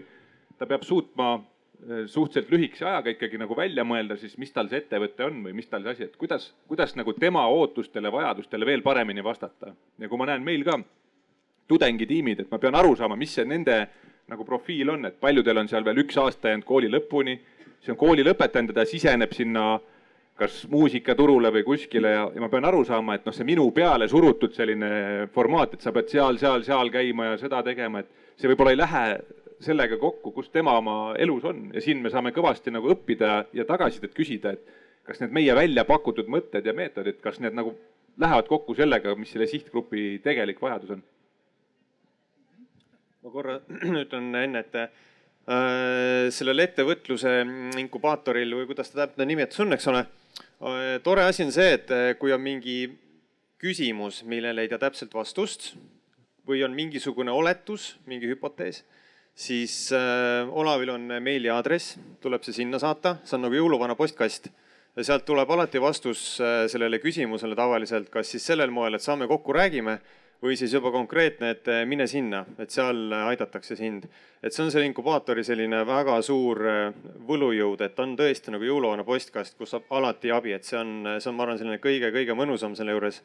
ta 0.58 0.68
peab 0.68 0.84
suutma 0.86 1.32
eh, 1.36 2.04
suhteliselt 2.06 2.52
lühikese 2.54 2.86
ajaga 2.86 3.14
ikkagi 3.14 3.40
nagu 3.40 3.56
välja 3.58 3.84
mõelda 3.84 4.18
siis, 4.20 4.36
mis 4.38 4.54
tal 4.54 4.70
see 4.70 4.84
ettevõte 4.84 5.26
on 5.26 5.42
või 5.48 5.56
mis 5.56 5.68
tal 5.70 5.82
see 5.84 5.96
asi, 5.96 6.10
et 6.10 6.16
kuidas, 6.20 6.52
kuidas 6.70 6.94
nagu 6.96 7.16
tema 7.18 7.46
ootustele, 7.50 8.12
vajadustele 8.12 8.66
veel 8.66 8.86
paremini 8.86 9.24
vastata. 9.24 9.74
ja 9.98 10.08
kui 10.08 10.18
ma 10.18 10.30
näen 10.30 10.44
meil 10.46 10.64
ka 10.64 10.78
tudengitiimid, 11.68 12.40
et 12.40 12.50
ma 12.50 12.62
pean 12.62 12.78
aru 12.78 12.94
saama, 12.96 13.16
mis 13.18 13.34
see 13.34 13.44
nende 13.44 13.86
nagu 14.30 14.44
profiil 14.44 14.90
on, 14.90 15.04
et 15.06 15.20
paljudel 15.20 15.58
on 15.58 15.68
seal 15.68 15.84
veel 15.84 15.98
üks 16.02 16.16
aasta 16.18 16.50
jäänud 16.50 16.66
kooli 16.66 16.88
lõpuni, 16.90 17.36
siis 17.80 17.90
on 17.94 17.98
kooli 17.98 18.22
lõpetanud 18.26 18.70
ja 18.70 18.80
ta 18.80 18.84
siseneb 18.86 19.34
sinna 19.34 19.66
äh, 19.74 19.95
kas 20.36 20.66
muusikaturule 20.68 21.50
või 21.54 21.64
kuskile 21.64 22.12
ja, 22.12 22.26
ja 22.34 22.42
ma 22.44 22.50
pean 22.52 22.66
aru 22.68 22.82
saama, 22.84 23.16
et 23.16 23.24
noh, 23.24 23.34
see 23.34 23.46
minu 23.48 23.64
peale 23.76 24.08
surutud 24.08 24.52
selline 24.56 24.90
formaat, 25.32 25.76
et 25.76 25.84
sa 25.84 25.92
pead 25.96 26.12
seal, 26.12 26.36
seal, 26.40 26.64
seal 26.66 26.92
käima 26.92 27.30
ja 27.30 27.38
seda 27.40 27.62
tegema, 27.64 28.02
et 28.04 28.36
see 28.36 28.50
võib-olla 28.50 28.74
ei 28.74 28.80
lähe 28.82 29.04
sellega 29.64 29.96
kokku, 29.96 30.34
kus 30.36 30.50
tema 30.52 30.76
oma 30.76 31.14
elus 31.18 31.46
on 31.48 31.70
ja 31.72 31.80
siin 31.80 32.02
me 32.04 32.12
saame 32.12 32.34
kõvasti 32.36 32.74
nagu 32.74 32.90
õppida 32.92 33.46
ja 33.56 33.64
tagasisidet 33.68 34.12
küsida, 34.16 34.52
et 34.52 35.06
kas 35.08 35.22
need 35.22 35.32
meie 35.32 35.54
välja 35.56 35.86
pakutud 35.88 36.28
mõtted 36.28 36.66
ja 36.66 36.74
meetodid, 36.76 37.22
kas 37.24 37.40
need 37.40 37.56
nagu 37.56 37.72
lähevad 38.20 38.48
kokku 38.50 38.76
sellega, 38.76 39.14
mis 39.16 39.32
selle 39.32 39.48
sihtgrupi 39.48 40.18
tegelik 40.24 40.60
vajadus 40.60 40.98
on? 40.98 41.02
ma 43.24 43.32
korra 43.32 43.56
ütlen 44.04 44.28
enne, 44.38 44.62
et 44.66 44.76
äh, 44.82 46.28
sellel 46.34 46.66
ettevõtluse 46.66 47.38
inkubaatoril 47.80 48.52
või 48.60 48.68
kuidas 48.68 48.92
ta 48.92 49.06
täpne 49.06 49.26
nimetus 49.32 49.64
on, 49.64 49.72
eks 49.72 49.88
ole 49.94 50.04
tore 51.04 51.24
asi 51.24 51.44
on 51.44 51.52
see, 51.52 51.74
et 51.76 51.90
äh, 51.92 52.12
kui 52.20 52.32
on 52.32 52.42
mingi 52.42 52.78
küsimus, 53.60 54.22
millele 54.28 54.64
ei 54.64 54.70
tea 54.70 54.80
täpselt 54.80 55.14
vastust 55.16 55.74
või 56.46 56.62
on 56.64 56.76
mingisugune 56.76 57.32
oletus, 57.34 57.96
mingi 58.06 58.28
hüpotees, 58.30 58.84
siis 59.34 59.74
äh, 59.96 60.46
Olavil 60.48 60.94
on 60.94 61.08
meiliaadress, 61.22 61.96
tuleb 62.22 62.46
see 62.46 62.62
sinna 62.62 62.80
saata, 62.82 63.18
see 63.24 63.36
on 63.38 63.46
nagu 63.48 63.58
jõuluvana 63.58 63.98
postkast. 63.98 64.48
Ja 64.96 65.04
sealt 65.04 65.26
tuleb 65.28 65.50
alati 65.52 65.76
vastus 65.76 66.38
sellele 66.72 66.96
küsimusele 67.02 67.52
tavaliselt, 67.52 68.06
kas 68.08 68.30
siis 68.32 68.46
sellel 68.48 68.70
moel, 68.72 68.96
et 68.96 69.04
saame 69.04 69.26
kokku, 69.28 69.52
räägime 69.52 69.98
või 70.42 70.56
siis 70.56 70.72
juba 70.74 70.90
konkreetne, 70.92 71.50
et 71.54 71.68
eh, 71.68 71.82
mine 71.88 72.06
sinna, 72.10 72.44
et 72.60 72.70
seal 72.70 73.12
aidatakse 73.24 73.76
sind. 73.76 74.06
et 74.42 74.52
see 74.52 74.62
on 74.62 74.70
selle 74.70 74.86
inkubaatori 74.86 75.42
selline 75.44 75.80
väga 75.88 76.20
suur 76.22 76.60
eh, 76.68 76.92
võlujõud, 77.28 77.82
et 77.82 77.98
on 78.00 78.14
tõesti 78.18 78.52
nagu 78.54 78.64
jõuluvana 78.64 79.04
postkast, 79.04 79.56
kus 79.58 79.74
saab 79.74 79.90
alati 79.90 80.30
abi, 80.30 80.52
et 80.52 80.64
see 80.64 80.78
on, 80.78 81.16
see 81.18 81.30
on, 81.30 81.36
ma 81.36 81.46
arvan, 81.46 81.58
selline 81.58 81.80
kõige-kõige 81.82 82.36
mõnusam 82.36 82.76
selle 82.76 82.96
juures. 82.96 83.22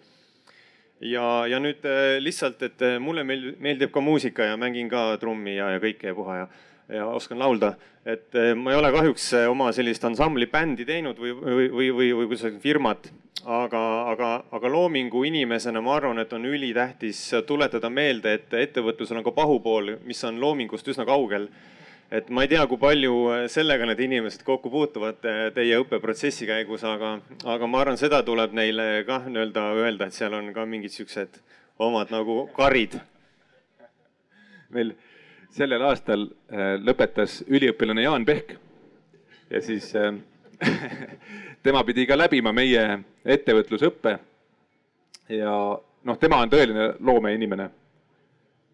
ja, 1.02 1.46
ja 1.52 1.60
nüüd 1.60 1.86
eh, 1.86 2.18
lihtsalt, 2.24 2.64
et 2.64 2.86
mulle 3.00 3.24
meeldib 3.28 3.92
ka 3.92 4.02
muusika 4.02 4.52
ja 4.54 4.58
mängin 4.58 4.90
ka 4.90 5.18
trummi 5.20 5.58
ja, 5.58 5.72
ja 5.76 5.84
kõike 5.84 6.14
ja 6.14 6.18
puha 6.18 6.44
ja 6.44 6.52
ja 6.92 7.06
oskan 7.08 7.40
laulda. 7.40 7.76
et 8.06 8.34
ma 8.58 8.74
ei 8.74 8.78
ole 8.78 8.90
kahjuks 8.92 9.30
oma 9.48 9.70
sellist 9.72 10.04
ansambli 10.04 10.48
bändi 10.52 10.84
teinud 10.84 11.20
või, 11.22 11.32
või, 11.32 11.68
või, 11.72 11.88
või, 11.96 12.10
või 12.18 12.28
kusagil 12.34 12.60
firmat, 12.60 13.08
aga, 13.46 13.82
aga, 14.12 14.30
aga 14.52 14.70
loomingu 14.70 15.24
inimesena 15.26 15.82
ma 15.82 15.96
arvan, 15.96 16.20
et 16.22 16.34
on 16.34 16.46
ülitähtis 16.46 17.20
tuletada 17.48 17.90
meelde, 17.90 18.34
et 18.38 18.54
ettevõtlusel 18.54 19.22
on 19.22 19.26
ka 19.26 19.34
pahupool, 19.36 19.96
mis 20.06 20.24
on 20.28 20.40
loomingust 20.42 20.88
üsna 20.88 21.06
kaugel. 21.06 21.50
et 22.12 22.30
ma 22.30 22.44
ei 22.44 22.50
tea, 22.52 22.66
kui 22.68 22.78
palju 22.78 23.48
sellega 23.48 23.86
need 23.88 24.00
inimesed 24.04 24.42
kokku 24.44 24.70
puutuvad 24.70 25.22
teie 25.56 25.78
õppeprotsessi 25.80 26.44
käigus, 26.46 26.84
aga, 26.84 27.20
aga 27.46 27.68
ma 27.68 27.80
arvan, 27.80 27.98
seda 27.98 28.20
tuleb 28.28 28.52
neile 28.52 29.06
kah 29.08 29.30
nii-öelda 29.30 29.64
öelda, 29.80 30.08
et 30.08 30.14
seal 30.14 30.34
on 30.36 30.52
ka 30.54 30.66
mingid 30.66 30.92
siuksed 30.92 31.40
omad 31.80 32.12
nagu 32.12 32.50
karid. 32.56 33.00
meil 34.70 34.94
sellel 35.52 35.84
aastal 35.88 36.28
äh, 36.28 36.76
lõpetas 36.80 37.42
üliõpilane 37.48 38.04
Jaan 38.04 38.26
Pehk 38.26 38.54
ja 39.52 39.62
siis 39.64 39.90
äh, 39.96 40.14
tema 41.66 41.84
pidi 41.86 42.06
ka 42.10 42.18
läbima 42.18 42.54
meie 42.54 42.84
ettevõtlusõppe. 43.26 44.18
ja 45.32 45.54
noh, 46.04 46.18
tema 46.20 46.42
on 46.44 46.52
tõeline 46.52 46.92
loomeinimene. 47.00 47.70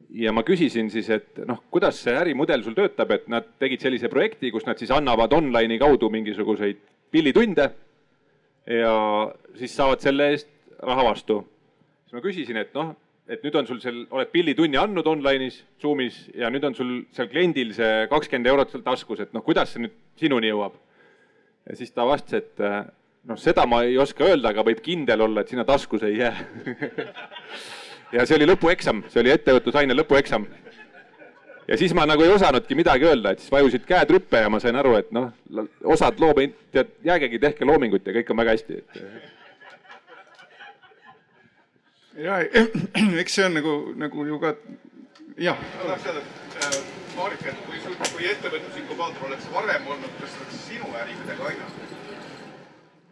ja 0.09 0.31
ma 0.31 0.43
küsisin 0.47 0.91
siis, 0.91 1.09
et 1.09 1.41
noh, 1.47 1.63
kuidas 1.71 1.99
see 2.03 2.15
ärimudel 2.15 2.63
sul 2.63 2.75
töötab, 2.75 3.11
et 3.11 3.27
nad 3.27 3.47
tegid 3.59 3.83
sellise 3.83 4.09
projekti, 4.09 4.51
kus 4.51 4.65
nad 4.65 4.79
siis 4.79 4.91
annavad 4.91 5.33
online'i 5.33 5.79
kaudu 5.79 6.09
mingisuguseid 6.09 6.79
pillitunde 7.11 7.71
ja 8.67 8.93
siis 9.55 9.75
saavad 9.75 10.03
selle 10.03 10.31
eest 10.31 10.49
raha 10.83 11.03
vastu. 11.11 11.43
siis 12.05 12.13
ma 12.13 12.23
küsisin, 12.23 12.57
et 12.63 12.73
noh, 12.75 12.95
et 13.27 13.43
nüüd 13.43 13.55
on 13.59 13.67
sul 13.67 13.79
seal, 13.83 14.05
oled 14.11 14.31
pillitunni 14.31 14.79
andnud 14.79 15.07
online'is, 15.07 15.63
Zoom'is 15.81 16.27
ja 16.35 16.49
nüüd 16.49 16.63
on 16.63 16.75
sul 16.75 16.99
seal 17.11 17.27
kliendil 17.31 17.73
see 17.75 18.07
kakskümmend 18.11 18.47
eurot 18.47 18.71
seal 18.71 18.83
taskus, 18.83 19.23
et 19.23 19.33
noh, 19.35 19.43
kuidas 19.43 19.73
see 19.73 19.83
nüüd 19.83 19.95
sinuni 20.19 20.51
jõuab 20.51 20.75
ja 21.69 21.75
siis 21.75 21.91
ta 21.91 22.05
vastas, 22.07 22.33
et 22.41 22.63
äh, 22.63 22.85
noh, 23.27 23.39
seda 23.39 23.65
ma 23.69 23.81
ei 23.87 23.97
oska 23.99 24.25
öelda, 24.27 24.51
aga 24.53 24.63
võib 24.67 24.81
kindel 24.83 25.25
olla, 25.27 25.41
et 25.41 25.51
sinna 25.51 25.65
taskus 25.67 26.03
ei 26.07 26.17
jää 26.19 26.35
ja 28.15 28.25
see 28.25 28.37
oli 28.39 28.47
lõpueksam, 28.49 29.03
see 29.11 29.21
oli 29.23 29.33
ettevõtlusaine 29.35 29.97
lõpueksam. 29.97 30.47
ja 31.67 31.77
siis 31.77 31.93
ma 31.97 32.05
nagu 32.07 32.23
ei 32.23 32.31
osanudki 32.31 32.75
midagi 32.75 33.09
öelda, 33.09 33.33
et 33.33 33.43
siis 33.43 33.51
vajusid 33.51 33.85
käed 33.87 34.11
rüppe 34.15 34.43
ja 34.43 34.49
ma 34.49 34.61
sain 34.63 34.79
aru, 34.79 34.95
et 35.01 35.11
noh, 35.15 35.31
osad 35.83 36.19
loom, 36.23 36.43
tead, 36.71 36.93
jäägegi 37.03 37.39
tehke 37.39 37.67
loomingut 37.67 38.07
ja 38.07 38.15
kõik 38.19 38.31
on 38.31 38.43
väga 38.43 38.55
hästi 38.55 38.81
et.... 38.81 39.01
ja 42.23 42.41
eks 43.21 43.39
see 43.39 43.47
on 43.47 43.59
nagu, 43.59 43.77
nagu 43.99 44.27
ju 44.31 44.39
ka 44.43 44.55
jah. 45.37 45.59
Et 46.75 47.15
Marika, 47.17 47.49
et 47.51 47.61
kui 47.65 47.79
sul, 47.83 47.95
kui 48.13 48.29
ettevõtlusinkubaator 48.31 49.29
oleks 49.29 49.47
varem 49.53 49.87
olnud, 49.93 50.17
kas 50.21 50.39
oleks 50.41 50.63
sinu 50.67 50.89
äri 51.01 51.15
kuidagi 51.21 51.47
aidanud? 51.51 51.93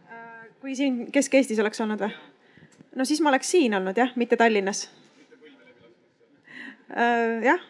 Äh, 0.10 0.50
kui 0.62 0.76
siin 0.78 1.06
Kesk-Eestis 1.12 1.62
oleks 1.64 1.82
olnud 1.86 2.04
või? 2.06 2.12
no 2.96 3.06
siis 3.06 3.22
ma 3.22 3.32
oleks 3.34 3.52
siin 3.56 3.76
olnud 3.78 3.98
jah, 3.98 4.12
mitte 4.16 4.38
Tallinnas. 4.40 4.88
Äh, 6.96 7.42
jah 7.46 7.64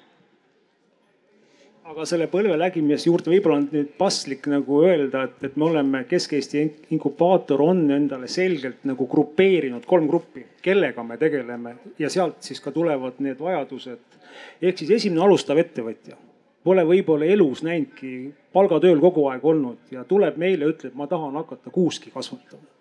aga 1.86 2.06
selle 2.10 2.26
põlve 2.32 2.56
lägimise 2.58 3.10
juurde 3.12 3.30
võib-olla 3.30 3.60
on 3.62 3.66
nüüd 3.70 3.92
paslik 4.00 4.48
nagu 4.50 4.80
öelda, 4.88 5.26
et, 5.28 5.38
et 5.46 5.58
me 5.60 5.68
oleme 5.68 6.04
Kesk-Eesti 6.10 6.64
inkubaator 6.96 7.62
on 7.62 7.84
endale 7.94 8.30
selgelt 8.32 8.88
nagu 8.90 9.06
grupeerinud 9.12 9.86
kolm 9.86 10.08
gruppi, 10.10 10.46
kellega 10.66 11.06
me 11.06 11.20
tegeleme 11.22 11.76
ja 12.02 12.10
sealt 12.10 12.42
siis 12.46 12.62
ka 12.64 12.74
tulevad 12.74 13.22
need 13.22 13.42
vajadused. 13.42 14.22
ehk 14.62 14.82
siis 14.82 14.96
esimene 14.98 15.22
alustav 15.28 15.62
ettevõtja 15.62 16.18
pole 16.66 16.82
võib-olla 16.90 17.28
elus 17.30 17.62
näinudki 17.64 18.32
palgatööl 18.56 19.00
kogu 19.04 19.28
aeg 19.30 19.46
olnud 19.46 19.94
ja 19.94 20.04
tuleb 20.10 20.40
meile, 20.42 20.72
ütleb, 20.74 20.96
ma 20.98 21.06
tahan 21.08 21.38
hakata 21.38 21.70
kuuski 21.70 22.10
kasvatama. 22.10 22.74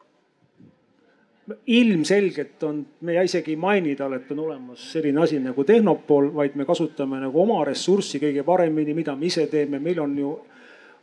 Ilmselgelt 1.66 2.62
on, 2.62 2.86
me 3.01 3.12
ei 3.18 3.24
isegi 3.24 3.53
ei 3.53 3.57
maini 3.61 3.95
tal, 3.97 4.16
et 4.16 4.30
on 4.32 4.38
olemas 4.47 4.86
selline 4.92 5.20
asi 5.20 5.38
nagu 5.42 5.64
Tehnopol, 5.64 6.30
vaid 6.34 6.57
me 6.57 6.64
kasutame 6.64 7.20
nagu 7.20 7.40
oma 7.42 7.61
ressurssi 7.68 8.20
kõige 8.22 8.45
paremini, 8.47 8.95
mida 8.97 9.16
me 9.16 9.28
ise 9.28 9.47
teeme, 9.53 9.78
meil 9.82 10.01
on 10.01 10.18
ju 10.18 10.32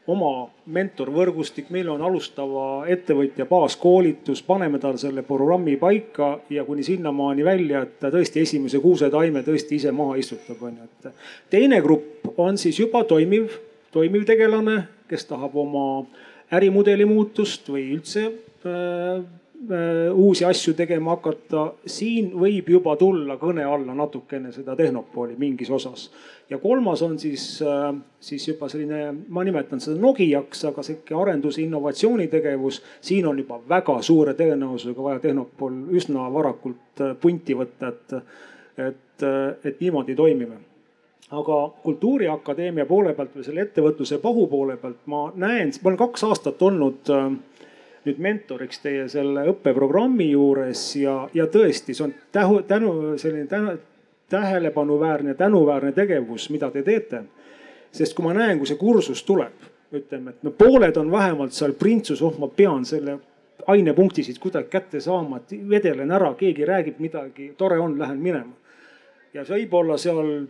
oma 0.09 0.49
mentorvõrgustik, 0.73 1.69
meil 1.69 1.89
on 1.93 2.01
alustava 2.01 2.87
ettevõtja 2.89 3.45
baaskoolitus, 3.45 4.41
paneme 4.43 4.79
tal 4.81 4.97
selle 4.97 5.21
programmi 5.27 5.75
paika 5.77 6.31
ja 6.49 6.65
kuni 6.65 6.83
sinnamaani 6.83 7.45
välja, 7.45 7.83
et 7.85 7.99
ta 8.01 8.09
tõesti 8.13 8.41
esimese 8.41 8.81
kuusetaime 8.81 9.43
tõesti 9.45 9.77
ise 9.77 9.93
maha 9.93 10.17
istutab, 10.21 10.63
on 10.65 10.79
ju, 10.79 10.89
et. 10.89 11.27
teine 11.53 11.81
grupp 11.85 12.33
on 12.41 12.57
siis 12.57 12.79
juba 12.81 13.03
toimiv, 13.05 13.53
toimiv 13.93 14.25
tegelane, 14.25 14.79
kes 15.11 15.29
tahab 15.29 15.53
oma 15.59 15.85
ärimudeli 16.51 17.05
muutust 17.05 17.69
või 17.69 17.91
üldse 17.93 18.25
äh, 18.25 19.21
uusi 20.13 20.45
asju 20.45 20.73
tegema 20.73 21.15
hakata, 21.15 21.67
siin 21.85 22.31
võib 22.39 22.69
juba 22.73 22.95
tulla 22.97 23.35
kõne 23.37 23.65
alla 23.67 23.93
natukene 23.93 24.51
seda 24.51 24.75
Tehnopoli 24.75 25.35
mingis 25.37 25.69
osas. 25.69 26.09
ja 26.49 26.57
kolmas 26.57 27.01
on 27.01 27.19
siis, 27.19 27.61
äh, 27.61 27.93
siis 28.19 28.47
juba 28.47 28.69
selline, 28.69 29.13
ma 29.27 29.43
nimetan 29.43 29.79
seda 29.79 30.01
Nokiaks, 30.01 30.65
aga 30.65 30.83
sihuke 30.83 31.15
arendus, 31.15 31.57
innovatsioonitegevus. 31.57 32.81
siin 33.01 33.27
on 33.27 33.37
juba 33.37 33.61
väga 33.69 34.01
suure 34.01 34.33
tõenäosusega 34.33 35.03
vaja 35.03 35.19
Tehnopol 35.19 35.77
üsna 35.91 36.33
varakult 36.33 37.01
äh, 37.01 37.15
punti 37.21 37.53
võtta, 37.53 37.87
et, 37.87 38.13
et, 38.77 39.23
et 39.63 39.79
niimoodi 39.79 40.15
toimime 40.15 40.57
aga 41.31 41.57
Kultuuriakadeemia 41.83 42.85
poole 42.85 43.13
pealt 43.13 43.35
või 43.35 43.45
selle 43.45 43.61
ettevõtluse 43.61 44.17
pahu 44.19 44.47
poole 44.47 44.75
pealt 44.77 45.05
ma 45.05 45.31
näen, 45.35 45.71
ma 45.83 45.91
olen 45.91 46.01
kaks 46.01 46.23
aastat 46.27 46.61
olnud 46.61 47.13
äh, 47.13 47.29
nüüd 48.05 48.21
mentoriks 48.21 48.81
teie 48.81 49.05
selle 49.11 49.45
õppeprogrammi 49.51 50.31
juures 50.31 50.83
ja, 50.97 51.15
ja 51.37 51.45
tõesti, 51.51 51.93
see 51.93 52.07
on 52.07 52.13
tähu, 52.33 52.61
tänu, 52.67 52.93
selline 53.21 53.45
tänu, 53.49 53.75
tähelepanuväärne, 54.31 55.35
tänuväärne 55.37 55.91
tegevus, 55.91 56.49
mida 56.49 56.71
te 56.71 56.83
teete. 56.83 57.23
sest 57.91 58.15
kui 58.15 58.23
ma 58.23 58.33
näen, 58.33 58.57
kui 58.57 58.67
see 58.67 58.79
kursus 58.79 59.23
tuleb, 59.27 59.65
ütleme, 59.91 60.31
et 60.31 60.43
no 60.47 60.53
pooled 60.55 60.95
on 60.97 61.11
vähemalt 61.11 61.51
seal 61.51 61.73
printsus, 61.75 62.21
oh, 62.23 62.37
ma 62.39 62.47
pean 62.47 62.85
selle 62.87 63.17
ainepunkti 63.67 64.23
siit 64.23 64.39
kuidagi 64.39 64.71
kätte 64.71 65.01
saama, 65.03 65.41
et 65.41 65.51
vedelen 65.69 66.11
ära, 66.11 66.31
keegi 66.39 66.65
räägib 66.65 67.01
midagi, 67.03 67.51
tore 67.57 67.79
on, 67.79 67.99
lähen 67.99 68.21
minema. 68.23 68.55
ja 69.33 69.45
see 69.45 69.61
võib 69.61 69.75
olla 69.79 69.97
seal 69.99 70.47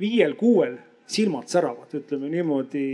viiel-kuuel 0.00 0.78
silmad 1.08 1.48
säravad, 1.48 1.92
ütleme 1.96 2.28
niimoodi, 2.28 2.84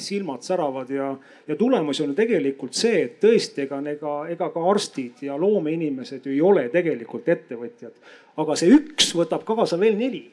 silmad 0.00 0.44
säravad 0.44 0.90
ja, 0.90 1.10
ja 1.48 1.56
tulemus 1.56 2.00
on 2.00 2.12
ju 2.12 2.16
tegelikult 2.16 2.76
see, 2.76 3.02
et 3.06 3.18
tõesti, 3.20 3.66
ega, 3.66 3.80
ega, 3.92 4.14
ega 4.32 4.48
ka 4.54 4.62
arstid 4.70 5.20
ja 5.26 5.36
loomeinimesed 5.40 6.24
ju 6.26 6.32
ei 6.32 6.40
ole 6.40 6.68
tegelikult 6.72 7.28
ettevõtjad. 7.28 7.92
aga 8.40 8.56
see 8.56 8.72
üks 8.72 9.12
võtab 9.18 9.44
kaasa 9.44 9.76
veel 9.80 9.98
neli, 10.00 10.24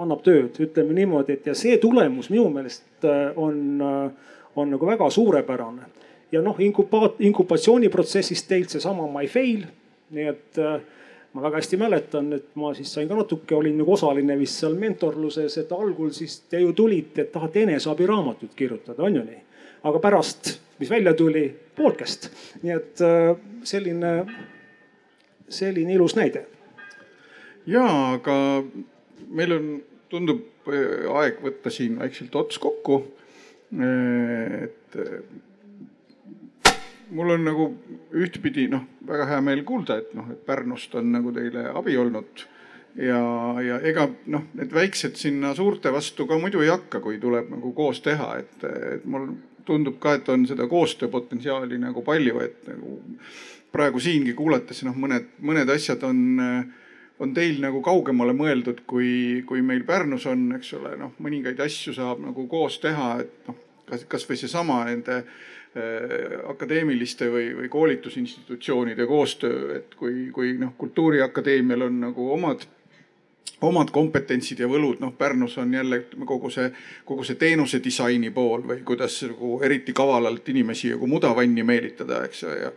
annab 0.00 0.24
tööd, 0.26 0.58
ütleme 0.58 0.96
niimoodi, 0.96 1.38
et 1.38 1.46
ja 1.46 1.54
see 1.54 1.78
tulemus 1.78 2.32
minu 2.34 2.48
meelest 2.50 3.06
äh, 3.06 3.30
on, 3.38 3.60
äh, 3.78 4.34
on 4.58 4.74
nagu 4.74 4.86
väga 4.86 5.10
suurepärane. 5.10 5.86
ja 6.32 6.42
noh, 6.42 6.58
inkubaat-, 6.58 7.22
inkubatsiooniprotsessis 7.30 8.42
teilt 8.50 8.74
seesama 8.74 9.06
My 9.06 9.30
Fail, 9.30 9.68
nii 10.10 10.26
et 10.34 10.58
äh, 10.58 10.80
ma 11.32 11.42
väga 11.42 11.60
hästi 11.60 11.78
mäletan, 11.78 12.32
et 12.34 12.56
ma 12.58 12.72
siis 12.74 12.92
sain 12.94 13.08
ka 13.08 13.18
natuke, 13.18 13.54
olin 13.54 13.76
nagu 13.78 13.92
osaline 13.94 14.36
vist 14.38 14.62
seal 14.62 14.74
mentorluses, 14.78 15.58
et 15.62 15.72
algul 15.72 16.10
siis 16.14 16.40
te 16.50 16.62
ju 16.62 16.72
tulite, 16.76 17.22
et 17.22 17.32
tahate 17.32 17.64
eneseabiraamatut 17.66 18.54
kirjutada, 18.56 19.02
on 19.02 19.20
ju 19.20 19.24
nii? 19.26 19.42
aga 19.88 20.00
pärast, 20.02 20.58
mis 20.80 20.90
välja 20.90 21.14
tuli, 21.16 21.46
podcast, 21.76 22.28
nii 22.62 22.74
et 22.74 23.02
äh, 23.04 23.30
selline, 23.64 24.10
selline 25.48 25.94
ilus 25.94 26.16
näide. 26.18 26.44
ja, 27.66 27.86
aga 28.18 28.36
meil 29.30 29.56
on, 29.56 29.70
tundub 30.10 30.68
äh, 30.68 31.06
aeg 31.22 31.40
võtta 31.44 31.72
siin 31.72 31.96
vaikselt 32.00 32.36
ots 32.36 32.58
kokku. 32.60 33.04
Äh, 33.78 34.66
et 34.66 35.00
mul 37.10 37.34
on 37.34 37.44
nagu 37.44 37.66
ühtpidi 38.16 38.68
noh, 38.70 38.86
väga 39.06 39.26
hea 39.32 39.42
meel 39.44 39.62
kuulda, 39.66 39.98
et 40.00 40.14
noh, 40.14 40.30
et 40.32 40.40
Pärnust 40.46 40.94
on 40.98 41.12
nagu 41.12 41.32
teile 41.34 41.68
abi 41.74 41.96
olnud. 41.98 42.46
ja, 42.98 43.20
ja 43.62 43.78
ega 43.86 44.08
noh, 44.26 44.48
need 44.58 44.72
väiksed 44.74 45.14
sinna 45.18 45.54
suurte 45.54 45.92
vastu 45.94 46.26
ka 46.26 46.38
muidu 46.38 46.64
ei 46.64 46.72
hakka, 46.72 47.00
kui 47.00 47.20
tuleb 47.22 47.52
nagu 47.52 47.72
koos 47.72 48.02
teha, 48.02 48.32
et, 48.42 48.66
et 48.96 49.06
mul 49.06 49.30
tundub 49.66 50.00
ka, 50.02 50.16
et 50.18 50.28
on 50.28 50.46
seda 50.48 50.66
koostööpotentsiaali 50.66 51.78
nagu 51.78 52.02
palju, 52.02 52.40
et 52.42 52.66
nagu 52.66 52.98
praegu 53.70 54.02
siingi 54.02 54.34
kuulates 54.34 54.82
noh, 54.86 54.96
mõned, 54.98 55.30
mõned 55.46 55.70
asjad 55.70 56.02
on 56.08 56.38
on 57.20 57.34
teil 57.36 57.58
nagu 57.60 57.82
kaugemale 57.84 58.32
mõeldud, 58.36 58.84
kui, 58.88 59.42
kui 59.48 59.60
meil 59.64 59.84
Pärnus 59.84 60.24
on, 60.30 60.46
eks 60.56 60.72
ole, 60.78 60.94
noh, 60.96 61.12
mõningaid 61.20 61.60
asju 61.60 61.92
saab 61.96 62.22
nagu 62.24 62.46
koos 62.48 62.78
teha, 62.80 63.10
et 63.20 63.48
noh, 63.48 63.58
kas, 63.88 64.06
kasvõi 64.08 64.38
seesama 64.40 64.80
nende 64.88 65.20
akadeemiliste 66.50 67.28
või, 67.30 67.44
või 67.54 67.68
koolitusinstitutsioonide 67.70 69.06
koostöö, 69.06 69.76
et 69.76 69.94
kui, 69.94 70.28
kui 70.34 70.56
noh, 70.58 70.72
Kultuuriakadeemial 70.78 71.86
on 71.86 72.00
nagu 72.08 72.32
omad 72.34 72.66
omad 73.60 73.90
kompetentsid 73.92 74.60
ja 74.62 74.68
võlud, 74.70 75.00
noh 75.02 75.12
Pärnus 75.18 75.58
on 75.60 75.74
jälle 75.74 76.00
kogu 76.26 76.50
see, 76.52 76.70
kogu 77.04 77.24
see 77.28 77.36
teenuse 77.40 77.80
disaini 77.84 78.30
pool 78.32 78.62
või 78.66 78.80
kuidas 78.86 79.18
nagu 79.26 79.58
eriti 79.64 79.92
kavalalt 79.96 80.48
inimesi 80.48 80.94
nagu 80.94 81.08
mudavanni 81.10 81.64
meelitada, 81.66 82.22
eks 82.28 82.42
ju, 82.42 82.54
ja. 82.62 82.70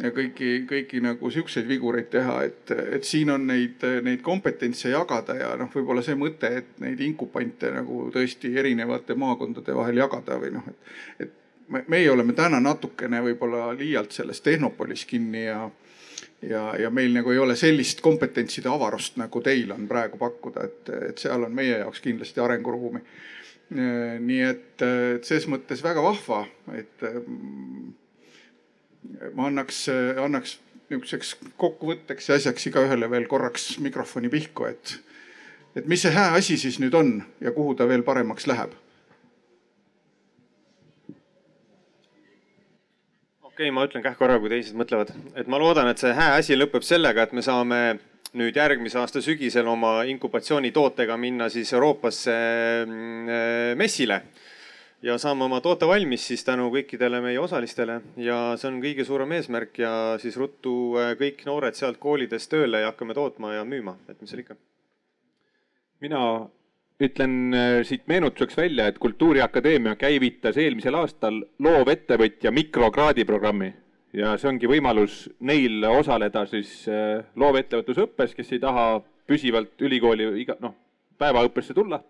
ja 0.00 0.12
kõiki, 0.16 0.52
kõiki 0.70 1.02
nagu 1.04 1.30
siukseid 1.30 1.68
vigureid 1.68 2.08
teha, 2.12 2.38
et, 2.48 2.72
et 2.96 3.04
siin 3.04 3.32
on 3.34 3.44
neid, 3.50 3.84
neid 4.06 4.24
kompetentse 4.24 4.92
jagada 4.94 5.36
ja 5.36 5.52
noh, 5.60 5.68
võib-olla 5.74 6.04
see 6.04 6.16
mõte, 6.18 6.52
et 6.62 6.80
neid 6.80 7.00
inkupante 7.04 7.72
nagu 7.74 8.06
tõesti 8.14 8.54
erinevate 8.56 9.18
maakondade 9.20 9.76
vahel 9.76 10.00
jagada 10.00 10.40
või 10.40 10.54
noh, 10.56 10.72
et, 10.72 10.96
et 11.26 11.36
meie 11.70 12.10
oleme 12.10 12.32
täna 12.32 12.60
natukene 12.60 13.20
võib-olla 13.24 13.70
liialt 13.78 14.12
selles 14.12 14.40
tehnopolis 14.40 15.04
kinni 15.06 15.44
ja, 15.44 15.64
ja, 16.42 16.62
ja 16.78 16.90
meil 16.90 17.12
nagu 17.14 17.30
ei 17.30 17.38
ole 17.38 17.56
sellist 17.56 18.00
kompetentside 18.04 18.68
avarust, 18.68 19.18
nagu 19.20 19.42
teil 19.44 19.70
on 19.74 19.86
praegu 19.88 20.18
pakkuda, 20.18 20.66
et, 20.66 20.90
et 21.10 21.22
seal 21.22 21.46
on 21.46 21.54
meie 21.54 21.78
jaoks 21.82 22.02
kindlasti 22.04 22.42
arenguruumi. 22.42 23.02
nii 23.70 24.40
et, 24.42 24.82
et 24.82 25.24
ses 25.24 25.46
mõttes 25.46 25.82
väga 25.82 26.02
vahva, 26.02 26.42
et 26.74 27.04
mm, 27.06 27.92
ma 29.38 29.46
annaks, 29.46 29.84
annaks 30.24 30.58
niisuguseks 30.90 31.36
kokkuvõtteks 31.56 32.32
ja 32.32 32.40
asjaks 32.40 32.66
igaühele 32.66 33.06
veel 33.10 33.28
korraks 33.30 33.76
mikrofoni 33.78 34.28
pihku, 34.28 34.66
et, 34.66 34.96
et 35.78 35.86
mis 35.86 36.02
see 36.02 36.10
hää 36.10 36.32
asi 36.34 36.58
siis 36.58 36.80
nüüd 36.82 36.96
on 36.98 37.20
ja 37.40 37.54
kuhu 37.54 37.76
ta 37.78 37.86
veel 37.86 38.02
paremaks 38.02 38.50
läheb 38.50 38.74
okei 43.60 43.68
okay,, 43.68 43.76
ma 43.76 43.82
ütlen 43.84 44.00
kah 44.00 44.14
korra, 44.16 44.38
kui 44.40 44.48
teised 44.48 44.76
mõtlevad, 44.78 45.10
et 45.36 45.48
ma 45.50 45.58
loodan, 45.60 45.90
et 45.90 46.00
see 46.00 46.14
hää 46.16 46.38
asi 46.38 46.56
lõpeb 46.56 46.84
sellega, 46.86 47.26
et 47.26 47.34
me 47.36 47.42
saame 47.44 47.80
nüüd 48.40 48.56
järgmise 48.56 48.96
aasta 48.96 49.20
sügisel 49.20 49.66
oma 49.68 49.98
inkubatsioonitootega 50.08 51.18
minna 51.20 51.50
siis 51.52 51.72
Euroopasse 51.76 52.36
mm, 52.86 53.76
messile 53.76 54.22
ja 55.04 55.18
saame 55.20 55.44
oma 55.44 55.58
toote 55.60 55.84
valmis 55.90 56.24
siis 56.30 56.46
tänu 56.46 56.70
kõikidele 56.72 57.20
meie 57.20 57.40
osalistele. 57.42 57.98
Ja 58.16 58.38
see 58.56 58.70
on 58.70 58.78
kõige 58.80 59.04
suurem 59.04 59.36
eesmärk 59.36 59.82
ja 59.82 59.92
siis 60.22 60.40
ruttu 60.40 60.96
äh, 60.96 61.12
kõik 61.20 61.44
noored 61.44 61.76
sealt 61.76 62.00
koolidest 62.00 62.48
tööle 62.54 62.80
ja 62.80 62.94
hakkame 62.94 63.18
tootma 63.18 63.58
ja 63.58 63.66
müüma, 63.68 63.98
et 64.08 64.16
mis 64.22 64.32
seal 64.32 64.40
ikka. 64.40 64.56
mina 66.00 66.22
ütlen 67.00 67.54
äh, 67.54 67.82
siit 67.86 68.06
meenutuseks 68.08 68.56
välja, 68.56 68.86
et 68.90 68.98
Kultuuriakadeemia 68.98 69.96
käivitas 69.96 70.58
eelmisel 70.60 70.98
aastal 71.00 71.40
loovettevõtja 71.58 72.52
mikrokraadi 72.52 73.24
programmi 73.24 73.70
ja 74.16 74.34
see 74.40 74.50
ongi 74.50 74.68
võimalus 74.68 75.22
neil 75.46 75.84
osaleda 75.88 76.44
siis 76.50 76.74
äh, 76.92 77.22
loovettevõtlusõppes, 77.40 78.34
kes 78.36 78.52
ei 78.52 78.62
taha 78.62 78.86
püsivalt 79.30 79.80
ülikooli 79.86 80.28
iga 80.42 80.58
noh, 80.60 80.74
päevaõppesse 81.18 81.76
tulla. 81.76 82.02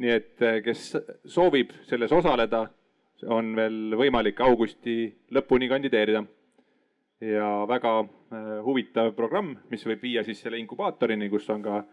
nii 0.00 0.12
et 0.12 0.42
äh, 0.44 0.62
kes 0.64 0.88
soovib 1.24 1.76
selles 1.88 2.12
osaleda, 2.12 2.66
on 3.32 3.54
veel 3.56 3.96
võimalik 3.96 4.40
augusti 4.44 5.06
lõpuni 5.32 5.68
kandideerida. 5.68 6.24
ja 7.20 7.46
väga 7.68 7.92
huvitav 8.64 9.14
programm, 9.16 9.54
mis 9.70 9.86
võib 9.86 10.02
viia 10.02 10.24
siis 10.24 10.40
selle 10.40 10.58
inkubaatorini, 10.58 11.30
kus 11.30 11.48
on 11.50 11.62
ka 11.62 11.84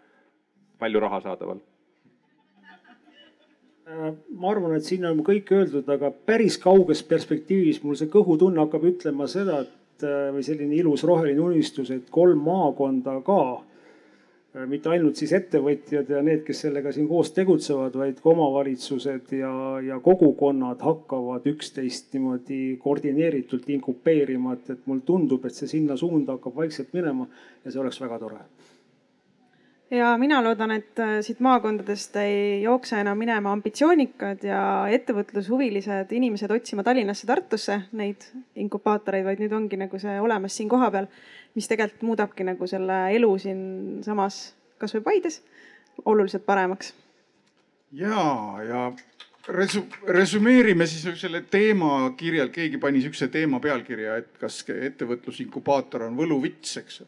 palju 0.80 1.00
raha 1.00 1.22
saadaval 1.22 1.62
ma 3.88 4.52
arvan, 4.52 4.78
et 4.78 4.88
siin 4.88 5.06
on 5.10 5.20
kõik 5.26 5.52
öeldud, 5.52 5.88
aga 5.92 6.12
päris 6.12 6.58
kauges 6.62 7.04
perspektiivis 7.08 7.82
mul 7.84 7.98
see 8.00 8.12
kõhutunne 8.12 8.64
hakkab 8.64 8.88
ütlema 8.94 9.28
seda, 9.32 9.62
et 9.66 10.08
äh, 10.08 10.30
või 10.36 10.46
selline 10.46 10.80
ilus 10.80 11.04
roheline 11.08 11.44
unistus, 11.44 11.92
et 11.92 12.10
kolm 12.14 12.44
maakonda 12.48 13.20
ka 13.28 13.44
mitte 14.70 14.92
ainult 14.94 15.18
siis 15.18 15.32
ettevõtjad 15.34 16.10
ja 16.14 16.20
need, 16.22 16.44
kes 16.46 16.60
sellega 16.68 16.92
siin 16.94 17.08
koos 17.10 17.32
tegutsevad, 17.34 17.96
vaid 17.98 18.20
ka 18.22 18.30
omavalitsused 18.30 19.34
ja, 19.34 19.54
ja 19.82 19.98
kogukonnad 20.04 20.84
hakkavad 20.86 21.48
üksteist 21.50 22.14
niimoodi 22.14 22.78
koordineeritult 22.84 23.66
inkupeerima, 23.74 24.54
et, 24.54 24.70
et 24.76 24.86
mulle 24.86 25.02
tundub, 25.08 25.48
et 25.50 25.58
see 25.58 25.72
sinna 25.72 25.98
suunda 25.98 26.38
hakkab 26.38 26.62
vaikselt 26.62 26.94
minema 26.94 27.26
ja 27.66 27.74
see 27.74 27.82
oleks 27.82 28.02
väga 28.04 28.22
tore 28.22 28.44
ja 29.94 30.14
mina 30.18 30.40
loodan, 30.44 30.72
et 30.76 31.00
äh, 31.00 31.18
siit 31.26 31.40
maakondadest 31.44 32.16
ei 32.22 32.62
jookse 32.64 32.98
enam 33.02 33.20
minema 33.20 33.54
ambitsioonikad 33.54 34.44
ja 34.48 34.64
ettevõtlushuvilised 34.96 36.12
inimesed 36.18 36.52
otsima 36.52 36.86
Tallinnasse, 36.86 37.28
Tartusse 37.30 37.80
neid 38.00 38.26
inkubaatoreid, 38.60 39.26
vaid 39.28 39.44
nüüd 39.44 39.54
ongi 39.54 39.80
nagu 39.80 40.00
see 40.02 40.18
olemas 40.22 40.58
siin 40.58 40.72
kohapeal, 40.72 41.08
mis 41.58 41.70
tegelikult 41.70 42.08
muudabki 42.10 42.48
nagu 42.48 42.70
selle 42.70 43.00
elu 43.16 43.32
siinsamas 43.46 44.44
kasvõi 44.82 45.06
Paides 45.06 45.42
oluliselt 46.06 46.46
paremaks. 46.46 46.94
ja, 47.94 48.26
ja 48.66 48.86
resu-, 49.48 49.86
resümeerime 50.08 50.88
siis 50.90 51.06
selle 51.22 51.44
teema 51.52 52.10
kirjal, 52.18 52.50
keegi 52.54 52.82
pani 52.82 53.02
siukse 53.04 53.28
teema 53.34 53.60
pealkirja, 53.64 54.18
et 54.24 54.38
kas 54.42 54.64
ettevõtlusinkubaator 54.74 56.08
on 56.10 56.18
võluvits, 56.18 56.78
eks. 56.82 57.04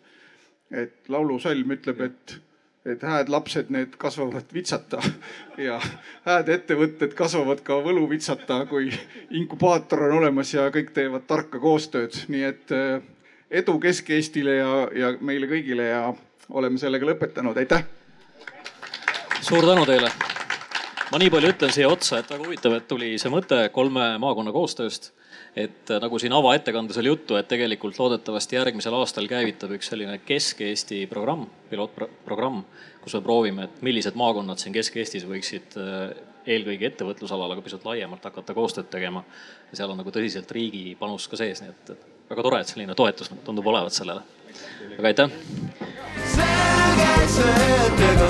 et 0.72 1.10
laulusalm 1.10 1.74
ütleb, 1.78 2.06
et 2.06 2.38
et 2.86 3.02
hääd 3.02 3.30
lapsed, 3.34 3.72
need 3.74 3.96
kasvavad 3.98 4.52
vitsata 4.54 5.02
ja 5.68 5.80
hääd 6.28 6.52
ettevõtted 6.54 7.16
kasvavad 7.18 7.64
ka 7.66 7.80
võluvitsata, 7.82 8.62
kui 8.70 8.92
inkubaator 9.34 10.06
on 10.10 10.20
olemas 10.20 10.54
ja 10.54 10.68
kõik 10.74 10.94
teevad 10.94 11.26
tarka 11.28 11.60
koostööd. 11.60 12.26
nii 12.28 12.44
et 12.44 12.76
eh, 12.76 13.02
edu 13.50 13.80
Kesk-Eestile 13.82 14.60
ja, 14.60 14.72
ja 14.94 15.12
meile 15.20 15.50
kõigile 15.50 15.90
ja 15.90 16.14
oleme 16.50 16.78
sellega 16.78 17.10
lõpetanud, 17.10 17.58
aitäh. 17.58 17.86
suur 19.42 19.66
tänu 19.66 19.86
teile. 19.86 20.12
ma 21.12 21.22
nii 21.22 21.30
palju 21.30 21.54
ütlen 21.56 21.74
siia 21.74 21.90
otsa, 21.90 22.20
et 22.20 22.30
väga 22.30 22.46
huvitav, 22.46 22.78
et 22.78 22.88
tuli 22.88 23.16
see 23.18 23.34
mõte 23.34 23.70
kolme 23.74 24.16
maakonna 24.22 24.54
koostööst 24.54 25.14
et 25.56 25.91
äh, 25.91 25.99
nagu 26.03 26.20
siin 26.20 26.34
avaettekandes 26.36 26.97
oli 26.99 27.12
juttu, 27.14 27.38
et 27.39 27.47
tegelikult 27.47 27.99
loodetavasti 27.99 28.58
järgmisel 28.58 28.95
aastal 28.97 29.28
käivitab 29.32 29.72
üks 29.78 29.89
selline 29.91 30.18
Kesk-Eesti 30.28 31.06
programm, 31.12 31.45
pilootprogramm, 31.70 32.64
kus 33.03 33.16
me 33.16 33.22
proovime, 33.24 33.70
et 33.70 33.84
millised 33.86 34.18
maakonnad 34.20 34.60
siin 34.62 34.76
Kesk-Eestis 34.76 35.28
võiksid 35.30 35.78
äh, 35.80 36.10
eelkõige 36.45 36.91
ettevõtlusalal, 36.91 37.56
aga 37.56 37.64
pisut 37.66 37.88
laiemalt 37.88 38.28
hakata 38.28 38.53
koostööd 38.53 38.91
tegema. 38.91 39.24
ja 39.72 39.80
seal 39.80 39.91
on 39.91 40.01
nagu 40.01 40.12
tõsiselt 40.14 40.51
riigi 40.51 40.95
panus 40.99 41.28
ka 41.32 41.39
sees, 41.39 41.64
nii 41.64 41.74
et 41.74 41.86
väga 42.30 42.45
tore, 42.45 42.62
et 42.62 42.74
selline 42.74 42.95
toetus 42.95 43.32
tundub 43.45 43.74
olevat 43.74 43.93
sellele. 43.93 44.22
aga 44.99 45.08
aitäh. 45.08 45.30
selge 46.36 47.12
see, 47.38 47.60
et 47.88 47.99
ega 48.12 48.28